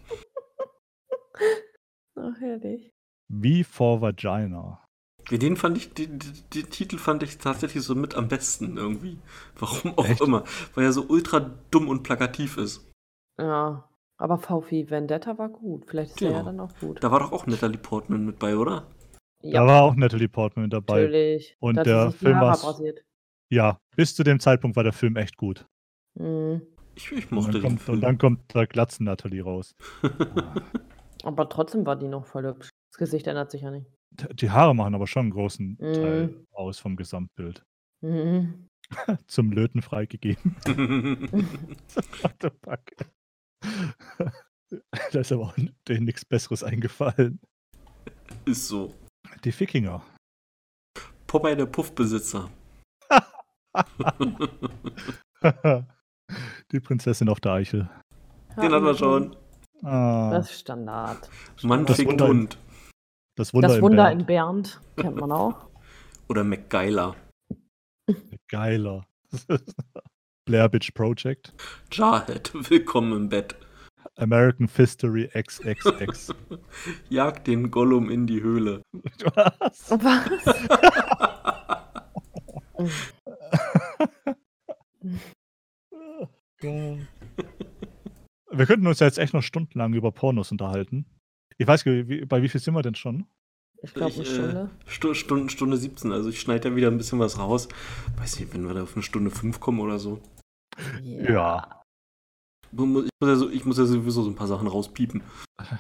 Ach, 2.17 2.41
herrlich. 2.41 2.93
Wie 3.29 3.65
for 3.65 4.01
Vagina. 4.01 4.81
Ja, 5.31 5.39
Den 5.39 5.57
fand 5.57 5.79
ich, 5.79 5.93
den, 5.95 6.19
den, 6.53 6.71
Titel 6.71 6.99
fand 6.99 7.23
ich 7.23 7.39
tatsächlich 7.39 7.83
so 7.83 7.95
mit 7.95 8.15
am 8.15 8.29
besten 8.29 8.77
irgendwie. 8.77 9.19
Warum 9.59 9.97
auch 9.99 10.07
Echt? 10.07 10.21
immer. 10.21 10.45
Weil 10.75 10.85
er 10.85 10.93
so 10.93 11.07
ultra 11.09 11.41
dumm 11.71 11.89
und 11.89 12.03
plakativ 12.03 12.59
ist. 12.59 12.91
Ja, 13.39 13.89
aber 14.19 14.39
VW 14.39 14.91
Vendetta 14.91 15.39
war 15.39 15.49
gut. 15.49 15.87
Vielleicht 15.87 16.13
ist 16.13 16.23
er 16.23 16.31
Ja. 16.31 16.37
ja 16.39 16.43
dann 16.45 16.61
auch 16.61 16.73
gut. 16.79 17.03
Da 17.03 17.11
war 17.11 17.21
doch 17.21 17.33
auch 17.33 17.47
Natalie 17.47 17.79
Portman 17.79 18.27
mit 18.27 18.39
bei, 18.39 18.57
oder? 18.57 18.87
Da 19.43 19.67
war 19.67 19.83
auch 19.83 19.95
Natalie 19.95 20.29
Portman 20.29 20.71
dabei. 20.71 21.03
natürlich. 21.03 21.57
Und 21.59 21.77
Da 21.77 21.81
hat 21.81 21.87
sie 21.87 21.93
der 21.93 22.11
Film 22.13 22.37
abrasiert. 22.37 23.05
Ja, 23.51 23.79
bis 23.97 24.15
zu 24.15 24.23
dem 24.25 24.41
Zeitpunkt 24.41 24.77
war 24.77 24.85
der 24.85 24.93
Film 24.93 25.17
echt 25.17 25.37
gut. 25.37 25.67
Mhm. 26.15 26.63
Ich, 26.97 27.11
ich 27.13 27.25
Und 27.31 27.33
mochte 27.33 27.53
dann, 27.53 27.61
den 27.61 27.69
kommt, 27.69 27.81
Film. 27.83 27.95
und 27.97 28.01
dann 28.03 28.19
kommt 28.19 28.55
der 28.55 28.67
Glatzen 28.67 29.05
Natalie 29.07 29.43
raus. 29.43 29.75
Aber 31.25 31.49
trotzdem 31.49 31.85
war 31.87 31.97
die 31.97 32.09
noch 32.09 32.27
voll 32.27 32.45
hübsch. 32.47 32.69
Das 32.93 32.99
Gesicht 32.99 33.27
ändert 33.27 33.51
sich 33.51 33.63
ja 33.63 33.71
nicht. 33.71 33.87
Die 34.35 34.51
Haare 34.51 34.75
machen 34.77 34.95
aber 34.95 35.07
schon 35.09 35.23
einen 35.23 35.31
großen 35.33 35.77
Mhm. 35.81 35.93
Teil 35.95 36.47
aus 36.53 36.79
vom 36.79 36.97
Gesamtbild. 36.97 37.65
Mhm. 38.03 38.69
Zum 39.27 39.51
Löten 39.51 39.81
freigegeben. 39.81 40.55
What 42.21 42.35
the 42.43 42.51
fuck? 42.63 42.83
da 45.13 45.21
ist 45.21 45.33
aber 45.33 45.45
auch 45.45 45.57
denen 45.89 46.05
nichts 46.05 46.23
Besseres 46.27 46.63
eingefallen. 46.63 47.41
ist 48.45 48.69
so. 48.69 48.93
Die 49.43 49.59
Wikinger. 49.59 50.05
Popeye 51.27 51.57
der 51.57 51.65
Puffbesitzer. 51.65 52.51
Die 56.73 56.81
Prinzessin 56.81 57.29
auf 57.29 57.41
der 57.41 57.53
Eichel. 57.53 57.89
Den 58.57 58.73
hatten 58.73 58.85
wir 58.85 58.95
schon. 58.95 59.37
Ah, 59.83 60.31
Das 60.31 60.51
ist 60.51 60.61
Standard. 60.61 61.29
Mann 61.63 61.85
Das 61.87 61.97
fickt 61.97 62.11
Wunder- 62.11 62.29
Hund. 62.29 62.59
das 63.37 63.53
Wunder, 63.53 63.69
das 63.69 63.81
Wunder 63.81 64.05
Berg. 64.05 64.19
in 64.21 64.27
Bernd 64.27 64.81
kennt 64.97 65.17
man 65.17 65.33
auch. 65.33 65.69
Oder 66.29 66.45
MacGyler. 66.45 67.17
Geiler. 68.49 69.07
Blair 70.47 70.69
Bitch 70.69 70.93
Project. 70.95 71.53
Jarhead. 71.93 72.51
Willkommen 72.71 73.13
im 73.13 73.29
Bett. 73.29 73.57
American 74.17 74.69
Fistory 74.69 75.29
XXX. 75.35 76.33
Jagt 77.09 77.47
den 77.49 77.71
Gollum 77.71 78.11
in 78.11 78.27
die 78.29 78.41
Höhle. 78.43 78.83
Was? 79.35 79.91
Was? 79.91 80.31
Wir 88.51 88.67
könnten 88.67 88.87
uns 88.87 89.01
ja 89.01 89.07
jetzt 89.07 89.19
echt 89.19 89.35
noch 89.35 89.43
stundenlang 89.43 89.95
über 89.95 90.13
Pornos 90.13 90.53
unterhalten. 90.53 91.07
Ich 91.59 91.67
weiß 91.67 91.85
gar 91.85 91.93
nicht, 91.93 92.09
wie, 92.09 92.25
bei 92.25 92.41
wie 92.43 92.49
viel 92.49 92.61
sind 92.61 92.75
wir 92.75 92.83
denn 92.83 92.95
schon? 92.95 93.27
Ich 93.83 93.93
glaube, 93.95 94.15
eine 94.15 94.23
Ich, 94.23 94.31
äh, 94.31 94.35
Stunde. 94.35 94.71
Stu 94.87 95.15
Stunde, 95.15 95.51
Stunde 95.51 95.77
17. 95.77 96.13
Also 96.13 96.29
ich 96.29 96.41
schneide 96.41 96.69
ja 96.71 96.77
wieder 96.77 96.89
ein 96.89 96.97
bisschen 96.97 97.19
was 97.19 97.39
raus. 97.39 97.69
Weiß 98.17 98.39
nicht, 98.41 98.55
wenn 98.55 98.67
wir 98.67 98.75
da 98.75 98.83
auf 98.85 98.95
eine 98.95 99.03
Stunde 99.03 99.31
5 99.31 99.59
kommen 99.61 99.81
oder 99.81 99.99
so. 99.99 100.21
Ja. 101.03 101.83
Ich 102.73 102.79
muss 102.79 103.05
ja, 103.23 103.37
so, 103.37 103.51
ich 103.51 103.65
muss 103.65 103.79
ja 103.79 103.85
sowieso 103.85 104.23
so 104.23 104.31
ein 104.31 104.35
paar 104.37 104.47
Sachen 104.49 104.67
rauspiepen. 104.69 105.23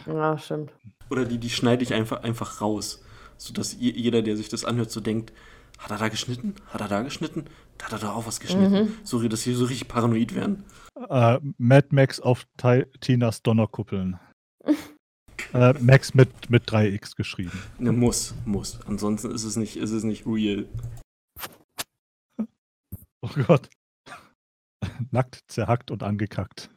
Ja, 0.06 0.36
stimmt. 0.38 0.72
Oder 1.10 1.24
die, 1.24 1.38
die 1.38 1.50
schneide 1.50 1.82
ich 1.82 1.92
einfach, 1.94 2.22
einfach 2.22 2.60
raus. 2.60 3.04
Sodass 3.36 3.74
je- 3.78 3.92
jeder, 3.96 4.22
der 4.22 4.36
sich 4.36 4.48
das 4.48 4.64
anhört, 4.64 4.90
so 4.90 5.00
denkt, 5.00 5.32
hat 5.78 5.90
er 5.90 5.98
da 5.98 6.08
geschnitten? 6.08 6.54
Hat 6.68 6.80
er 6.80 6.88
da 6.88 7.02
geschnitten? 7.02 7.44
Da 7.78 7.86
hat 7.86 7.92
er 7.92 7.98
da 7.98 8.12
auch 8.12 8.26
was 8.26 8.40
geschnitten. 8.40 8.72
Mhm. 8.84 8.92
So, 9.04 9.26
dass 9.28 9.42
sie 9.42 9.52
so 9.54 9.64
richtig 9.64 9.88
paranoid 9.88 10.34
werden. 10.34 10.64
Äh, 11.08 11.38
Mad 11.58 11.88
Max 11.90 12.20
auf 12.20 12.46
Ti- 12.56 12.86
Tinas 13.00 13.42
Donnerkuppeln. 13.42 14.18
äh, 15.52 15.72
Max 15.80 16.14
mit, 16.14 16.50
mit 16.50 16.68
3x 16.70 17.16
geschrieben. 17.16 17.58
Ne, 17.78 17.92
muss, 17.92 18.34
muss. 18.44 18.78
Ansonsten 18.86 19.30
ist 19.32 19.44
es 19.44 19.56
nicht, 19.56 19.76
ist 19.76 19.90
es 19.90 20.04
nicht 20.04 20.24
real. 20.26 20.66
Oh 23.22 23.30
Gott. 23.46 23.68
Nackt, 25.10 25.40
zerhackt 25.48 25.90
und 25.90 26.02
angekackt. 26.02 26.70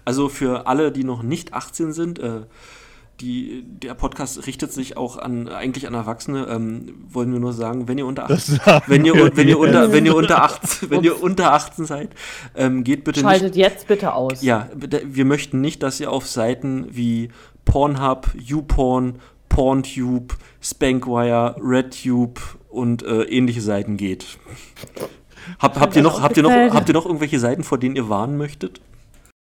Also 0.05 0.29
für 0.29 0.67
alle, 0.67 0.91
die 0.91 1.03
noch 1.03 1.23
nicht 1.23 1.53
18 1.53 1.93
sind, 1.93 2.19
äh, 2.19 2.45
die, 3.21 3.63
der 3.65 3.93
Podcast 3.93 4.47
richtet 4.47 4.73
sich 4.73 4.97
auch 4.97 5.17
an 5.17 5.47
eigentlich 5.47 5.87
an 5.87 5.93
Erwachsene. 5.93 6.47
Ähm, 6.49 7.05
wollen 7.07 7.31
wir 7.31 7.39
nur 7.39 7.53
sagen, 7.53 7.87
wenn 7.87 7.97
ihr 7.97 8.05
unter 8.05 8.23
18, 8.23 8.35
Das 8.35 8.65
sagen 8.65 8.85
wenn 8.87 9.05
ihr, 9.05 9.13
wenn 9.35 9.47
ihr 9.47 9.59
unter, 9.59 9.91
wenn 9.91 10.05
ihr 10.05 10.15
unter 10.15 10.43
18, 10.43 10.89
wenn 10.89 11.03
ihr 11.03 11.21
unter 11.21 11.53
18 11.53 11.85
seid, 11.85 12.09
ähm, 12.55 12.83
geht 12.83 13.03
bitte 13.03 13.21
Schaltet 13.21 13.55
nicht. 13.55 13.57
jetzt 13.57 13.87
bitte 13.87 14.13
aus. 14.13 14.41
Ja, 14.41 14.69
wir 14.73 15.25
möchten 15.25 15.61
nicht, 15.61 15.83
dass 15.83 15.99
ihr 15.99 16.11
auf 16.11 16.27
Seiten 16.27 16.87
wie 16.89 17.29
Pornhub, 17.65 18.31
YouPorn, 18.33 19.19
PornTube, 19.49 20.35
Spankwire, 20.61 21.55
RedTube 21.61 22.39
und 22.69 23.03
äh, 23.03 23.23
ähnliche 23.23 23.61
Seiten 23.61 23.97
geht. 23.97 24.39
Hab, 25.59 25.79
habt, 25.79 25.95
ihr 25.95 26.01
noch, 26.01 26.21
habt, 26.21 26.37
ihr 26.37 26.43
noch, 26.43 26.51
habt 26.51 26.87
ihr 26.87 26.93
noch 26.93 27.05
irgendwelche 27.05 27.39
Seiten, 27.39 27.63
vor 27.63 27.77
denen 27.77 27.95
ihr 27.95 28.09
warnen 28.09 28.37
möchtet? 28.37 28.81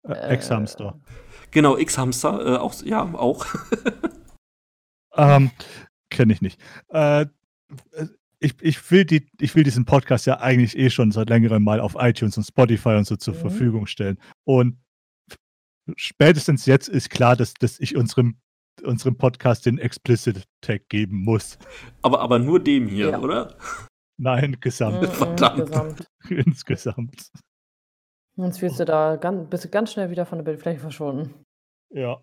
Äh, 0.08 0.12
Ex-Hamster. 0.28 0.94
Genau, 1.50 1.76
X-Hamster, 1.76 2.54
äh, 2.54 2.56
auch, 2.58 2.82
ja, 2.82 3.02
auch. 3.14 3.46
Ähm, 5.18 5.50
Kenne 6.10 6.34
ich 6.34 6.42
nicht. 6.42 6.60
Äh, 6.88 7.24
ich, 8.38 8.54
ich, 8.60 8.90
will 8.90 9.06
die, 9.06 9.26
ich 9.40 9.54
will 9.54 9.62
diesen 9.64 9.86
Podcast 9.86 10.26
ja 10.26 10.40
eigentlich 10.40 10.76
eh 10.76 10.90
schon 10.90 11.10
seit 11.10 11.30
längerem 11.30 11.64
mal 11.64 11.80
auf 11.80 11.96
iTunes 11.98 12.36
und 12.36 12.44
Spotify 12.44 12.90
und 12.90 13.06
so 13.06 13.16
zur 13.16 13.32
Mhm. 13.34 13.38
Verfügung 13.38 13.86
stellen. 13.86 14.18
Und 14.44 14.78
spätestens 15.96 16.66
jetzt 16.66 16.88
ist 16.90 17.08
klar, 17.08 17.34
dass, 17.34 17.54
dass 17.54 17.80
ich 17.80 17.96
unserem, 17.96 18.36
unserem 18.82 19.16
Podcast 19.16 19.64
den 19.64 19.78
Explicit 19.78 20.44
Tag 20.60 20.86
geben 20.90 21.24
muss. 21.24 21.56
Aber, 22.02 22.20
aber 22.20 22.38
nur 22.38 22.60
dem 22.62 22.86
hier, 22.86 23.10
Ja. 23.12 23.18
oder? 23.18 23.56
Nein, 24.18 24.58
gesamt. 24.60 25.00
Mhm, 25.00 25.06
Verdammt. 25.12 25.66
Gesamt. 25.66 26.06
Insgesamt. 26.28 27.30
Sonst 28.38 28.60
wirst 28.62 28.78
du 28.80 28.84
da 28.84 29.16
ganz, 29.16 29.48
bist 29.48 29.64
du 29.64 29.68
ganz 29.68 29.92
schnell 29.92 30.10
wieder 30.10 30.26
von 30.26 30.38
der 30.38 30.44
Bildfläche 30.44 30.78
verschwunden. 30.80 31.42
Ja. 31.94 32.20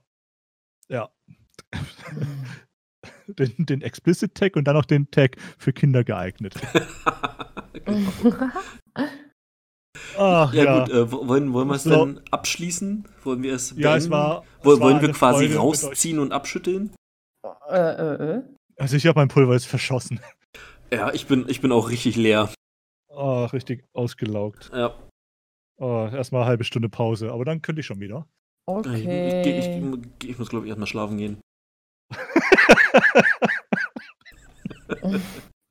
Ja. 0.90 1.10
den, 3.28 3.66
den 3.66 3.82
Explicit 3.82 4.36
Tag 4.36 4.56
und 4.56 4.66
dann 4.66 4.76
noch 4.76 4.86
den 4.86 5.10
Tag 5.10 5.38
für 5.58 5.74
Kinder 5.74 6.04
geeignet. 6.04 6.54
Ach, 10.18 10.54
Ja, 10.54 10.64
ja. 10.64 10.80
gut, 10.80 10.90
äh, 10.94 11.12
wo- 11.12 11.28
wollen, 11.28 11.54
wollen 11.54 11.68
wir 11.68 11.76
es 11.76 11.84
So. 11.84 11.90
dann 11.92 12.22
abschließen? 12.32 13.08
Wollen 13.24 13.42
wir 13.44 13.54
es 13.56 13.74
ja, 13.78 13.96
es 13.96 14.10
war. 14.10 14.44
es 14.60 14.66
war 14.66 14.80
Wollen 14.80 15.02
wir 15.02 15.12
quasi 15.12 15.48
Freude 15.48 15.58
rausziehen 15.60 16.20
und 16.20 16.32
abschütteln? 16.32 16.92
äh, 17.70 17.76
äh, 17.78 18.38
äh. 18.38 18.44
Also 18.78 18.96
ich 18.98 19.06
habe 19.08 19.20
mein 19.20 19.28
Pulver 19.28 19.54
jetzt 19.54 19.66
verschossen. 19.68 20.20
Ja, 20.92 21.12
ich 21.14 21.26
bin, 21.28 21.46
ich 21.48 21.62
bin 21.62 21.72
auch 21.72 21.90
richtig 21.90 22.16
leer. 22.16 22.50
Oh, 23.10 23.46
richtig 23.46 23.84
ausgelaugt. 23.94 24.70
Ja. 24.74 24.96
Oh, 25.84 26.08
erstmal 26.14 26.42
eine 26.44 26.50
halbe 26.50 26.64
Stunde 26.64 26.88
Pause, 26.88 27.32
aber 27.32 27.44
dann 27.44 27.62
könnte 27.62 27.82
ich 27.82 27.86
schon 27.86 28.00
wieder. 28.00 28.26
Ich, 28.70 28.86
ich, 28.86 28.86
ich, 28.86 29.06
Okay. 29.06 29.94
ich, 30.22 30.30
ich 30.30 30.40
muss, 30.40 30.48
glaube 30.48 30.66
ich, 30.66 30.70
erstmal 30.70 30.88
schlafen 30.88 31.18
gehen. 31.18 31.42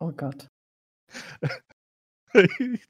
Oh 0.00 0.12
Gott. 0.12 0.48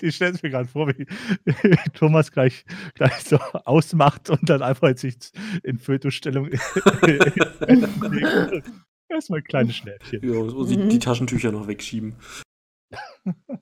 Ich 0.00 0.14
stelle 0.14 0.34
es 0.34 0.42
mir 0.44 0.50
gerade 0.50 0.68
vor, 0.68 0.86
wie, 0.88 1.04
wie 1.44 1.90
Thomas 1.94 2.30
gleich, 2.30 2.64
gleich 2.94 3.24
so 3.24 3.38
ausmacht 3.38 4.30
und 4.30 4.48
dann 4.48 4.62
einfach 4.62 4.96
sich 4.96 5.16
in 5.64 5.78
Fötusstellung 5.78 6.46
legt. 6.46 6.62
Erstmal 9.08 9.40
ein 9.40 9.44
kleines 9.44 9.74
Schläfchen. 9.76 10.20
Ja, 10.22 10.48
so 10.48 10.64
die, 10.64 10.76
Mhm. 10.76 10.88
die 10.90 10.98
Taschentücher 11.00 11.50
noch 11.50 11.66
wegschieben. 11.66 12.14
Du 13.24 13.60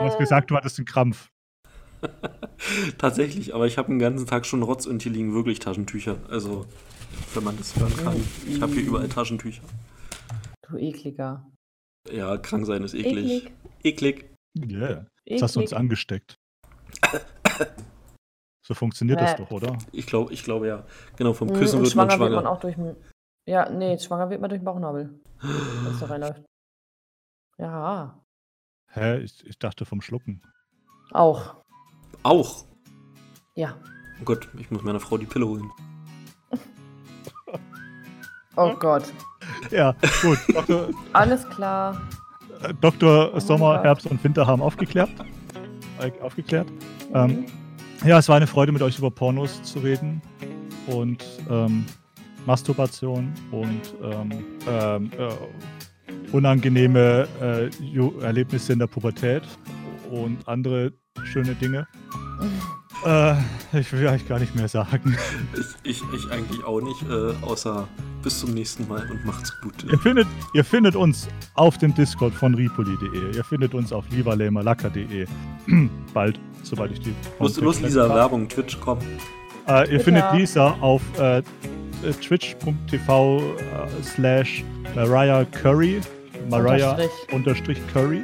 hast 0.00 0.18
gesagt, 0.18 0.50
du 0.50 0.56
hattest 0.56 0.80
einen 0.80 0.86
Krampf. 0.86 1.30
Tatsächlich, 2.98 3.54
aber 3.54 3.66
ich 3.66 3.78
habe 3.78 3.88
den 3.88 3.98
ganzen 3.98 4.26
Tag 4.26 4.46
schon 4.46 4.62
Rotz 4.62 4.86
und 4.86 5.02
hier 5.02 5.12
liegen 5.12 5.34
wirklich 5.34 5.58
Taschentücher. 5.58 6.18
Also, 6.28 6.66
wenn 7.34 7.44
man 7.44 7.56
das 7.56 7.76
hören 7.76 7.94
kann. 7.96 8.16
Ich 8.46 8.60
habe 8.60 8.72
hier 8.72 8.82
überall 8.84 9.08
Taschentücher. 9.08 9.62
Du 10.68 10.76
ekliger. 10.76 11.46
Ja, 12.10 12.36
krank 12.36 12.66
sein 12.66 12.82
ist 12.82 12.94
eklig. 12.94 13.44
Eklig. 13.44 13.52
Eklig. 13.82 14.30
Yeah. 14.58 15.06
Jetzt 15.24 15.42
hast 15.42 15.56
du 15.56 15.60
uns 15.60 15.72
angesteckt. 15.72 16.36
So 18.66 18.74
funktioniert 18.74 19.20
das 19.20 19.36
Bäh. 19.36 19.42
doch, 19.44 19.50
oder? 19.50 19.78
Ich 19.92 20.06
glaube, 20.06 20.32
ich 20.32 20.42
glaube 20.42 20.66
ja. 20.66 20.84
Genau, 21.16 21.32
vom 21.34 21.48
Mhm, 21.48 21.54
Küssen 21.54 21.82
wird 21.82 21.94
man 21.94 22.10
schwanger 22.10 22.24
wird 22.24 22.34
man 22.34 22.46
auch 22.46 22.58
durch. 22.60 22.76
Ja, 23.46 23.68
nee, 23.70 23.96
schwanger 23.98 24.28
wird 24.30 24.40
man 24.40 24.50
durch 24.50 24.60
den 24.60 24.64
Bauchnabel, 24.64 25.20
wenn 25.40 25.92
es 25.92 26.00
da 26.00 26.06
reinläuft. 26.06 26.42
Ja, 27.58 28.20
Hä? 28.92 29.18
Ich, 29.20 29.44
ich 29.46 29.58
dachte 29.58 29.84
vom 29.84 30.00
Schlucken. 30.00 30.42
auch. 31.12 31.62
Auch. 32.26 32.64
Ja. 33.54 33.76
Oh 34.20 34.24
Gott, 34.24 34.48
ich 34.58 34.68
muss 34.72 34.82
meiner 34.82 34.98
Frau 34.98 35.16
die 35.16 35.26
Pille 35.26 35.46
holen. 35.46 35.70
Oh 38.56 38.74
Gott. 38.80 39.04
Ja, 39.70 39.94
gut. 40.22 40.38
Dr. 40.52 40.88
Alles 41.12 41.48
klar. 41.50 42.00
äh, 42.62 42.74
Dr. 42.80 43.30
mein 43.30 43.40
Sommer. 43.40 43.82
Herbst 43.82 44.06
und 44.06 44.22
Winter 44.24 44.44
haben 44.46 44.60
aufgeklärt. 44.60 45.10
Äh, 46.00 46.10
aufgeklärt. 46.20 46.66
Ähm, 47.14 47.46
Ja, 48.04 48.18
es 48.18 48.28
war 48.28 48.36
eine 48.36 48.46
Freude, 48.46 48.72
mit 48.72 48.82
euch 48.82 48.98
über 48.98 49.10
Pornos 49.10 49.62
zu 49.62 49.78
reden 49.78 50.20
und 50.88 51.24
ähm, 51.48 51.86
Masturbation 52.44 53.32
und 53.52 53.94
ähm, 54.02 54.44
ähm, 54.68 55.10
äh, 55.16 56.32
unangenehme 56.32 57.28
äh, 57.40 58.24
Erlebnisse 58.24 58.72
in 58.72 58.78
der 58.80 58.86
Pubertät 58.88 59.42
und 60.10 60.46
andere 60.48 60.92
schöne 61.24 61.54
Dinge. 61.54 61.86
Äh, 63.04 63.34
ich 63.78 63.92
will 63.92 64.08
eigentlich 64.08 64.26
gar 64.26 64.38
nicht 64.38 64.54
mehr 64.56 64.68
sagen. 64.68 65.16
Ich, 65.54 65.66
ich, 65.98 66.02
ich 66.14 66.30
eigentlich 66.32 66.64
auch 66.64 66.80
nicht, 66.80 67.02
äh, 67.02 67.34
außer 67.44 67.86
bis 68.22 68.40
zum 68.40 68.54
nächsten 68.54 68.88
Mal 68.88 69.06
und 69.10 69.22
macht's 69.26 69.52
gut. 69.60 69.74
Ihr 69.84 69.98
findet, 69.98 70.26
ihr 70.54 70.64
findet 70.64 70.96
uns 70.96 71.28
auf 71.54 71.76
dem 71.76 71.94
Discord 71.94 72.32
von 72.32 72.54
ripoli.de. 72.54 73.36
Ihr 73.36 73.44
findet 73.44 73.74
uns 73.74 73.92
auf 73.92 74.06
livalämerlacker.de. 74.10 75.26
Bald, 76.14 76.40
sobald 76.62 76.92
ich 76.92 77.00
die. 77.00 77.14
Los, 77.38 77.60
los 77.60 77.80
Lisa, 77.82 78.08
hab. 78.08 78.14
Werbung, 78.16 78.48
Twitch, 78.48 78.78
komm. 78.80 78.98
Äh, 79.68 79.88
ihr 79.90 79.98
Ja. 79.98 80.02
findet 80.02 80.32
Lisa 80.32 80.70
auf 80.80 81.02
äh, 81.18 81.38
äh, 81.38 81.42
twitch.tv 82.22 83.38
äh, 83.40 84.02
slash 84.02 84.64
Mariah 84.94 85.44
Curry. 85.44 86.00
Mariah 86.48 86.92
Unterstrich. 86.92 87.32
unterstrich 87.34 87.78
Curry. 87.92 88.22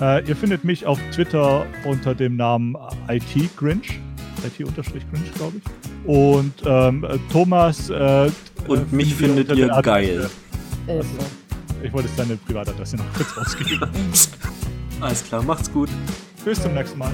Äh, 0.00 0.26
ihr 0.26 0.36
findet 0.36 0.64
mich 0.64 0.86
auf 0.86 0.98
Twitter 1.12 1.66
unter 1.84 2.14
dem 2.14 2.36
Namen 2.36 2.76
IT 3.08 3.56
Grinch. 3.56 4.00
IT 4.46 4.66
unterstrich 4.66 5.04
Grinch, 5.12 5.32
glaube 5.34 5.58
ich. 5.58 6.08
Und 6.08 6.54
ähm, 6.64 7.04
äh, 7.04 7.18
Thomas. 7.30 7.90
Äh, 7.90 8.30
Und 8.66 8.92
äh, 8.92 8.94
mich 8.94 9.14
findet 9.14 9.54
ihr 9.54 9.68
geil. 9.82 10.30
Ist 10.86 11.10
so. 11.10 11.26
Ich 11.82 11.92
wollte 11.92 12.08
jetzt 12.08 12.18
deine 12.18 12.36
Privatadresse 12.36 12.96
noch 12.96 13.12
kurz 13.14 13.36
ausgeben. 13.38 13.88
Alles 15.00 15.24
klar, 15.24 15.42
macht's 15.42 15.70
gut. 15.70 15.88
Bis 16.44 16.62
zum 16.62 16.74
nächsten 16.74 16.98
Mal. 16.98 17.12